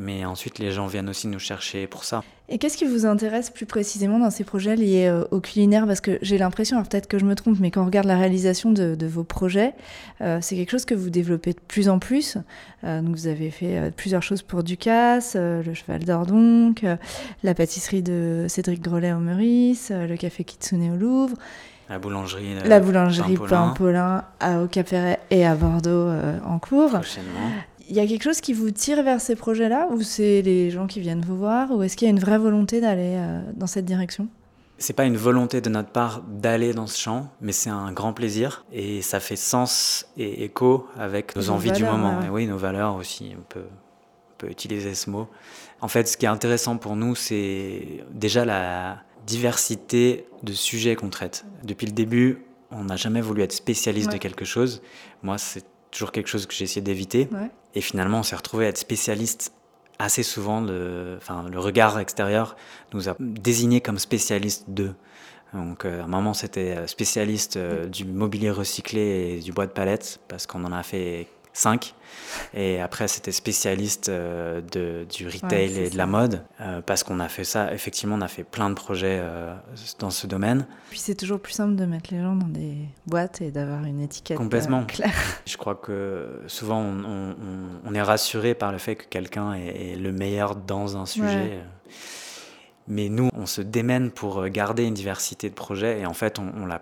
Mais 0.00 0.24
ensuite, 0.24 0.60
les 0.60 0.70
gens 0.70 0.86
viennent 0.86 1.08
aussi 1.08 1.26
nous 1.26 1.40
chercher 1.40 1.88
pour 1.88 2.04
ça. 2.04 2.22
Et 2.48 2.58
qu'est-ce 2.58 2.76
qui 2.78 2.84
vous 2.86 3.04
intéresse 3.04 3.50
plus 3.50 3.66
précisément 3.66 4.18
dans 4.20 4.30
ces 4.30 4.44
projets 4.44 4.76
liés 4.76 5.08
euh, 5.08 5.24
au 5.32 5.40
culinaire? 5.40 5.86
Parce 5.86 6.00
que 6.00 6.18
j'ai 6.22 6.38
l'impression, 6.38 6.76
alors 6.76 6.88
peut-être 6.88 7.08
que 7.08 7.18
je 7.18 7.24
me 7.24 7.34
trompe, 7.34 7.58
mais 7.58 7.70
quand 7.72 7.82
on 7.82 7.86
regarde 7.86 8.06
la 8.06 8.16
réalisation 8.16 8.70
de, 8.70 8.94
de 8.94 9.06
vos 9.08 9.24
projets, 9.24 9.74
euh, 10.20 10.38
c'est 10.40 10.54
quelque 10.56 10.70
chose 10.70 10.84
que 10.84 10.94
vous 10.94 11.10
développez 11.10 11.52
de 11.52 11.58
plus 11.66 11.88
en 11.88 11.98
plus. 11.98 12.38
Euh, 12.84 13.02
donc 13.02 13.16
vous 13.16 13.26
avez 13.26 13.50
fait 13.50 13.90
plusieurs 13.96 14.22
choses 14.22 14.42
pour 14.42 14.62
Ducasse, 14.62 15.34
le 15.36 15.74
Cheval 15.74 16.04
d'Or 16.04 16.26
donc, 16.26 16.84
euh, 16.84 16.96
la 17.42 17.54
pâtisserie 17.54 18.02
de 18.02 18.46
Cédric 18.48 18.80
Grolet 18.80 19.12
au 19.12 19.18
Meurice, 19.18 19.90
le 19.90 20.16
café 20.16 20.44
Kitsune 20.44 20.92
au 20.92 20.96
Louvre, 20.96 21.36
La 21.90 21.98
boulangerie. 21.98 22.54
la 22.64 22.78
boulangerie 22.80 23.36
Pain-Paulin. 23.36 24.24
À- 24.40 24.62
au 24.62 24.68
Cap-Ferret 24.68 25.18
et 25.30 25.44
à 25.44 25.54
Bordeaux 25.56 25.90
euh, 25.90 26.38
en 26.46 26.58
cours. 26.60 26.90
Prochainement. 26.92 27.50
Il 27.88 27.96
y 27.96 28.00
a 28.00 28.06
quelque 28.06 28.22
chose 28.22 28.40
qui 28.42 28.52
vous 28.52 28.70
tire 28.70 29.02
vers 29.02 29.20
ces 29.20 29.34
projets-là 29.34 29.88
ou 29.90 30.02
c'est 30.02 30.42
les 30.42 30.70
gens 30.70 30.86
qui 30.86 31.00
viennent 31.00 31.22
vous 31.22 31.38
voir 31.38 31.70
ou 31.70 31.82
est-ce 31.82 31.96
qu'il 31.96 32.06
y 32.06 32.10
a 32.10 32.12
une 32.12 32.20
vraie 32.20 32.38
volonté 32.38 32.80
d'aller 32.82 33.14
euh, 33.16 33.40
dans 33.56 33.66
cette 33.66 33.86
direction? 33.86 34.28
C'est 34.76 34.92
pas 34.92 35.06
une 35.06 35.16
volonté 35.16 35.60
de 35.60 35.70
notre 35.70 35.88
part 35.88 36.22
d'aller 36.22 36.72
dans 36.72 36.86
ce 36.86 36.98
champ, 37.00 37.32
mais 37.40 37.52
c'est 37.52 37.70
un 37.70 37.90
grand 37.92 38.12
plaisir 38.12 38.64
et 38.72 39.02
ça 39.02 39.20
fait 39.20 39.36
sens 39.36 40.06
et 40.16 40.44
écho 40.44 40.86
avec 40.96 41.34
nos 41.34 41.50
envies 41.50 41.72
du 41.72 41.82
moment. 41.82 42.20
ouais. 42.20 42.26
Et 42.26 42.30
oui, 42.30 42.46
nos 42.46 42.58
valeurs 42.58 42.94
aussi, 42.94 43.32
on 43.36 43.42
peut, 43.42 43.64
on 43.66 44.38
peut 44.38 44.50
utiliser 44.50 44.94
ce 44.94 45.10
mot. 45.10 45.26
En 45.80 45.88
fait, 45.88 46.06
ce 46.06 46.16
qui 46.16 46.26
est 46.26 46.28
intéressant 46.28 46.76
pour 46.76 46.94
nous, 46.94 47.14
c'est 47.14 48.04
déjà 48.12 48.44
la 48.44 48.98
diversité 49.26 50.26
de 50.42 50.52
sujets 50.52 50.94
qu'on 50.94 51.10
traite. 51.10 51.44
Depuis 51.64 51.86
le 51.86 51.92
début, 51.92 52.44
on 52.70 52.84
n'a 52.84 52.96
jamais 52.96 53.20
voulu 53.20 53.42
être 53.42 53.52
spécialiste 53.52 54.12
de 54.12 54.18
quelque 54.18 54.44
chose. 54.44 54.82
Moi, 55.22 55.38
c'est 55.38 55.64
toujours 55.90 56.12
quelque 56.12 56.28
chose 56.28 56.46
que 56.46 56.54
j'ai 56.54 56.64
essayé 56.64 56.82
d'éviter. 56.82 57.28
Ouais. 57.32 57.50
Et 57.78 57.80
finalement, 57.80 58.18
on 58.18 58.22
s'est 58.24 58.34
retrouvé 58.34 58.66
à 58.66 58.70
être 58.70 58.76
spécialiste 58.76 59.52
assez 60.00 60.24
souvent. 60.24 60.62
De, 60.62 61.14
enfin, 61.16 61.46
le 61.48 61.60
regard 61.60 62.00
extérieur 62.00 62.56
nous 62.92 63.08
a 63.08 63.14
désignés 63.20 63.80
comme 63.80 64.00
spécialistes 64.00 64.64
d'eux. 64.66 64.96
Donc, 65.54 65.84
euh, 65.84 66.00
à 66.00 66.04
un 66.04 66.08
moment, 66.08 66.34
c'était 66.34 66.76
euh, 66.76 66.88
spécialiste 66.88 67.56
euh, 67.56 67.86
du 67.86 68.04
mobilier 68.04 68.50
recyclé 68.50 69.36
et 69.36 69.40
du 69.40 69.52
bois 69.52 69.68
de 69.68 69.70
palette, 69.70 70.18
parce 70.26 70.48
qu'on 70.48 70.64
en 70.64 70.72
a 70.72 70.82
fait 70.82 71.28
cinq. 71.52 71.94
Et 72.54 72.80
après, 72.80 73.08
c'était 73.08 73.32
spécialiste 73.32 74.08
euh, 74.08 74.60
de, 74.60 75.04
du 75.12 75.26
retail 75.26 75.78
et 75.78 75.90
de 75.90 75.96
la 75.96 76.06
mode, 76.06 76.44
euh, 76.60 76.80
parce 76.82 77.02
qu'on 77.02 77.20
a 77.20 77.28
fait 77.28 77.44
ça. 77.44 77.72
Effectivement, 77.72 78.16
on 78.16 78.20
a 78.20 78.28
fait 78.28 78.44
plein 78.44 78.68
de 78.70 78.74
projets 78.74 79.18
euh, 79.20 79.54
dans 79.98 80.10
ce 80.10 80.26
domaine. 80.26 80.66
Puis 80.90 80.98
c'est 80.98 81.14
toujours 81.14 81.40
plus 81.40 81.52
simple 81.52 81.74
de 81.76 81.84
mettre 81.84 82.12
les 82.12 82.20
gens 82.20 82.34
dans 82.36 82.46
des 82.48 82.76
boîtes 83.06 83.40
et 83.40 83.50
d'avoir 83.50 83.84
une 83.84 84.00
étiquette 84.00 84.36
Complètement. 84.36 84.84
claire. 84.84 85.14
Je 85.46 85.56
crois 85.56 85.74
que 85.74 86.40
souvent 86.46 86.80
on, 86.80 87.04
on- 87.04 87.30
on- 87.30 87.80
on 87.90 87.94
est 87.94 88.02
rassuré 88.02 88.54
par 88.54 88.72
le 88.72 88.78
fait 88.78 88.96
que 88.96 89.04
quelqu'un 89.06 89.54
est, 89.54 89.92
est 89.92 89.96
le 89.96 90.12
meilleur 90.12 90.54
dans 90.56 90.96
un 90.96 91.06
sujet. 91.06 91.24
Ouais. 91.26 91.60
Mais 92.90 93.10
nous, 93.10 93.28
on 93.34 93.44
se 93.44 93.60
démène 93.60 94.10
pour 94.10 94.46
garder 94.48 94.84
une 94.84 94.94
diversité 94.94 95.50
de 95.50 95.54
projets 95.54 96.00
et 96.00 96.06
en 96.06 96.14
fait, 96.14 96.38
on, 96.38 96.50
on 96.56 96.64
l'a 96.66 96.80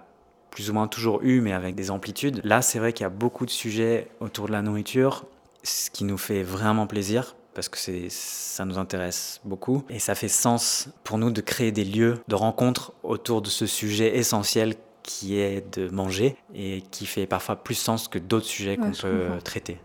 plus 0.57 0.71
ou 0.71 0.73
moins 0.73 0.89
toujours 0.89 1.21
eu, 1.23 1.43
mais 1.43 1.53
avec 1.53 1.75
des 1.75 1.91
amplitudes. 1.91 2.41
Là, 2.43 2.63
c'est 2.63 2.79
vrai 2.79 2.95
qu'il 2.95 3.05
y 3.05 3.07
a 3.07 3.11
beaucoup 3.11 3.45
de 3.45 3.51
sujets 3.51 4.09
autour 4.21 4.47
de 4.47 4.53
la 4.53 4.63
nourriture, 4.63 5.27
ce 5.63 5.91
qui 5.91 6.03
nous 6.05 6.17
fait 6.17 6.43
vraiment 6.43 6.87
plaisir 6.87 7.37
parce 7.53 7.69
que 7.69 7.77
c'est, 7.77 8.07
ça 8.09 8.65
nous 8.65 8.79
intéresse 8.79 9.41
beaucoup. 9.45 9.83
Et 9.91 9.99
ça 9.99 10.15
fait 10.15 10.29
sens 10.29 10.89
pour 11.05 11.19
nous 11.19 11.31
de 11.31 11.43
créer 11.43 11.73
des 11.73 11.85
lieux 11.85 12.15
de 12.29 12.35
rencontre 12.35 12.95
autour 13.03 13.43
de 13.43 13.49
ce 13.51 13.67
sujet 13.67 14.17
essentiel 14.17 14.77
qui 15.03 15.39
est 15.39 15.77
de 15.79 15.91
manger 15.91 16.37
et 16.55 16.83
qui 16.91 17.05
fait 17.05 17.27
parfois 17.27 17.57
plus 17.57 17.75
sens 17.75 18.09
que 18.09 18.19
d'autres 18.19 18.47
sujets 18.47 18.71
Ouais, 18.71 18.77
qu'on 18.79 18.93
peut 18.93 19.25
comprends. 19.27 19.43
traiter. 19.45 19.77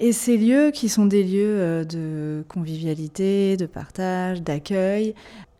Et 0.00 0.12
ces 0.12 0.36
lieux 0.36 0.70
qui 0.70 0.90
sont 0.90 1.06
des 1.06 1.24
lieux 1.24 1.60
euh, 1.60 1.84
de 1.84 2.44
convivialité, 2.48 3.56
de 3.56 3.64
partage, 3.66 4.42
d'accueil, 4.42 5.14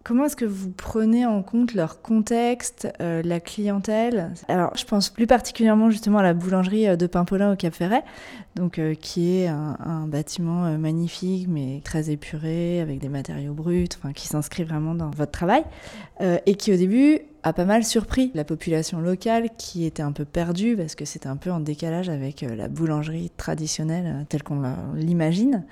comment 0.04 0.26
est-ce 0.26 0.36
que 0.36 0.44
vous 0.44 0.70
prenez 0.70 1.26
en 1.26 1.42
compte 1.42 1.74
leur 1.74 2.02
contexte, 2.02 2.86
euh, 3.00 3.22
la 3.24 3.40
clientèle? 3.40 4.32
Alors, 4.48 4.76
je 4.76 4.84
pense 4.84 5.08
plus 5.08 5.26
particulièrement 5.26 5.90
justement 5.90 6.18
à 6.18 6.22
la 6.22 6.34
boulangerie 6.34 6.86
euh, 6.86 6.96
de 6.96 7.06
Paimpolin 7.06 7.54
au 7.54 7.56
Cap 7.56 7.72
Ferret, 7.74 8.04
donc 8.54 8.78
euh, 8.78 8.94
qui 8.94 9.38
est 9.38 9.48
un, 9.48 9.74
bâtiment 10.06 10.78
magnifique 10.78 11.46
mais 11.48 11.80
très 11.82 12.10
épuré 12.10 12.80
avec 12.80 12.98
des 12.98 13.08
matériaux 13.08 13.54
bruts, 13.54 13.88
enfin 13.96 14.12
qui 14.12 14.28
s'inscrit 14.28 14.62
vraiment 14.62 14.94
dans 14.94 15.10
votre 15.10 15.32
travail 15.32 15.64
et 16.20 16.54
qui 16.56 16.72
au 16.72 16.76
début 16.76 17.20
a 17.42 17.54
pas 17.54 17.64
mal 17.64 17.84
surpris 17.84 18.30
la 18.34 18.44
population 18.44 19.00
locale 19.00 19.48
qui 19.56 19.86
était 19.86 20.02
un 20.02 20.12
peu 20.12 20.26
perdue 20.26 20.76
parce 20.76 20.94
que 20.94 21.06
c'était 21.06 21.28
un 21.28 21.36
peu 21.36 21.50
en 21.50 21.60
décalage 21.60 22.10
avec 22.10 22.42
la 22.42 22.68
boulangerie 22.68 23.30
traditionnelle 23.36 24.26
telle 24.28 24.42
qu'on 24.42 24.62
l'imagine. 24.94 25.64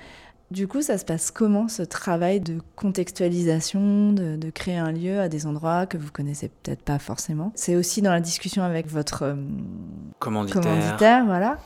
Du 0.53 0.69
coup, 0.69 0.83
ça 0.83 0.99
se 0.99 1.05
passe 1.07 1.31
comment 1.31 1.67
ce 1.67 1.81
travail 1.83 2.41
de 2.41 2.59
contextualisation, 2.77 4.13
de, 4.13 4.37
de 4.37 4.51
créer 4.51 4.77
un 4.77 4.93
lieu 4.93 5.19
à 5.19 5.31
des 5.31 5.47
endroits 5.47 5.87
que 5.87 5.97
vous 5.97 6.11
connaissez 6.13 6.51
peut-être 6.51 6.83
pas 6.83 6.99
forcément? 6.99 7.53
C'est 7.55 7.75
aussi 7.75 8.03
dans 8.03 8.13
la 8.13 8.21
discussion 8.21 8.63
avec 8.63 8.87
votre 8.87 9.23
euh, 9.23 9.35
Commanditaire. 10.19 10.63
commanditaire, 10.63 11.25
voilà. 11.25 11.59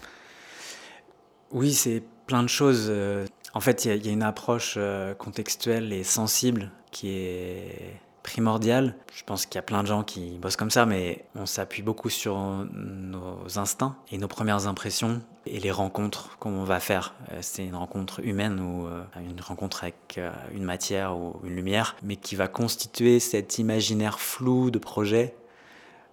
Oui, 1.50 1.72
c'est 1.72 2.02
plein 2.26 2.44
de 2.44 2.48
choses. 2.48 2.86
euh, 2.88 3.26
En 3.54 3.60
fait, 3.60 3.84
il 3.84 3.88
y 3.88 3.90
a- 3.90 3.94
il 3.96 4.06
y, 4.06 4.08
a 4.08 4.12
une 4.12 4.22
approche 4.22 4.74
euh, 4.76 5.14
contextuelle 5.14 5.92
et 5.92 6.04
sensible 6.04 6.70
qui 6.92 7.08
est 7.08 8.00
primordiale. 8.26 8.96
Je 9.14 9.22
pense 9.22 9.46
qu'il 9.46 9.54
y 9.54 9.58
a 9.58 9.62
plein 9.62 9.82
de 9.82 9.86
gens 9.86 10.02
qui 10.02 10.36
bossent 10.38 10.56
comme 10.56 10.70
ça, 10.70 10.84
mais 10.84 11.24
on 11.36 11.46
s'appuie 11.46 11.82
beaucoup 11.82 12.10
sur 12.10 12.36
nos 12.74 13.58
instincts 13.58 13.96
et 14.10 14.18
nos 14.18 14.26
premières 14.26 14.66
impressions 14.66 15.22
et 15.46 15.60
les 15.60 15.70
rencontres 15.70 16.36
qu'on 16.38 16.64
va 16.64 16.80
faire. 16.80 17.14
Euh, 17.30 17.38
C'est 17.40 17.64
une 17.64 17.76
rencontre 17.76 18.20
humaine 18.24 18.58
ou 18.58 18.88
euh, 18.88 19.04
une 19.16 19.40
rencontre 19.40 19.84
avec 19.84 20.18
euh, 20.18 20.32
une 20.52 20.64
matière 20.64 21.16
ou 21.16 21.36
une 21.44 21.54
lumière, 21.54 21.94
mais 22.02 22.16
qui 22.16 22.34
va 22.34 22.48
constituer 22.48 23.20
cet 23.20 23.58
imaginaire 23.58 24.18
flou 24.18 24.72
de 24.72 24.78
projet 24.80 25.36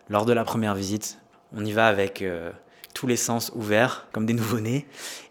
lors 0.08 0.26
de 0.26 0.34
la 0.34 0.43
première 0.43 0.76
visite. 0.76 1.19
On 1.52 1.65
y 1.65 1.71
va 1.71 1.88
avec 1.88 2.23
tous 2.93 3.08
les 3.08 3.15
sens 3.15 3.52
ouverts, 3.56 4.08
comme 4.12 4.26
des 4.26 4.34
nouveau-nés. 4.34 4.86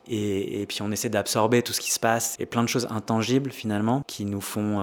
Et, 0.09 0.67
puis 0.69 0.83
on 0.83 0.91
essaie 0.91 1.11
d'absorber 1.11 1.63
tout 1.63 1.73
ce 1.73 1.81
qui 1.81 1.93
se 1.93 2.01
passe 2.01 2.37
et 2.41 2.47
plein 2.47 2.63
de 2.63 2.69
choses 2.69 2.87
intangibles 2.91 3.51
finalement 3.51 4.03
qui 4.07 4.25
nous 4.25 4.41
font 4.41 4.81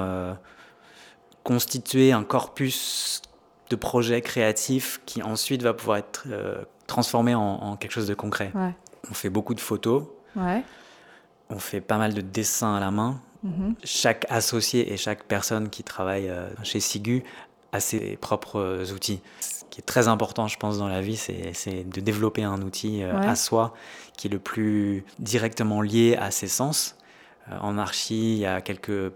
constituer 1.43 2.11
un 2.11 2.23
corpus 2.23 3.21
de 3.69 3.75
projets 3.75 4.21
créatifs 4.21 5.01
qui 5.05 5.21
ensuite 5.21 5.61
va 5.61 5.73
pouvoir 5.73 5.97
être 5.97 6.23
euh, 6.29 6.63
transformé 6.87 7.35
en, 7.35 7.75
quelque 7.77 7.91
chose 7.91 8.07
de 8.07 8.13
concret. 8.13 8.51
On 9.09 9.13
fait 9.13 9.29
beaucoup 9.29 9.53
de 9.53 9.59
photos. 9.59 10.05
On 10.35 11.57
fait 11.57 11.81
pas 11.81 11.97
mal 11.97 12.13
de 12.13 12.21
dessins 12.21 12.75
à 12.75 12.79
la 12.79 12.91
main. 12.91 13.19
Mm-hmm. 13.45 13.75
Chaque 13.83 14.25
associé 14.29 14.91
et 14.91 14.97
chaque 14.97 15.23
personne 15.23 15.69
qui 15.69 15.83
travaille 15.83 16.29
euh, 16.29 16.49
chez 16.63 16.79
Sigu 16.79 17.23
a 17.71 17.79
ses 17.79 18.17
propres 18.17 18.91
outils 18.93 19.21
qui 19.69 19.79
est 19.79 19.83
très 19.83 20.07
important, 20.07 20.47
je 20.47 20.57
pense, 20.57 20.77
dans 20.77 20.87
la 20.87 21.01
vie, 21.01 21.17
c'est 21.17 21.89
de 21.89 22.01
développer 22.01 22.43
un 22.43 22.61
outil 22.61 23.03
euh, 23.03 23.15
à 23.17 23.35
soi 23.35 23.73
qui 24.17 24.27
est 24.27 24.31
le 24.31 24.39
plus 24.39 25.05
directement 25.19 25.81
lié 25.81 26.17
à 26.19 26.31
ses 26.31 26.47
sens. 26.47 26.97
Euh, 27.49 27.57
en 27.61 27.77
archi, 27.77 28.33
il 28.33 28.39
y 28.39 28.45
a 28.45 28.61
quelques 28.61 29.13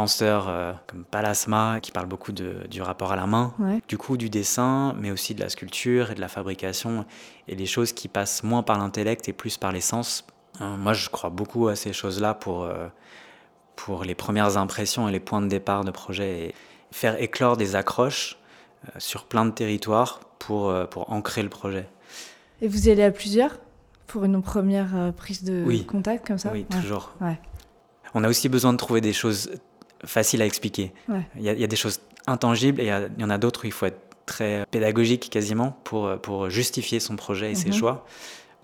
penseurs 0.00 0.48
euh, 0.48 0.72
comme 0.86 1.04
Palasma 1.04 1.78
qui 1.80 1.92
parlent 1.92 2.08
beaucoup 2.08 2.32
de, 2.32 2.66
du 2.70 2.80
rapport 2.80 3.12
à 3.12 3.16
la 3.16 3.26
main, 3.26 3.54
du 3.88 3.98
coup 3.98 4.16
du 4.16 4.30
dessin, 4.30 4.94
mais 4.98 5.10
aussi 5.10 5.34
de 5.34 5.40
la 5.40 5.48
sculpture 5.48 6.10
et 6.10 6.14
de 6.14 6.20
la 6.20 6.28
fabrication, 6.28 7.04
et 7.48 7.56
des 7.56 7.66
choses 7.66 7.92
qui 7.92 8.08
passent 8.08 8.42
moins 8.42 8.62
par 8.62 8.78
l'intellect 8.78 9.28
et 9.28 9.32
plus 9.32 9.58
par 9.58 9.72
les 9.72 9.80
sens. 9.80 10.24
moi, 10.60 10.94
je 10.94 11.08
crois 11.10 11.30
beaucoup 11.30 11.68
à 11.68 11.76
ces 11.76 11.92
choses-là 11.92 12.34
pour, 12.34 12.68
pour 13.76 14.04
les 14.04 14.14
premières 14.14 14.56
impressions 14.56 15.08
et 15.08 15.12
les 15.12 15.20
points 15.20 15.42
de 15.42 15.48
départ 15.48 15.84
de 15.84 15.90
projet, 15.90 16.46
et 16.46 16.54
faire 16.90 17.20
éclore 17.20 17.56
des 17.56 17.76
accroches 17.76 18.38
euh, 18.84 18.98
sur 18.98 19.24
plein 19.24 19.44
de 19.44 19.50
territoires 19.50 20.20
pour, 20.38 20.70
euh, 20.70 20.86
pour 20.86 21.10
ancrer 21.12 21.42
le 21.42 21.48
projet. 21.48 21.88
Et 22.60 22.68
vous 22.68 22.88
y 22.88 22.90
allez 22.90 23.02
à 23.02 23.10
plusieurs 23.10 23.58
pour 24.06 24.24
une 24.24 24.42
première 24.42 24.96
euh, 24.96 25.12
prise 25.12 25.44
de 25.44 25.64
contact 25.82 26.26
comme 26.26 26.38
ça? 26.38 26.50
Oui, 26.52 26.64
toujours. 26.64 27.12
On 28.14 28.24
a 28.24 28.28
aussi 28.28 28.48
besoin 28.48 28.72
de 28.72 28.78
trouver 28.78 29.00
des 29.00 29.12
choses 29.12 29.50
faciles 30.04 30.42
à 30.42 30.46
expliquer. 30.46 30.92
Il, 31.36 31.42
y 31.42 31.48
a, 31.48 31.66
des 31.66 31.76
choses 31.76 32.00
intangibles 32.26 32.80
et 32.80 32.86
il 32.86 33.20
y, 33.20 33.24
en 33.24 33.30
a 33.30 33.38
d'autres 33.38 33.64
où 33.64 33.66
il 33.66 33.72
faut 33.72 33.86
être 33.86 34.00
très 34.26 34.64
pédagogique 34.70 35.28
quasiment 35.30 35.76
pour, 35.84 36.18
pour 36.20 36.50
justifier 36.50 37.00
son 37.00 37.16
projet 37.16 37.52
et 37.52 37.54
ses 37.54 37.68
mhm. 37.68 37.74
choix. 37.74 38.06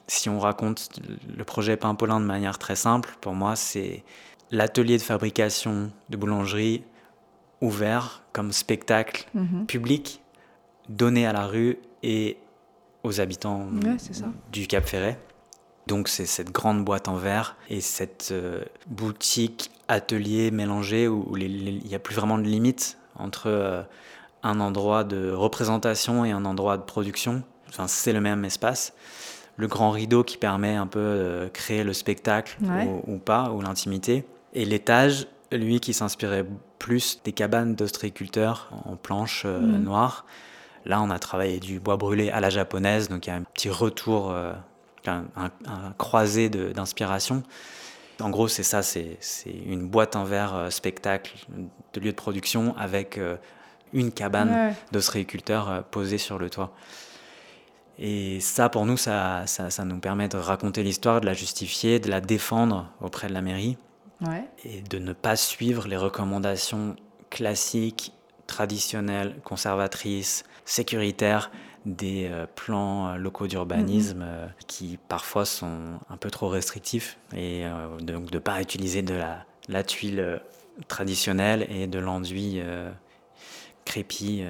Si 0.06 0.28
on 0.28 0.38
raconte 0.38 0.90
le 1.36 1.44
projet 1.44 1.76
Pain-Paulin 1.76 2.20
de 2.20 2.24
manière 2.24 2.58
très 2.58 2.76
simple, 2.76 3.16
pour 3.20 3.34
moi, 3.34 3.56
c'est 3.56 4.04
l'atelier 4.50 4.98
de 4.98 5.02
fabrication 5.02 5.90
de 6.08 6.16
boulangerie 6.16 6.84
ouvert 7.60 8.22
comme 8.32 8.52
spectacle 8.52 9.26
mhm. 9.34 9.66
public 9.66 10.22
donné 10.88 11.26
à 11.26 11.32
la 11.32 11.46
rue 11.46 11.78
et 12.02 12.36
aux 13.02 13.20
habitants 13.20 13.68
du 14.52 14.66
Cap 14.66 14.86
Ferret. 14.86 15.18
Donc 15.86 16.08
c'est 16.08 16.26
cette 16.26 16.50
grande 16.50 16.84
boîte 16.84 17.08
en 17.08 17.16
verre 17.16 17.56
et 17.70 17.80
cette 17.80 18.30
euh, 18.32 18.62
boutique 18.88 19.70
atelier 19.88 20.50
mélangé 20.50 21.06
où 21.06 21.36
il 21.36 21.82
n'y 21.84 21.94
a 21.94 22.00
plus 22.00 22.14
vraiment 22.14 22.38
de 22.38 22.42
limite 22.42 22.98
entre 23.14 23.46
euh, 23.46 23.82
un 24.42 24.58
endroit 24.60 25.04
de 25.04 25.30
représentation 25.30 26.24
et 26.24 26.32
un 26.32 26.44
endroit 26.44 26.76
de 26.76 26.82
production. 26.82 27.42
Enfin, 27.68 27.86
c'est 27.86 28.12
le 28.12 28.20
même 28.20 28.44
espace. 28.44 28.94
Le 29.56 29.68
grand 29.68 29.90
rideau 29.90 30.24
qui 30.24 30.38
permet 30.38 30.74
un 30.74 30.86
peu 30.86 31.00
de 31.00 31.50
créer 31.52 31.84
le 31.84 31.92
spectacle 31.92 32.58
ou, 32.62 33.14
ou, 33.14 33.18
pas, 33.18 33.50
ou 33.50 33.62
l'intimité. 33.62 34.26
Et 34.52 34.64
l'étage 34.64 35.28
lui 35.52 35.80
qui 35.80 35.94
s'inspirait 35.94 36.46
plus 36.78 37.20
des 37.24 37.32
cabanes 37.32 37.74
d'ostréiculteurs 37.74 38.70
en 38.84 38.96
planches 38.96 39.44
euh, 39.46 39.60
mhm. 39.60 39.84
noires. 39.84 40.26
Là, 40.84 41.00
on 41.00 41.10
a 41.10 41.18
travaillé 41.18 41.58
du 41.58 41.80
bois 41.80 41.96
brûlé 41.96 42.30
à 42.30 42.40
la 42.40 42.50
japonaise, 42.50 43.08
donc 43.08 43.26
il 43.26 43.30
y 43.30 43.32
a 43.32 43.36
un 43.36 43.42
petit 43.42 43.70
retour, 43.70 44.32
euh, 45.08 45.22
un, 45.36 45.92
croisé 45.98 46.48
d'inspiration. 46.48 47.42
En 48.20 48.30
gros, 48.30 48.48
c'est 48.48 48.62
ça, 48.62 48.82
c'est 48.82 49.18
une 49.66 49.86
boîte 49.86 50.16
en 50.16 50.24
verre 50.24 50.54
euh, 50.54 50.70
spectacle 50.70 51.34
de 51.92 52.00
lieu 52.00 52.10
de 52.10 52.16
production 52.16 52.76
avec 52.76 53.18
une 53.92 54.12
cabane 54.12 54.74
d'ostréiculteurs 54.92 55.84
posée 55.90 56.18
sur 56.18 56.38
le 56.38 56.50
toit. 56.50 56.72
Et 57.98 58.40
ça, 58.40 58.68
pour 58.68 58.84
nous, 58.84 58.98
ça, 58.98 59.44
ça, 59.46 59.70
ça 59.70 59.84
nous 59.84 59.98
permet 59.98 60.28
de 60.28 60.36
raconter 60.36 60.82
l'histoire, 60.82 61.20
de 61.20 61.26
la 61.26 61.32
justifier, 61.32 61.98
de 61.98 62.10
la 62.10 62.20
défendre 62.20 62.90
auprès 63.00 63.28
de 63.28 63.32
la 63.32 63.40
mairie 63.40 63.78
et 64.64 64.82
de 64.82 64.98
ne 64.98 65.12
pas 65.12 65.36
suivre 65.36 65.88
les 65.88 65.96
recommandations 65.96 66.96
classiques, 67.30 68.12
traditionnelles, 68.46 69.36
conservatrices, 69.44 70.44
sécuritaires 70.64 71.50
des 71.86 72.28
euh, 72.28 72.46
plans 72.52 73.08
euh, 73.08 73.16
locaux 73.16 73.46
d'urbanisme 73.46 74.20
mm-hmm. 74.20 74.26
euh, 74.26 74.46
qui 74.66 74.98
parfois 75.08 75.46
sont 75.46 76.00
un 76.10 76.16
peu 76.16 76.30
trop 76.30 76.48
restrictifs 76.48 77.16
et 77.34 77.64
donc 78.00 78.30
de 78.30 78.34
ne 78.34 78.38
pas 78.40 78.60
utiliser 78.60 79.02
de 79.02 79.14
la, 79.14 79.44
la, 79.68 79.84
tuile 79.84 80.40
traditionnelle 80.88 81.66
et 81.70 81.86
de 81.86 81.98
l'enduit 81.98 82.60
crépi 83.84 84.44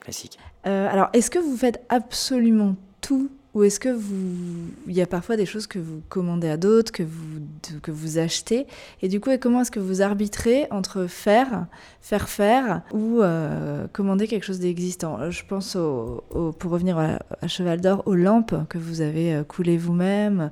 classique. 0.00 0.38
alors, 0.64 1.08
est-ce 1.12 1.30
que 1.30 1.38
vous 1.38 1.56
faites 1.56 1.84
absolument 1.88 2.76
tout 3.00 3.30
ou 3.54 3.64
est-ce 3.64 3.78
que 3.78 3.90
vous, 3.90 4.70
il 4.86 4.94
y 4.94 5.02
a 5.02 5.06
parfois 5.06 5.36
des 5.36 5.44
choses 5.44 5.66
que 5.66 5.78
vous 5.78 6.00
commandez 6.08 6.48
à 6.48 6.56
d'autres, 6.56 6.90
que 6.90 7.02
vous, 7.02 7.40
que 7.82 7.90
vous 7.90 8.18
achetez, 8.18 8.66
et 9.02 9.08
du 9.08 9.20
coup, 9.20 9.30
comment 9.38 9.60
est-ce 9.60 9.70
que 9.70 9.80
vous 9.80 10.00
arbitrez 10.00 10.66
entre 10.70 11.06
faire, 11.06 11.66
faire 12.00 12.28
faire 12.30 12.82
ou 12.92 13.20
euh, 13.20 13.86
commander 13.92 14.26
quelque 14.26 14.44
chose 14.44 14.58
d'existant 14.60 15.30
Je 15.30 15.42
pense, 15.46 15.76
au, 15.76 16.24
pour 16.58 16.70
revenir 16.70 16.98
à, 16.98 17.18
Cheval 17.46 17.80
d'Or, 17.80 18.02
aux 18.06 18.14
lampes 18.14 18.54
que 18.68 18.78
vous 18.78 19.02
avez 19.02 19.34
euh, 19.34 19.44
coulées 19.44 19.76
vous-même. 19.76 20.50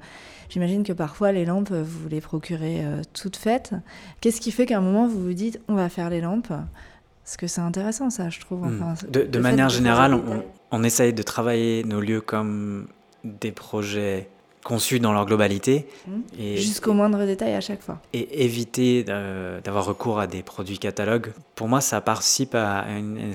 J'imagine 0.51 0.83
que 0.83 0.93
parfois 0.93 1.33
les 1.33 1.47
lampes, 1.47 1.73
vous 1.73 2.09
les 2.09 2.21
procurez 2.21 2.85
euh, 2.85 3.03
toutes 3.15 3.37
faites. 3.37 3.73
Qu'est-ce 4.21 4.41
qui 4.41 4.51
fait 4.51 4.67
qu'à 4.67 4.79
un 4.79 4.83
moment 4.83 5.07
vous 5.07 5.23
vous 5.23 5.33
dites, 5.33 5.59
on 5.69 5.75
va 5.75 5.89
faire 5.89 6.11
les 6.11 6.21
lampes? 6.21 6.49
Parce 6.49 7.37
que 7.39 7.47
c'est 7.47 7.61
intéressant, 7.61 8.11
ça, 8.11 8.29
je 8.29 8.41
trouve. 8.41 8.67
Hmm. 8.67 8.95
de, 9.09 9.39
manière 9.39 9.69
générale, 9.69 10.15
on, 10.15 10.43
on, 10.71 10.83
essaye 10.83 11.13
de 11.13 11.23
travailler 11.23 11.85
nos 11.85 12.01
lieux 12.01 12.21
comme 12.21 12.89
des 13.25 13.53
projets 13.53 14.29
conçus 14.65 15.01
dans 15.01 15.13
leur 15.13 15.27
globalité. 15.27 15.87
Hmm. 16.07 16.21
Jusqu'au 16.57 16.93
moindre 16.93 17.25
détail 17.25 17.55
à 17.55 17.61
chaque 17.61 17.83
fois. 17.83 18.01
Et 18.13 18.45
éviter 18.45 19.05
d'avoir 19.05 19.85
recours 19.85 20.19
à 20.19 20.27
des 20.27 20.43
produits 20.43 20.79
catalogues. 20.79 21.33
Pour 21.55 21.69
moi, 21.69 21.81
ça 21.81 22.01
participe 22.01 22.55
à 22.55 22.87
une, 22.91 23.33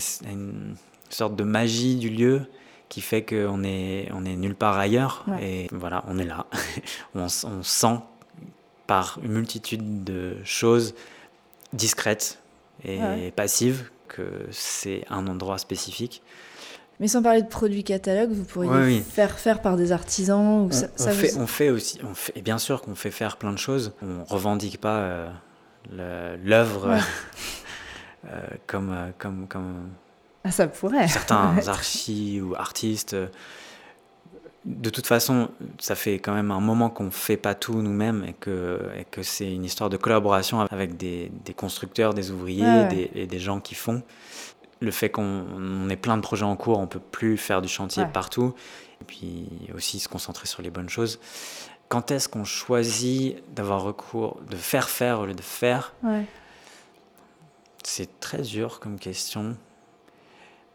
sorte 1.10 1.36
de 1.36 1.44
magie 1.44 1.96
du 1.96 2.10
lieu 2.10 2.42
qui 2.90 3.02
fait 3.02 3.24
qu'on 3.24 3.64
est, 3.64 4.10
on 4.14 4.26
est 4.26 4.36
nulle 4.36 4.56
part 4.56 4.78
ailleurs. 4.78 5.26
Et 5.42 5.68
voilà, 5.72 6.04
on 6.08 6.18
est 6.18 6.26
là. 6.26 6.46
on, 7.16 7.26
on 7.26 7.64
sent 7.64 8.00
par 8.88 9.20
une 9.24 9.32
multitude 9.32 10.04
de 10.04 10.38
choses 10.44 10.94
discrètes 11.74 12.40
et 12.84 13.32
passive, 13.36 13.90
que 14.08 14.48
c'est 14.52 15.04
un 15.10 15.28
endroit 15.28 15.58
spécifique. 15.58 16.22
Mais 17.00 17.08
sans 17.08 17.22
parler 17.22 17.42
de 17.42 17.48
produits 17.48 17.84
catalogues, 17.84 18.32
vous 18.32 18.46
pourriez 18.46 19.02
faire 19.02 19.38
faire 19.38 19.62
par 19.62 19.76
des 19.76 19.92
artisans 19.92 20.64
ou 20.64 20.68
on, 20.68 20.72
ça, 20.72 20.88
fait, 21.12 21.36
on, 21.38 21.48
fait, 21.48 21.70
aussi, 21.70 22.00
on 22.04 22.14
fait, 22.14 22.34
et 22.38 22.42
bien 22.42 22.58
sûr 22.58 22.82
qu'on 22.82 22.96
fait 22.96 23.12
faire 23.12 23.38
plein 23.38 23.52
de 23.52 23.58
choses. 23.58 23.94
On 24.02 24.24
revendique 24.24 24.80
pas 24.80 24.98
euh, 25.00 26.38
l'œuvre 26.44 26.98
euh, 28.28 28.42
comme, 28.66 28.92
euh, 28.92 29.10
comme, 29.18 29.48
comme 29.48 29.90
ah, 30.46 30.52
ça 30.52 30.68
pourrait. 30.68 31.08
certains 31.08 31.58
archis 31.68 32.40
ou 32.42 32.56
artistes 32.56 33.16
de 34.66 34.90
toute 34.90 35.06
façon, 35.06 35.50
ça 35.78 35.94
fait 35.94 36.16
quand 36.16 36.34
même 36.34 36.50
un 36.50 36.60
moment 36.60 36.90
qu'on 36.90 37.06
ne 37.06 37.10
fait 37.12 37.38
pas 37.38 37.54
tout 37.54 37.84
nous-mêmes 37.84 38.26
et 38.28 38.34
que, 38.34 38.80
et 38.98 39.06
que 39.06 39.22
c'est 39.22 39.52
une 39.54 39.64
histoire 39.64 39.92
de 39.92 39.98
collaboration 39.98 40.60
avec 40.60 40.98
des, 40.98 41.30
constructeurs, 41.56 42.16
des 42.16 42.32
ouvriers 42.32 43.10
et 43.14 43.28
des 43.28 43.40
gens 43.40 43.60
qui 43.60 43.76
font. 43.76 44.02
Le 44.86 44.92
fait 44.92 45.10
qu'on 45.10 45.90
ait 45.90 45.96
plein 45.96 46.16
de 46.16 46.22
projets 46.22 46.46
en 46.46 46.56
cours, 46.56 46.80
on 46.80 46.88
peut 46.88 47.00
plus 47.00 47.38
faire 47.38 47.62
du 47.62 47.68
chantier 47.68 48.06
partout. 48.06 48.54
Et 49.02 49.06
puis 49.06 49.48
aussi 49.74 50.00
se 50.00 50.08
concentrer 50.08 50.48
sur 50.48 50.62
les 50.62 50.70
bonnes 50.70 50.90
choses. 50.90 51.20
Quand 51.90 52.12
est-ce 52.12 52.30
qu'on 52.30 52.46
choisit 52.46 53.38
d'avoir 53.54 53.82
recours, 53.84 54.40
de 54.50 54.56
faire 54.56 54.90
faire 54.90 55.20
au 55.20 55.26
lieu 55.26 55.34
de 55.34 55.42
faire? 55.42 55.94
C'est 57.84 58.20
très 58.20 58.42
dur 58.42 58.80
comme 58.80 59.00
question. 59.00 59.58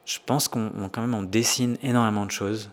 Je 0.05 0.18
pense 0.25 0.49
qu'on 0.49 0.88
quand 0.92 1.01
même 1.01 1.14
on 1.14 1.23
dessine 1.23 1.77
énormément 1.83 2.27
de 2.27 2.31
choses 2.31 2.70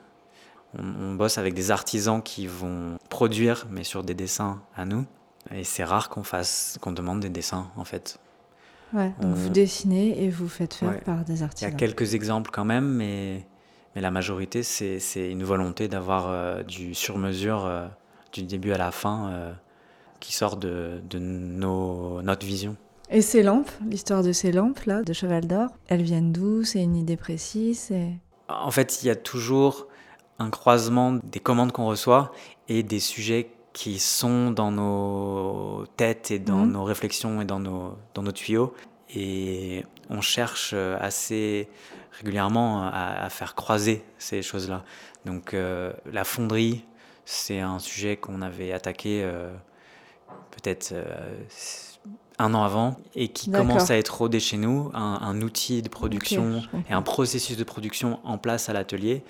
on, 0.78 1.13
bosse 1.13 1.38
avec 1.38 1.54
des 1.54 1.71
artisans 1.71 2.21
qui 2.21 2.47
vont 2.47 2.97
produire, 3.10 3.67
mais 3.69 3.84
sur 3.84 4.04
des 4.04 4.13
dessins 4.13 4.62
à 4.76 4.86
nous. 4.86 5.06
Et 5.52 5.63
c'est 5.63 5.84
rare 5.84 6.10
qu'on 6.10 6.23
fasse, 6.23 6.78
qu'on 6.82 6.91
demande 6.91 7.19
des 7.19 7.30
dessins, 7.30 7.69
en 7.78 7.86
fait. 7.86 8.19
Ouais, 8.93 9.12
donc 9.21 9.36
vous 9.36 9.50
dessinez 9.50 10.23
et 10.23 10.30
vous 10.30 10.47
faites 10.47 10.73
faire 10.73 11.00
par 11.02 11.26
des 11.26 11.43
artisans. 11.43 11.69
Il 11.69 11.73
y 11.73 11.76
a 11.76 11.78
quelques 11.78 12.13
exemples 12.13 12.52
quand 12.52 12.65
même, 12.65 12.88
mais, 12.88 13.45
mais 13.95 14.02
la 14.02 14.12
majorité, 14.12 14.63
c'est 14.63 15.30
une 15.30 15.43
volonté 15.43 15.88
d'avoir 15.88 16.30
euh, 16.30 16.63
du 16.63 16.93
sur-mesure 16.93 17.65
euh, 17.65 17.88
du 18.32 18.43
début 18.43 18.71
à 18.71 18.78
la 18.78 18.91
fin 18.91 19.30
euh, 19.30 19.54
qui 20.19 20.34
sort 20.34 20.58
de, 20.58 21.02
de 21.10 21.19
nos, 21.19 22.21
notre 22.21 22.45
vision. 22.45 22.78
Et 23.10 23.21
ces 23.21 23.43
lampes, 23.43 23.71
l'histoire 23.89 24.23
de 24.23 24.32
ces 24.32 24.52
lampes-là, 24.52 25.02
de 25.04 25.13
Cheval 25.13 25.47
d'Or, 25.47 25.69
elles 25.88 26.02
viennent 26.02 26.32
d'où? 26.34 26.63
C'est 26.63 26.82
une 26.82 26.95
idée 26.95 27.15
précise 27.17 27.93
En 28.50 28.71
fait, 28.71 29.02
il 29.02 29.08
y 29.08 29.10
a 29.10 29.15
toujours 29.15 29.88
un 30.39 30.50
croisement 30.50 31.13
des 31.13 31.39
commandes 31.39 31.71
qu'on 31.71 31.88
reçoit 31.88 32.32
et 32.67 32.84
des 32.84 33.00
sujets 33.00 33.50
qui 33.77 33.99
sont 33.99 34.49
dans 34.49 34.71
nos 34.71 35.85
têtes 35.97 36.31
et 36.31 36.39
dans 36.39 36.65
mhm. 36.65 36.71
nos 36.71 36.83
réflexions 36.83 37.41
et 37.41 37.45
dans 37.45 37.59
nos, 37.59 37.95
dans 38.15 38.23
nos 38.23 38.31
tuyaux. 38.31 38.73
Et 39.13 39.85
on 40.09 40.19
cherche 40.19 40.73
assez 40.73 41.69
régulièrement 42.11 42.89
à, 42.91 43.29
faire 43.29 43.53
croiser 43.53 44.03
ces 44.17 44.41
choses-là. 44.41 44.83
Donc 45.25 45.53
euh, 45.53 45.93
la 46.11 46.23
fonderie, 46.23 46.85
c'est 47.23 47.59
un 47.59 47.77
sujet 47.77 48.17
qu'on 48.17 48.41
avait 48.41 48.71
attaqué 48.71 49.21
euh, 49.23 49.53
peut-être 50.49 50.93
euh, 50.93 51.43
un 52.39 52.55
an 52.55 52.63
avant 52.63 52.97
et 53.13 53.27
qui 53.27 53.51
commence 53.51 53.91
à 53.91 53.97
être 53.97 54.17
rodé 54.17 54.39
chez 54.39 54.57
nous, 54.57 54.89
un, 54.95 55.39
outil 55.43 55.83
de 55.83 55.89
production 55.89 56.63
et 56.89 56.93
un 56.93 57.03
processus 57.03 57.57
de 57.57 57.63
production 57.63 58.19
en 58.23 58.39
place 58.39 58.69
à 58.69 58.73
l'atelier. 58.73 59.23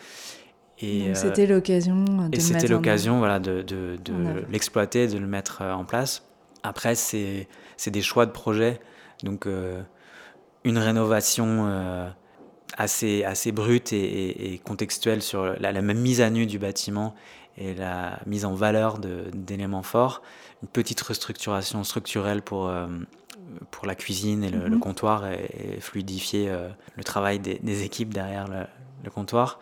Et 0.79 1.15
c'était 1.15 1.47
l'occasion 1.47 2.03
de 2.03 2.35
et 2.35 2.39
c'était 2.39 2.67
l'occasion 2.67 3.17
voilà 3.17 3.39
de, 3.39 3.61
de, 3.61 3.97
de 4.03 4.45
l'exploiter, 4.51 5.07
de 5.07 5.17
le 5.17 5.27
mettre 5.27 5.61
en 5.61 5.85
place. 5.85 6.23
Après 6.63 6.95
c'est 6.95 7.47
des 7.87 8.01
choix 8.01 8.25
de 8.25 8.31
projet, 8.31 8.79
donc 9.23 9.47
une 10.63 10.77
rénovation 10.77 12.13
assez, 12.77 13.23
assez 13.23 13.51
brute 13.51 13.91
et, 13.93 14.61
contextuelle 14.63 15.21
sur 15.21 15.55
la, 15.59 15.73
même 15.81 15.99
mise 15.99 16.21
à 16.21 16.29
nu 16.29 16.45
du 16.45 16.59
bâtiment 16.59 17.15
et 17.57 17.73
la 17.73 18.19
mise 18.25 18.45
en 18.45 18.53
valeur 18.53 18.99
d'éléments 18.99 19.83
forts. 19.83 20.21
Une 20.61 20.69
petite 20.69 21.01
restructuration 21.01 21.83
structurelle 21.83 22.41
pour, 22.41 22.67
euh, 22.67 22.87
pour 23.71 23.85
la 23.85 23.95
cuisine 23.95 24.43
et 24.43 24.49
le, 24.49 24.69
mhm. 24.69 24.79
comptoir 24.79 25.25
et, 25.27 25.79
fluidifier 25.79 26.49
euh, 26.49 26.69
le 26.95 27.03
travail 27.03 27.39
des, 27.39 27.83
équipes 27.83 28.13
derrière 28.13 28.47
le, 28.47 28.65
comptoir. 29.09 29.59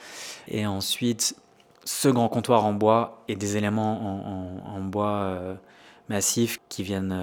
Et 0.47 0.65
ensuite, 0.65 1.35
ce 1.83 2.07
grand 2.07 2.29
comptoir 2.29 2.65
en 2.65 2.73
bois 2.73 3.23
et 3.27 3.35
des 3.35 3.57
éléments 3.57 4.61
en, 4.65 4.81
bois 4.81 5.21
euh, 5.23 5.55
massif 6.09 6.59
qui 6.69 6.83
viennent 6.83 7.15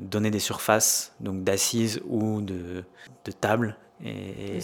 donner 0.00 0.30
des 0.30 0.38
surfaces 0.38 1.14
donc 1.20 1.44
d'assises 1.44 2.00
ou 2.08 2.40
de, 2.40 2.84
de 3.24 3.32
tables 3.32 3.76
et, 4.04 4.58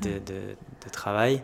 de, 0.00 0.90
travail. 0.90 1.42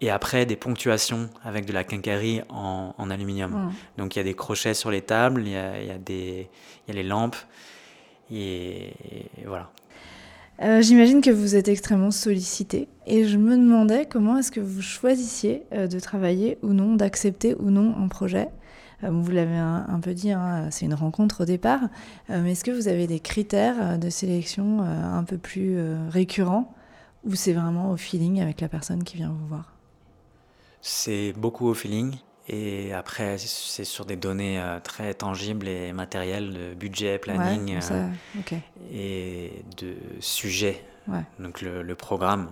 Et 0.00 0.10
après, 0.10 0.44
des 0.44 0.56
ponctuations 0.56 1.30
avec 1.42 1.64
de 1.64 1.72
la 1.72 1.84
quincaillerie 1.84 2.42
en, 2.48 3.10
aluminium. 3.10 3.72
Donc 3.96 4.16
il 4.16 4.18
y 4.18 4.20
a 4.20 4.24
des 4.24 4.34
crochets 4.34 4.74
sur 4.74 4.90
les 4.90 5.02
tables, 5.02 5.42
il 5.46 5.52
y 5.52 5.56
a, 5.56 5.82
y 5.82 5.90
a, 5.90 5.96
y 5.96 6.90
a 6.90 6.92
les 6.92 7.02
lampes. 7.02 7.36
Et, 8.30 8.92
voilà. 9.46 9.70
Euh, 10.62 10.80
j'imagine 10.82 11.20
que 11.20 11.30
vous 11.30 11.56
êtes 11.56 11.66
extrêmement 11.66 12.12
sollicité 12.12 12.88
et 13.06 13.24
je 13.24 13.36
me 13.38 13.56
demandais 13.56 14.06
comment 14.06 14.38
est-ce 14.38 14.52
que 14.52 14.60
vous 14.60 14.82
choisissiez 14.82 15.64
euh, 15.72 15.88
de 15.88 15.98
travailler 15.98 16.58
ou 16.62 16.68
non, 16.68 16.94
d'accepter 16.94 17.56
ou 17.58 17.70
non 17.70 17.96
un 17.98 18.06
projet. 18.06 18.48
Euh, 19.02 19.10
vous 19.10 19.32
l'avez 19.32 19.56
un, 19.56 19.98
peu 20.00 20.14
dit, 20.14 20.30
hein, 20.30 20.68
c'est 20.70 20.86
une 20.86 20.94
rencontre 20.94 21.42
au 21.42 21.44
départ, 21.44 21.80
mais 22.28 22.52
est-ce 22.52 22.62
que 22.62 22.70
vous 22.70 22.86
avez 22.86 23.08
des 23.08 23.18
critères 23.18 23.98
de 23.98 24.08
sélection 24.10 24.80
un 24.80 25.24
peu 25.24 25.38
plus 25.38 25.76
récurrents 26.08 26.72
ou 27.24 27.34
c'est 27.34 27.52
vraiment 27.52 27.90
au 27.90 27.96
feeling 27.96 28.40
avec 28.40 28.60
la 28.60 28.68
personne 28.68 29.02
qui 29.02 29.16
vient 29.16 29.30
vous 29.30 29.46
voir? 29.48 29.72
C'est 30.80 31.32
beaucoup 31.36 31.66
au 31.66 31.74
feeling. 31.74 32.14
Et 32.48 32.92
après, 32.92 33.38
c'est 33.38 33.84
sur 33.84 34.04
des 34.04 34.16
données 34.16 34.62
très 34.82 35.14
tangibles 35.14 35.66
et 35.66 35.94
matérielles 35.94 36.52
de 36.52 36.74
budget, 36.74 37.18
planning 37.18 37.78
et 38.92 39.64
de 39.78 39.96
sujet. 40.20 40.84
Donc 41.38 41.62
le, 41.62 41.94
programme 41.94 42.50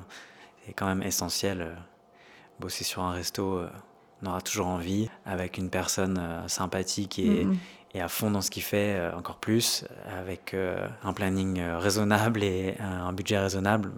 est 0.66 0.72
quand 0.72 0.86
même 0.86 1.02
essentiel. 1.02 1.76
Bosser 2.58 2.84
sur 2.84 3.02
un 3.02 3.12
resto, 3.12 3.66
on 4.22 4.26
aura 4.28 4.40
toujours 4.40 4.68
envie, 4.68 5.08
avec 5.26 5.58
une 5.58 5.70
personne 5.70 6.18
euh, 6.18 6.46
sympathique 6.48 7.18
et, 7.18 7.46
et, 7.94 8.00
à 8.00 8.08
fond 8.08 8.30
dans 8.30 8.40
ce 8.40 8.50
qu'il 8.50 8.62
fait, 8.62 8.94
euh, 8.94 9.16
encore 9.16 9.36
plus, 9.36 9.84
avec 10.06 10.54
euh, 10.54 10.86
un 11.02 11.12
planning 11.12 11.60
raisonnable 11.60 12.42
et 12.44 12.76
un 12.78 13.12
budget 13.12 13.38
raisonnable. 13.38 13.90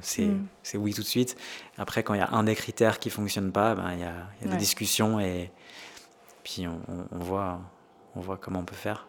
C'est 0.00 0.26
mm. 0.26 0.76
oui 0.76 0.94
tout 0.94 1.02
de 1.02 1.06
suite. 1.06 1.36
Après, 1.78 2.02
quand 2.02 2.14
il 2.14 2.18
y 2.18 2.22
a 2.22 2.30
un 2.32 2.44
des 2.44 2.54
critères 2.54 2.98
qui 2.98 3.08
ne 3.08 3.12
fonctionne 3.12 3.52
pas, 3.52 3.74
ben, 3.74 3.92
il 3.92 4.00
y 4.00 4.04
a, 4.04 4.12
y 4.42 4.48
a 4.48 4.52
des 4.52 4.56
discussions 4.56 5.20
et 5.20 5.50
puis 6.44 6.66
on, 6.66 6.80
on, 7.12 7.18
voit, 7.18 7.60
on 8.16 8.20
voit 8.20 8.36
comment 8.36 8.60
on 8.60 8.64
peut 8.64 8.74
faire. 8.74 9.06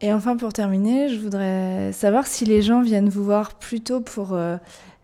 Et 0.00 0.12
enfin, 0.12 0.36
pour 0.36 0.52
terminer, 0.52 1.08
je 1.08 1.18
voudrais 1.18 1.92
savoir 1.92 2.26
si 2.26 2.44
les 2.44 2.62
gens 2.62 2.82
viennent 2.82 3.08
vous 3.08 3.24
voir 3.24 3.54
plutôt 3.54 4.00
pour 4.00 4.36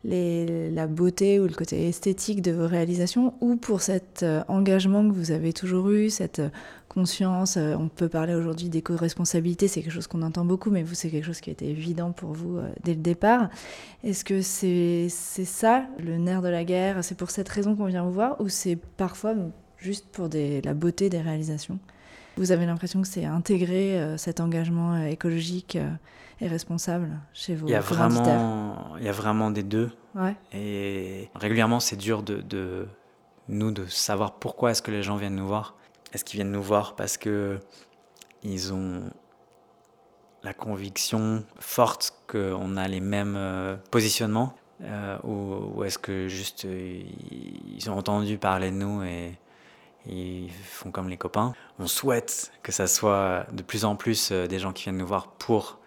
la 0.04 0.86
beauté 0.86 1.40
ou 1.40 1.46
le 1.46 1.54
côté 1.54 1.88
esthétique 1.88 2.42
de 2.42 2.52
vos 2.52 2.66
réalisations 2.66 3.34
ou 3.40 3.56
pour 3.56 3.82
cet 3.82 4.22
euh, 4.22 4.42
engagement 4.48 5.06
que 5.06 5.12
vous 5.12 5.30
avez 5.30 5.52
toujours 5.52 5.90
eu, 5.90 6.10
cette 6.10 6.38
euh, 6.38 6.48
conscience. 6.90 7.56
Euh, 7.56 7.74
on 7.78 7.88
peut 7.88 8.08
parler 8.08 8.34
aujourd'hui 8.34 8.68
d'éco-responsabilité, 8.68 9.68
c'est 9.68 9.80
quelque 9.80 9.92
chose 9.92 10.06
qu'on 10.06 10.20
entend 10.20 10.44
beaucoup, 10.44 10.70
mais 10.70 10.82
vous, 10.82 10.94
c'est 10.94 11.08
quelque 11.08 11.24
chose 11.24 11.40
qui 11.40 11.48
a 11.48 11.52
été 11.52 11.70
évident 11.70 12.12
pour 12.12 12.32
vous 12.32 12.58
dès 12.84 12.94
le 12.94 13.00
départ. 13.00 13.48
Est-ce 14.04 14.24
que 14.24 14.42
c'est 14.42 15.08
ça, 15.08 15.86
le 15.98 16.18
nerf 16.18 16.42
de 16.42 16.48
la 16.48 16.64
guerre? 16.64 17.02
C'est 17.02 17.16
pour 17.16 17.30
cette 17.30 17.48
raison 17.48 17.74
qu'on 17.74 17.86
vient 17.86 18.02
vous 18.04 18.12
voir 18.12 18.38
ou 18.40 18.48
c'est 18.48 18.76
parfois 18.76 19.34
juste 19.78 20.06
pour 20.12 20.28
la 20.32 20.74
beauté 20.74 21.08
des 21.08 21.20
réalisations? 21.20 21.78
Vous 22.36 22.52
avez 22.52 22.66
l'impression 22.66 23.00
que 23.00 23.08
c'est 23.08 23.24
intégrer 23.24 24.14
cet 24.16 24.40
engagement 24.40 25.04
écologique 25.04 25.78
et 26.40 26.48
responsable 26.48 27.10
chez 27.32 27.54
vous 27.54 27.66
Il 27.66 27.72
y 27.72 27.74
a, 27.74 27.80
vraiment, 27.80 28.96
il 28.98 29.04
y 29.04 29.08
a 29.08 29.12
vraiment 29.12 29.50
des 29.50 29.62
deux. 29.62 29.90
Et 30.52 31.28
régulièrement, 31.34 31.80
c'est 31.80 31.96
dur 31.96 32.22
de, 32.22 32.40
de, 32.40 32.88
nous 33.48 33.70
de 33.70 33.86
savoir 33.86 34.34
pourquoi 34.34 34.70
est-ce 34.70 34.82
que 34.82 34.90
les 34.90 35.02
gens 35.02 35.16
viennent 35.16 35.36
nous 35.36 35.46
voir. 35.46 35.76
Est-ce 36.12 36.24
qu'ils 36.24 36.38
viennent 36.38 36.52
nous 36.52 36.62
voir 36.62 36.96
parce 36.96 37.16
que 37.16 37.60
ils 38.42 38.72
ont 38.72 39.10
la 40.42 40.54
conviction 40.54 41.44
forte 41.58 42.14
qu'on 42.26 42.76
a 42.76 42.88
les 42.88 43.00
mêmes 43.00 43.36
euh, 43.36 43.76
positionnements 43.90 44.54
euh, 44.82 45.18
ou, 45.24 45.84
est-ce 45.84 45.98
que 45.98 46.28
juste 46.28 46.64
euh, 46.64 47.02
ils 47.30 47.90
ont 47.90 47.98
entendu 47.98 48.38
parler 48.38 48.70
de 48.70 48.76
nous 48.76 49.02
et 49.02 49.36
ils 50.06 50.50
font 50.50 50.90
comme 50.90 51.08
les 51.08 51.18
copains? 51.18 51.52
On 51.78 51.86
souhaite 51.86 52.50
que 52.62 52.72
ça 52.72 52.86
soit 52.86 53.46
de 53.52 53.62
plus 53.62 53.84
en 53.84 53.96
plus 53.96 54.32
des 54.32 54.58
gens 54.58 54.72
qui 54.72 54.84
viennent 54.84 54.96
nous 54.96 55.06
voir 55.06 55.28
pour 55.32 55.78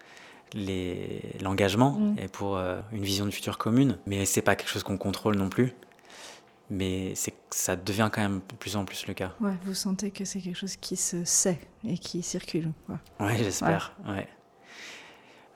l'engagement 1.41 1.93
mm. 1.93 2.15
et 2.19 2.27
pour 2.27 2.59
une 2.59 3.03
vision 3.03 3.25
du 3.25 3.31
futur 3.31 3.57
commune. 3.57 3.97
Mais 4.05 4.25
c'est 4.25 4.43
pas 4.43 4.55
quelque 4.55 4.69
chose 4.69 4.83
qu'on 4.83 4.99
contrôle 4.99 5.35
non 5.37 5.49
plus. 5.49 5.73
Mais 6.69 7.13
ça 7.49 7.75
devient 7.75 8.09
quand 8.11 8.21
même 8.21 8.41
de 8.47 8.55
plus 8.55 8.75
en 8.75 8.85
plus 8.85 9.05
le 9.07 9.13
cas. 9.13 9.33
Ouais, 9.41 9.53
vous 9.65 9.73
sentez 9.73 10.11
que 10.11 10.25
c'est 10.25 10.39
quelque 10.39 10.57
chose 10.57 10.75
qui 10.77 10.95
se 10.95 11.23
sait 11.23 11.59
et 11.85 11.97
qui 11.97 12.23
circule. 12.23 12.71
Ouais, 12.89 13.25
ouais 13.25 13.37
j'espère. 13.37 13.95
Ouais. 14.07 14.27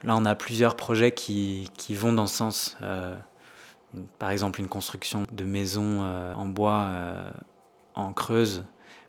Là, 0.04 0.16
on 0.16 0.26
a 0.26 0.36
plusieurs 0.36 0.76
projets 0.76 1.12
qui, 1.12 1.70
qui 1.78 1.96
vont 1.96 2.14
dans 2.14 2.28
ce 2.28 2.36
sens. 2.36 2.78
Euh, 2.82 3.16
par 4.20 4.30
exemple, 4.30 4.60
une 4.60 4.68
construction 4.68 5.24
de 5.32 5.44
maisons 5.44 6.04
euh, 6.04 6.34
en 6.36 6.46
bois 6.46 6.92
en 7.96 8.14
creuse 8.14 8.64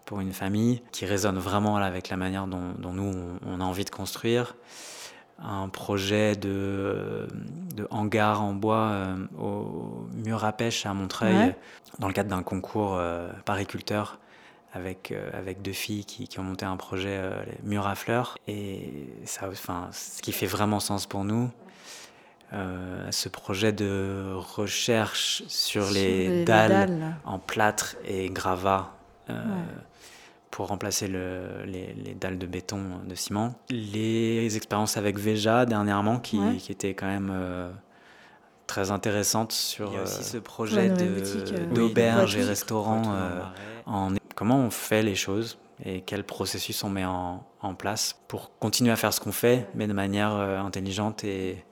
pour 0.07 0.21
une 0.21 0.33
famille 0.33 0.83
qui 0.91 1.05
résonne 1.05 1.39
vraiment 1.39 1.77
avec 1.77 2.09
la 2.09 2.17
manière 2.17 2.47
dont, 2.47 2.73
dont 2.79 2.95
nous, 2.95 3.39
on, 3.45 3.61
a 3.61 3.65
envie 3.65 3.85
de 3.85 3.91
construire 3.91 4.57
un 5.43 5.69
projet 5.69 6.35
de, 6.37 7.29
de 7.75 7.87
hangar 7.91 8.43
en 8.43 8.53
bois 8.53 8.91
euh, 8.91 9.17
au 9.39 10.07
mur 10.15 10.45
à 10.45 10.53
pêche 10.53 10.85
à 10.87 10.95
Montreuil, 10.95 11.55
dans 11.99 12.09
le 12.09 12.13
cadre 12.13 12.31
d'un 12.31 12.43
concours 12.43 12.97
euh, 12.97 13.31
pariculteur 13.45 14.19
avec, 14.73 15.13
euh, 15.13 15.31
avec 15.33 15.63
deux 15.63 15.73
filles 15.73 16.05
qui, 16.05 16.29
qui, 16.29 16.41
ont 16.41 16.45
monté 16.45 16.65
un 16.67 16.77
projet 16.77 17.21
les 17.47 17.69
murs 17.69 17.87
à 17.87 17.95
fleurs. 17.95 18.37
Et 18.49 19.09
ça, 19.25 19.49
enfin, 19.49 19.89
ce 19.93 20.21
qui 20.23 20.33
fait 20.33 20.47
vraiment 20.47 20.81
sens 20.81 21.07
pour 21.07 21.25
nous, 21.25 21.51
ce 22.53 23.29
projet 23.29 23.73
de 23.73 24.33
recherche 24.35 25.43
sur, 25.49 25.91
les, 25.91 26.45
dalles, 26.45 27.17
en 27.25 27.39
plâtre 27.39 27.97
et 28.05 28.31
gravat 28.31 28.91
pour 30.51 30.69
remplacer 30.69 31.09
le, 31.09 31.65
les, 31.67 32.15
dalles 32.15 32.39
de 32.39 32.47
béton 32.47 32.81
de 33.07 33.15
ciment. 33.15 33.55
Les 33.71 34.57
expériences 34.57 34.97
avec 34.97 35.19
Veja 35.19 35.67
dernièrement 35.67 36.19
qui, 36.19 36.41
qui 36.59 36.73
étaient 36.73 36.95
quand 36.95 37.07
même 37.07 37.31
euh, 37.33 37.71
très 38.67 38.91
intéressantes 38.91 39.53
sur 39.53 39.93
aussi 39.93 40.21
euh, 40.21 40.23
ce 40.23 40.39
projet 40.39 40.91
euh, 40.91 41.67
d'auberge 41.73 42.37
et 42.37 42.45
restaurant 42.45 43.03
en 43.87 44.13
comment 44.35 44.59
on 44.59 44.71
fait 44.71 45.03
les 45.03 45.15
choses 45.15 45.59
et 45.85 46.01
quel 46.01 46.25
processus 46.25 46.83
on 46.85 46.91
met 46.91 47.05
en, 47.05 47.45
en 47.61 47.75
place 47.75 48.21
pour 48.29 48.57
continuer 48.59 48.91
à 48.91 48.97
faire 48.97 49.13
ce 49.13 49.21
qu'on 49.21 49.33
fait 49.33 49.69
mais 49.75 49.87
de 49.87 49.93
manière 49.93 50.33
intelligente 50.33 51.25
et, 51.25 51.65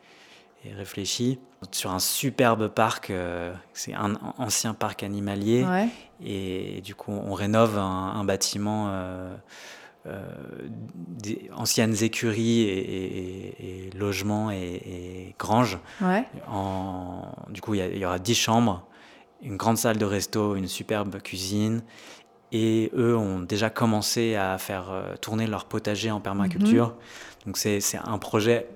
et 0.65 0.73
réfléchie 0.73 1.39
sur 1.73 1.91
un 1.91 1.99
superbe 1.99 2.69
parc. 2.69 3.11
Euh, 3.11 3.53
c'est 3.73 3.95
un 3.95 4.15
ancien 4.39 4.75
parc 4.75 5.03
animalier. 5.03 5.65
Et, 6.23 6.81
du 6.83 6.95
coup, 6.95 7.13
on 7.13 7.35
rénove 7.35 7.79
un, 7.79 8.25
bâtiment. 8.25 8.87
Euh, 8.89 9.35
euh, 10.07 10.23
des 10.87 11.51
anciennes 11.53 11.97
écuries 12.01 12.61
et, 12.61 13.91
logements 13.97 14.51
et, 14.51 15.35
granges. 15.39 15.79
En, 16.49 17.33
du 17.51 17.61
coup, 17.61 17.75
il 17.75 17.99
y, 17.99 18.05
aura 18.05 18.19
10 18.19 18.35
chambres 18.35 18.87
une 19.43 19.57
grande 19.57 19.77
salle 19.77 19.99
de 19.99 20.05
resto, 20.05 20.57
une 20.57 20.69
superbe 20.69 21.21
cuisine. 21.21 21.83
Et 22.53 22.91
eux 22.95 23.17
ont 23.17 23.41
déjà 23.41 23.69
commencé 23.69 24.37
à 24.37 24.57
faire 24.59 24.91
tourner 25.21 25.47
leur 25.47 25.65
potager 25.65 26.11
en 26.11 26.21
permaculture. 26.21 26.87
Mhm. 26.87 26.95
Donc 27.47 27.57
c'est 27.59 27.81
un 28.05 28.19
projet 28.19 28.69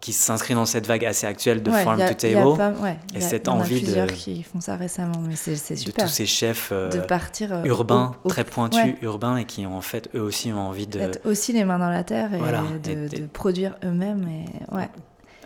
qui 0.00 0.12
s'inscrit 0.12 0.54
dans 0.54 0.64
cette 0.66 0.86
vague 0.86 1.04
assez 1.04 1.26
actuelle 1.26 1.62
de 1.62 1.70
Ouais, 1.70 1.82
farm 1.84 2.00
a- 2.00 2.08
to 2.08 2.14
table. 2.14 2.56
pas- 2.56 2.70
ouais, 2.80 2.96
Et 3.14 3.18
y 3.18 3.22
a- 3.24 3.28
cette 3.28 3.46
y 3.46 3.50
en 3.50 3.54
a 3.54 3.56
envie 3.62 3.80
de- 3.80 3.84
plusieurs 3.86 4.06
qui 4.06 4.42
font 4.44 4.60
ça 4.60 4.76
récemment, 4.76 5.18
mais 5.26 5.34
c'est 5.36 5.56
c'est 5.56 5.74
de 5.74 5.78
super. 5.80 6.04
tous 6.04 6.10
ces 6.10 6.26
chefs 6.26 6.68
euh, 6.72 6.88
de 6.88 7.00
partir 7.00 7.52
euh, 7.52 7.64
urbains, 7.64 8.12
au- 8.22 8.28
au- 8.28 8.30
très 8.30 8.44
pointus, 8.44 8.80
ouais, 8.80 8.96
urbains, 9.02 9.36
et 9.38 9.44
qui 9.44 9.66
ont 9.66 9.76
en 9.76 9.80
fait 9.80 10.08
eux 10.14 10.20
aussi 10.22 10.52
ont 10.52 10.60
envie 10.68 10.86
de... 10.86 10.98
d'être 11.00 11.26
aussi 11.26 11.52
les 11.52 11.64
mains 11.64 11.78
dans 11.80 11.90
la 11.90 12.04
terre 12.04 12.32
et 12.32 12.38
Voilà, 12.38 12.62
de, 12.82 12.90
et- 12.90 13.08
de 13.08 13.16
et- 13.16 13.20
produire 13.22 13.74
eux-mêmes. 13.84 14.26
Et... 14.28 14.74
Ouais. 14.74 14.88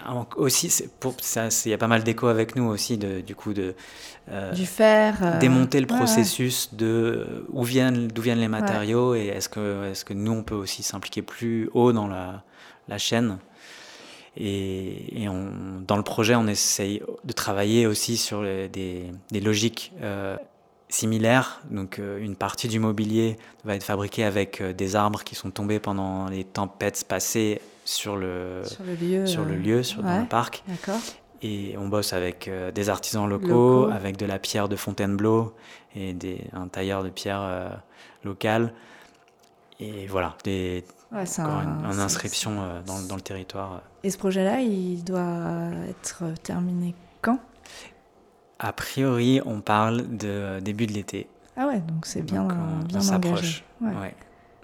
Ah, 0.04 0.26
Aussi, 0.36 0.82
pour 0.98 1.14
ça, 1.20 1.46
il 1.64 1.70
y 1.70 1.74
a 1.74 1.78
pas 1.78 1.86
mal 1.86 2.02
d'écho 2.02 2.26
avec 2.26 2.56
nous 2.56 2.64
aussi, 2.64 2.98
de, 2.98 3.20
du 3.20 3.36
coup, 3.36 3.52
de 3.54 3.74
euh, 4.32 4.50
du 4.52 4.66
fer. 4.66 5.38
démonter 5.38 5.80
le 5.80 5.86
processus 5.86 6.74
de 6.74 7.46
où 7.52 7.62
viennent, 7.62 8.08
d'où 8.08 8.20
viennent 8.20 8.40
les 8.40 8.48
matériaux 8.48 9.14
et 9.14 9.26
est-ce 9.28 9.48
que, 9.48 9.90
est-ce 9.92 10.04
que 10.04 10.12
nous, 10.12 10.32
on 10.32 10.42
peut 10.42 10.56
aussi 10.56 10.82
s'impliquer 10.82 11.22
plus 11.22 11.70
haut 11.72 11.92
dans 11.92 12.08
la, 12.08 12.42
la 12.88 12.98
chaîne? 12.98 13.38
Et, 14.36 15.22
et 15.22 15.28
on, 15.28 15.50
dans 15.86 15.96
le 15.96 16.02
projet, 16.02 16.34
on 16.34 16.46
essaye 16.46 17.02
de 17.24 17.32
travailler 17.32 17.86
aussi 17.86 18.16
sur 18.16 18.42
les- 18.42 18.68
des, 18.68 19.10
des 19.30 19.40
logiques 19.40 19.92
euh, 20.02 20.36
similaires. 20.88 21.60
Donc, 21.70 21.98
euh, 21.98 22.18
une 22.18 22.34
partie 22.36 22.68
du 22.68 22.78
mobilier 22.78 23.36
va 23.64 23.74
être 23.74 23.84
fabriquée 23.84 24.24
avec 24.24 24.60
euh, 24.60 24.72
des 24.72 24.96
arbres 24.96 25.22
qui 25.22 25.34
sont 25.34 25.50
tombés 25.50 25.80
pendant 25.80 26.28
les 26.28 26.44
tempêtes 26.44 27.04
passées 27.06 27.60
sur 27.84 28.16
le, 28.16 28.62
Sur 28.64 28.84
le 28.84 28.94
lieu. 28.94 29.26
sur 29.26 29.44
le 29.44 29.54
lieu, 29.56 29.82
sur, 29.82 30.02
dans 30.02 30.20
le 30.20 30.26
parc. 30.26 30.62
Et 31.42 31.74
on 31.76 31.88
bosse 31.88 32.12
avec 32.12 32.48
des 32.74 32.88
artisans 32.88 33.28
locaux, 33.28 33.82
Locaux. 33.86 33.90
avec 33.92 34.16
de 34.16 34.24
la 34.26 34.38
pierre 34.38 34.68
de 34.68 34.76
Fontainebleau 34.76 35.54
et 35.96 36.12
des, 36.12 36.38
un 36.52 36.68
tailleur 36.68 37.02
de 37.02 37.10
pierre 37.10 37.82
local. 38.22 38.72
Et 39.80 40.06
voilà, 40.06 40.36
des, 40.44 40.84
Ouais, 41.10 41.24
un- 41.40 41.90
une, 41.92 41.98
inscription 42.00 42.52
dans, 42.86 43.00
dans 43.02 43.16
le 43.16 43.20
territoire. 43.20 43.82
Et 44.04 44.10
ce 44.10 44.18
projet-là, 44.18 44.60
il 44.60 45.04
doit 45.04 45.70
être 45.88 46.24
terminé 46.42 46.94
quand? 47.20 47.38
A 48.58 48.72
priori, 48.72 49.40
on 49.44 49.60
parle 49.60 50.16
de 50.16 50.60
début 50.60 50.86
de 50.86 50.92
l'été. 50.92 51.28
Ah 51.56 51.66
ouais, 51.66 51.80
donc 51.80 52.06
c'est 52.06 52.22
bien, 52.22 52.42
Donc, 52.44 52.52
on, 52.52 52.84
bien 52.84 52.98
on 52.98 53.02
s'approche. 53.02 53.64
Ouais. 53.80 53.90
Ouais. 53.94 54.14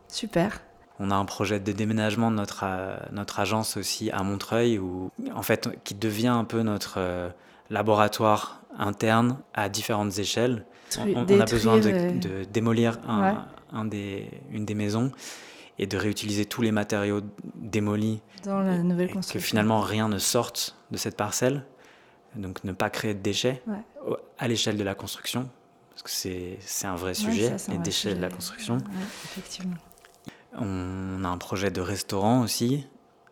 Super. 0.09 0.61
On 1.01 1.11
a 1.11 1.15
un 1.15 1.25
projet 1.25 1.61
de 1.61 1.71
déménagement 1.73 2.31
de 2.31 2.37
notre, 2.37 2.63
euh, 2.65 2.97
notre 3.13 3.39
agence 3.39 3.77
aussi 3.77 4.11
à 4.11 4.23
Montreuil, 4.25 4.79
où, 4.79 5.11
en 5.35 5.43
fait, 5.43 5.69
qui 5.85 5.95
devient 5.95 6.29
un 6.29 6.45
peu 6.45 6.63
notre 6.63 6.95
euh, 6.99 7.29
laboratoire 7.71 8.63
interne 8.79 9.37
à 9.55 9.69
différentes 9.69 10.19
échelles. 10.19 10.65
On, 10.99 11.03
on- 11.03 11.27
on 11.29 11.41
a 11.41 11.45
besoin 11.45 11.79
de, 11.79 12.45
démolir 12.45 12.99
un, 13.07 13.23
Ouais. 13.23 13.39
un 13.73 13.85
des, 13.85 14.31
une 14.51 14.65
des 14.65 14.75
maisons 14.75 15.13
et 15.79 15.87
de 15.87 15.97
réutiliser 15.97 16.45
tous 16.45 16.63
les 16.63 16.73
matériaux 16.73 17.21
démolis 17.55 18.21
Dans 18.45 18.61
la 18.61 18.79
nouvelle 18.79 19.07
et 19.07 19.11
que 19.11 19.15
construction. 19.15 19.41
finalement 19.47 19.81
rien 19.81 20.09
ne 20.09 20.19
sorte 20.19 20.77
de 20.91 20.97
cette 20.97 21.17
parcelle. 21.17 21.65
Donc 22.37 22.63
ne 22.65 22.73
pas 22.73 22.91
créer 22.91 23.15
de 23.15 23.21
déchets 23.21 23.63
Ouais. 23.67 24.17
à 24.39 24.49
l'échelle 24.49 24.77
de 24.77 24.85
la 24.85 24.95
construction, 24.95 25.49
parce 25.91 26.03
que 26.03 26.11
c'est 26.11 26.59
c'est 26.61 26.87
un 26.87 26.95
vrai 26.95 27.11
Ouais, 27.11 27.15
sujet, 27.15 27.49
ça, 27.51 27.59
c'est 27.59 27.71
un 27.71 27.73
les 27.73 27.79
vrai 27.79 27.85
déchets 27.85 28.15
de 28.15 28.21
la 28.21 28.29
construction. 28.29 28.75
Ouais, 28.77 28.83
effectivement. 29.25 29.77
On 30.59 31.25
a 31.25 31.29
un 31.29 31.39
projet 31.39 31.71
de 31.71 31.81
restaurant 31.81 32.43
aussi, 32.43 32.87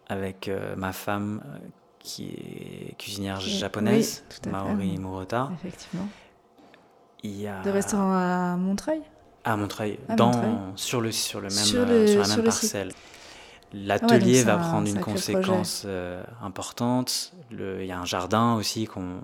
avec 0.09 0.49
euh, 0.49 0.77
ma 0.77 0.93
femme 0.93 1.43
euh, 1.47 1.59
qui 1.99 2.29
est 2.31 2.97
cuisinière 2.99 3.39
Oui, 3.39 3.51
japonaise. 3.59 4.25
Maori 4.51 4.99
Murota. 4.99 5.51
Effectivement. 5.55 6.09
Il 7.23 7.41
y 7.41 7.47
a 7.49 7.61
De 7.63 7.71
restaurant 7.71 8.13
à 8.13 8.57
Montreuil? 8.57 9.03
À 9.47 9.57
Montreuil, 9.57 9.99
À 10.09 10.17
dans, 10.17 10.27
Montreuil. 10.27 10.51
Sur, 10.77 11.01
le, 11.01 11.13
sur, 11.13 11.41
le 11.41 11.49
même, 11.49 11.51
Sur 11.65 11.83
euh, 11.83 12.01
le- 12.03 12.07
sur 12.09 12.21
la 12.23 12.29
même 12.29 12.45
parcelle. 12.45 12.89
Ouais, 12.89 12.95
L'atelier 13.73 14.43
va 14.43 14.55
un 14.55 14.59
prendre 14.59 14.89
une 14.89 15.01
conséquence 15.01 15.83
euh, 15.87 16.23
importante. 16.43 17.33
Il 17.51 17.85
y 17.85 17.93
a 17.93 17.99
un 17.99 18.05
jardin 18.05 18.55
aussi 18.55 18.87
qu'on 18.87 19.21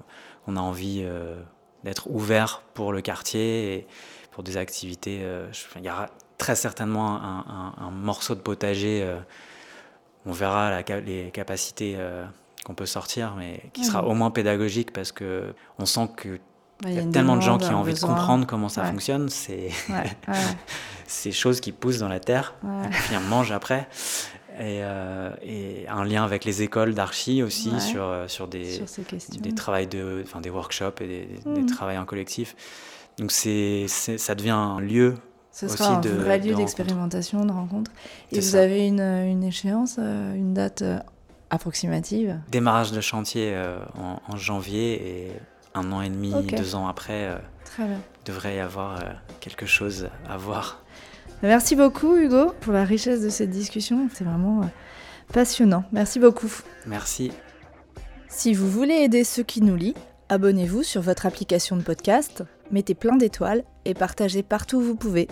on 0.46 0.56
a 0.56 0.60
envie 0.60 1.02
euh, 1.04 1.40
d'être 1.84 2.08
ouvert 2.10 2.62
pour 2.74 2.92
le 2.92 3.00
quartier 3.00 3.74
et 3.74 3.86
pour 4.32 4.42
des 4.42 4.56
activités. 4.56 5.20
euh, 5.22 5.50
je- 5.52 5.64
il 5.78 5.84
y 5.84 5.90
aura 5.90 6.08
très 6.38 6.56
certainement 6.56 7.16
un, 7.22 7.44
un- 7.48 7.74
un 7.86 7.90
morceau 7.90 8.34
de 8.34 8.40
potager. 8.40 9.06
on 10.26 10.32
verra 10.32 10.70
la 10.70 11.00
les 11.00 11.30
capacités 11.32 11.96
qu'on 12.64 12.74
peut 12.74 12.86
sortir, 12.86 13.34
mais 13.36 13.60
qui 13.72 13.84
sera 13.84 14.04
au 14.04 14.14
moins 14.14 14.30
pédagogique 14.30 14.92
parce 14.92 15.10
que 15.12 15.54
on 15.78 15.84
sent 15.86 16.08
que 16.16 16.38
Bah, 16.82 16.90
il 16.90 16.96
y 16.96 16.98
a 16.98 17.04
tellement 17.04 17.36
de 17.36 17.42
gens 17.42 17.58
qui 17.58 17.70
ont 17.70 17.78
envie 17.78 17.94
de 17.94 18.00
comprendre 18.00 18.46
comment 18.46 18.68
ça 18.68 18.82
Ouais. 18.82 18.90
fonctionne. 18.90 19.28
C'est 19.28 19.68
Ouais, 19.88 20.34
ces 21.06 21.32
choses 21.32 21.60
qui 21.60 21.72
poussent 21.72 21.98
dans 21.98 22.08
la 22.08 22.20
terre, 22.20 22.54
ouais. 22.64 22.88
puis 22.90 23.16
on 23.16 23.28
mange 23.28 23.52
après. 23.52 23.88
Et, 24.58 24.80
euh, 24.82 25.30
et 25.42 25.86
un 25.88 26.04
lien 26.04 26.24
avec 26.24 26.44
les 26.44 26.60
écoles 26.62 26.92
d'archi 26.94 27.42
aussi 27.42 27.70
Ouais. 27.70 27.80
sur, 27.80 28.02
euh, 28.04 28.28
sur 28.28 28.48
des, 28.48 28.82
Sur 28.86 29.40
des 29.40 29.54
travails 29.54 29.86
de, 29.86 30.22
enfin 30.26 30.40
des 30.42 30.50
workshops 30.50 31.00
et 31.00 31.06
des, 31.06 31.28
des 31.46 31.60
Mhm. 31.62 31.66
travails 31.66 31.96
en 31.96 32.04
collectif. 32.04 32.54
Donc 33.18 33.30
c'est, 33.32 33.86
ça 33.88 34.34
devient 34.34 34.50
un 34.50 34.78
lieu. 34.80 35.14
Ce 35.52 35.66
aussi 35.66 35.78
sera 35.78 35.96
un 35.96 36.00
de- 36.00 36.08
vrai 36.10 36.38
de 36.38 36.48
lieu 36.48 36.54
d'expérimentation, 36.54 37.44
de 37.46 37.52
rencontre. 37.52 37.90
Et 38.30 38.36
vous 38.36 38.42
ça. 38.42 38.60
avez 38.60 38.86
une, 38.86 39.00
une 39.00 39.42
échéance, 39.44 39.96
euh, 39.98 40.34
une 40.34 40.52
date 40.54 40.82
approximative? 41.50 42.38
Démarrage 42.50 42.92
de 42.92 43.00
chantier 43.00 43.54
en, 43.98 44.20
en 44.32 44.36
janvier 44.36 44.94
et 45.26 45.32
un 45.74 45.92
an 45.92 46.02
et 46.02 46.10
demi, 46.10 46.32
deux 46.46 46.74
ans 46.74 46.86
après, 46.86 47.26
euh, 47.28 47.38
Très 47.64 47.84
bien. 47.84 48.00
devrait 48.24 48.56
y 48.56 48.60
avoir 48.60 49.00
euh, 49.00 49.04
quelque 49.40 49.66
chose 49.66 50.08
à 50.28 50.36
voir. 50.36 50.82
Merci 51.42 51.74
beaucoup 51.74 52.16
Hugo 52.16 52.52
pour 52.60 52.72
la 52.72 52.84
richesse 52.84 53.22
de 53.22 53.28
cette 53.28 53.50
discussion. 53.50 54.08
C'est 54.12 54.24
vraiment 54.24 54.62
euh, 54.62 54.66
passionnant. 55.32 55.84
Merci 55.92 56.18
beaucoup. 56.20 56.52
Merci. 56.86 57.32
Si 58.28 58.54
vous 58.54 58.70
voulez 58.70 58.94
aider 58.94 59.24
ceux 59.24 59.42
qui 59.42 59.60
nous 59.60 59.76
lisent, 59.76 59.94
abonnez-vous 60.28 60.82
sur 60.82 61.02
votre 61.02 61.26
application 61.26 61.76
de 61.76 61.82
podcast, 61.82 62.44
mettez 62.70 62.94
plein 62.94 63.16
d'étoiles 63.16 63.64
et 63.84 63.94
partagez 63.94 64.42
partout 64.42 64.78
où 64.78 64.82
vous 64.82 64.96
pouvez. 64.96 65.28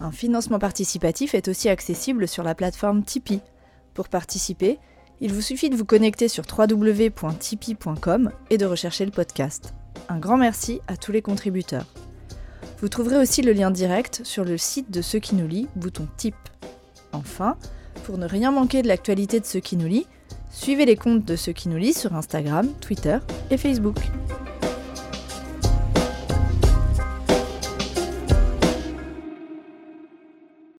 Un 0.00 0.12
financement 0.12 0.58
participatif 0.58 1.34
est 1.34 1.48
aussi 1.48 1.68
accessible 1.68 2.26
sur 2.26 2.42
la 2.42 2.54
plateforme 2.54 3.04
Tipeee. 3.04 3.40
Pour 3.94 4.08
participer, 4.08 4.78
il 5.22 5.32
vous 5.32 5.40
suffit 5.40 5.70
de 5.70 5.76
vous 5.76 5.86
connecter 5.86 6.28
sur 6.28 6.44
www.tipeee.com 6.46 8.30
et 8.50 8.58
de 8.58 8.66
rechercher 8.66 9.06
le 9.06 9.12
podcast. 9.12 9.72
Un 10.10 10.18
grand 10.18 10.36
merci 10.36 10.80
à 10.88 10.98
tous 10.98 11.12
les 11.12 11.22
contributeurs. 11.22 11.86
Vous 12.80 12.88
trouverez 12.88 13.16
aussi 13.16 13.40
le 13.40 13.52
lien 13.52 13.70
direct 13.70 14.20
sur 14.24 14.44
le 14.44 14.58
site 14.58 14.90
de 14.90 15.00
Ceux 15.00 15.20
qui 15.20 15.36
nous 15.36 15.46
lit, 15.46 15.68
bouton 15.76 16.08
Tip. 16.16 16.34
Enfin, 17.12 17.56
pour 18.04 18.18
ne 18.18 18.26
rien 18.26 18.50
manquer 18.50 18.82
de 18.82 18.88
l'actualité 18.88 19.40
de 19.40 19.46
Ceux 19.46 19.60
qui 19.60 19.76
nous 19.76 19.86
lit, 19.86 20.06
Suivez 20.52 20.84
les 20.84 20.96
comptes 20.96 21.24
de 21.24 21.34
ceux 21.34 21.52
qui 21.52 21.70
nous 21.70 21.78
lisent 21.78 21.98
sur 21.98 22.14
Instagram, 22.14 22.68
Twitter 22.80 23.16
et 23.50 23.56
Facebook. 23.56 23.96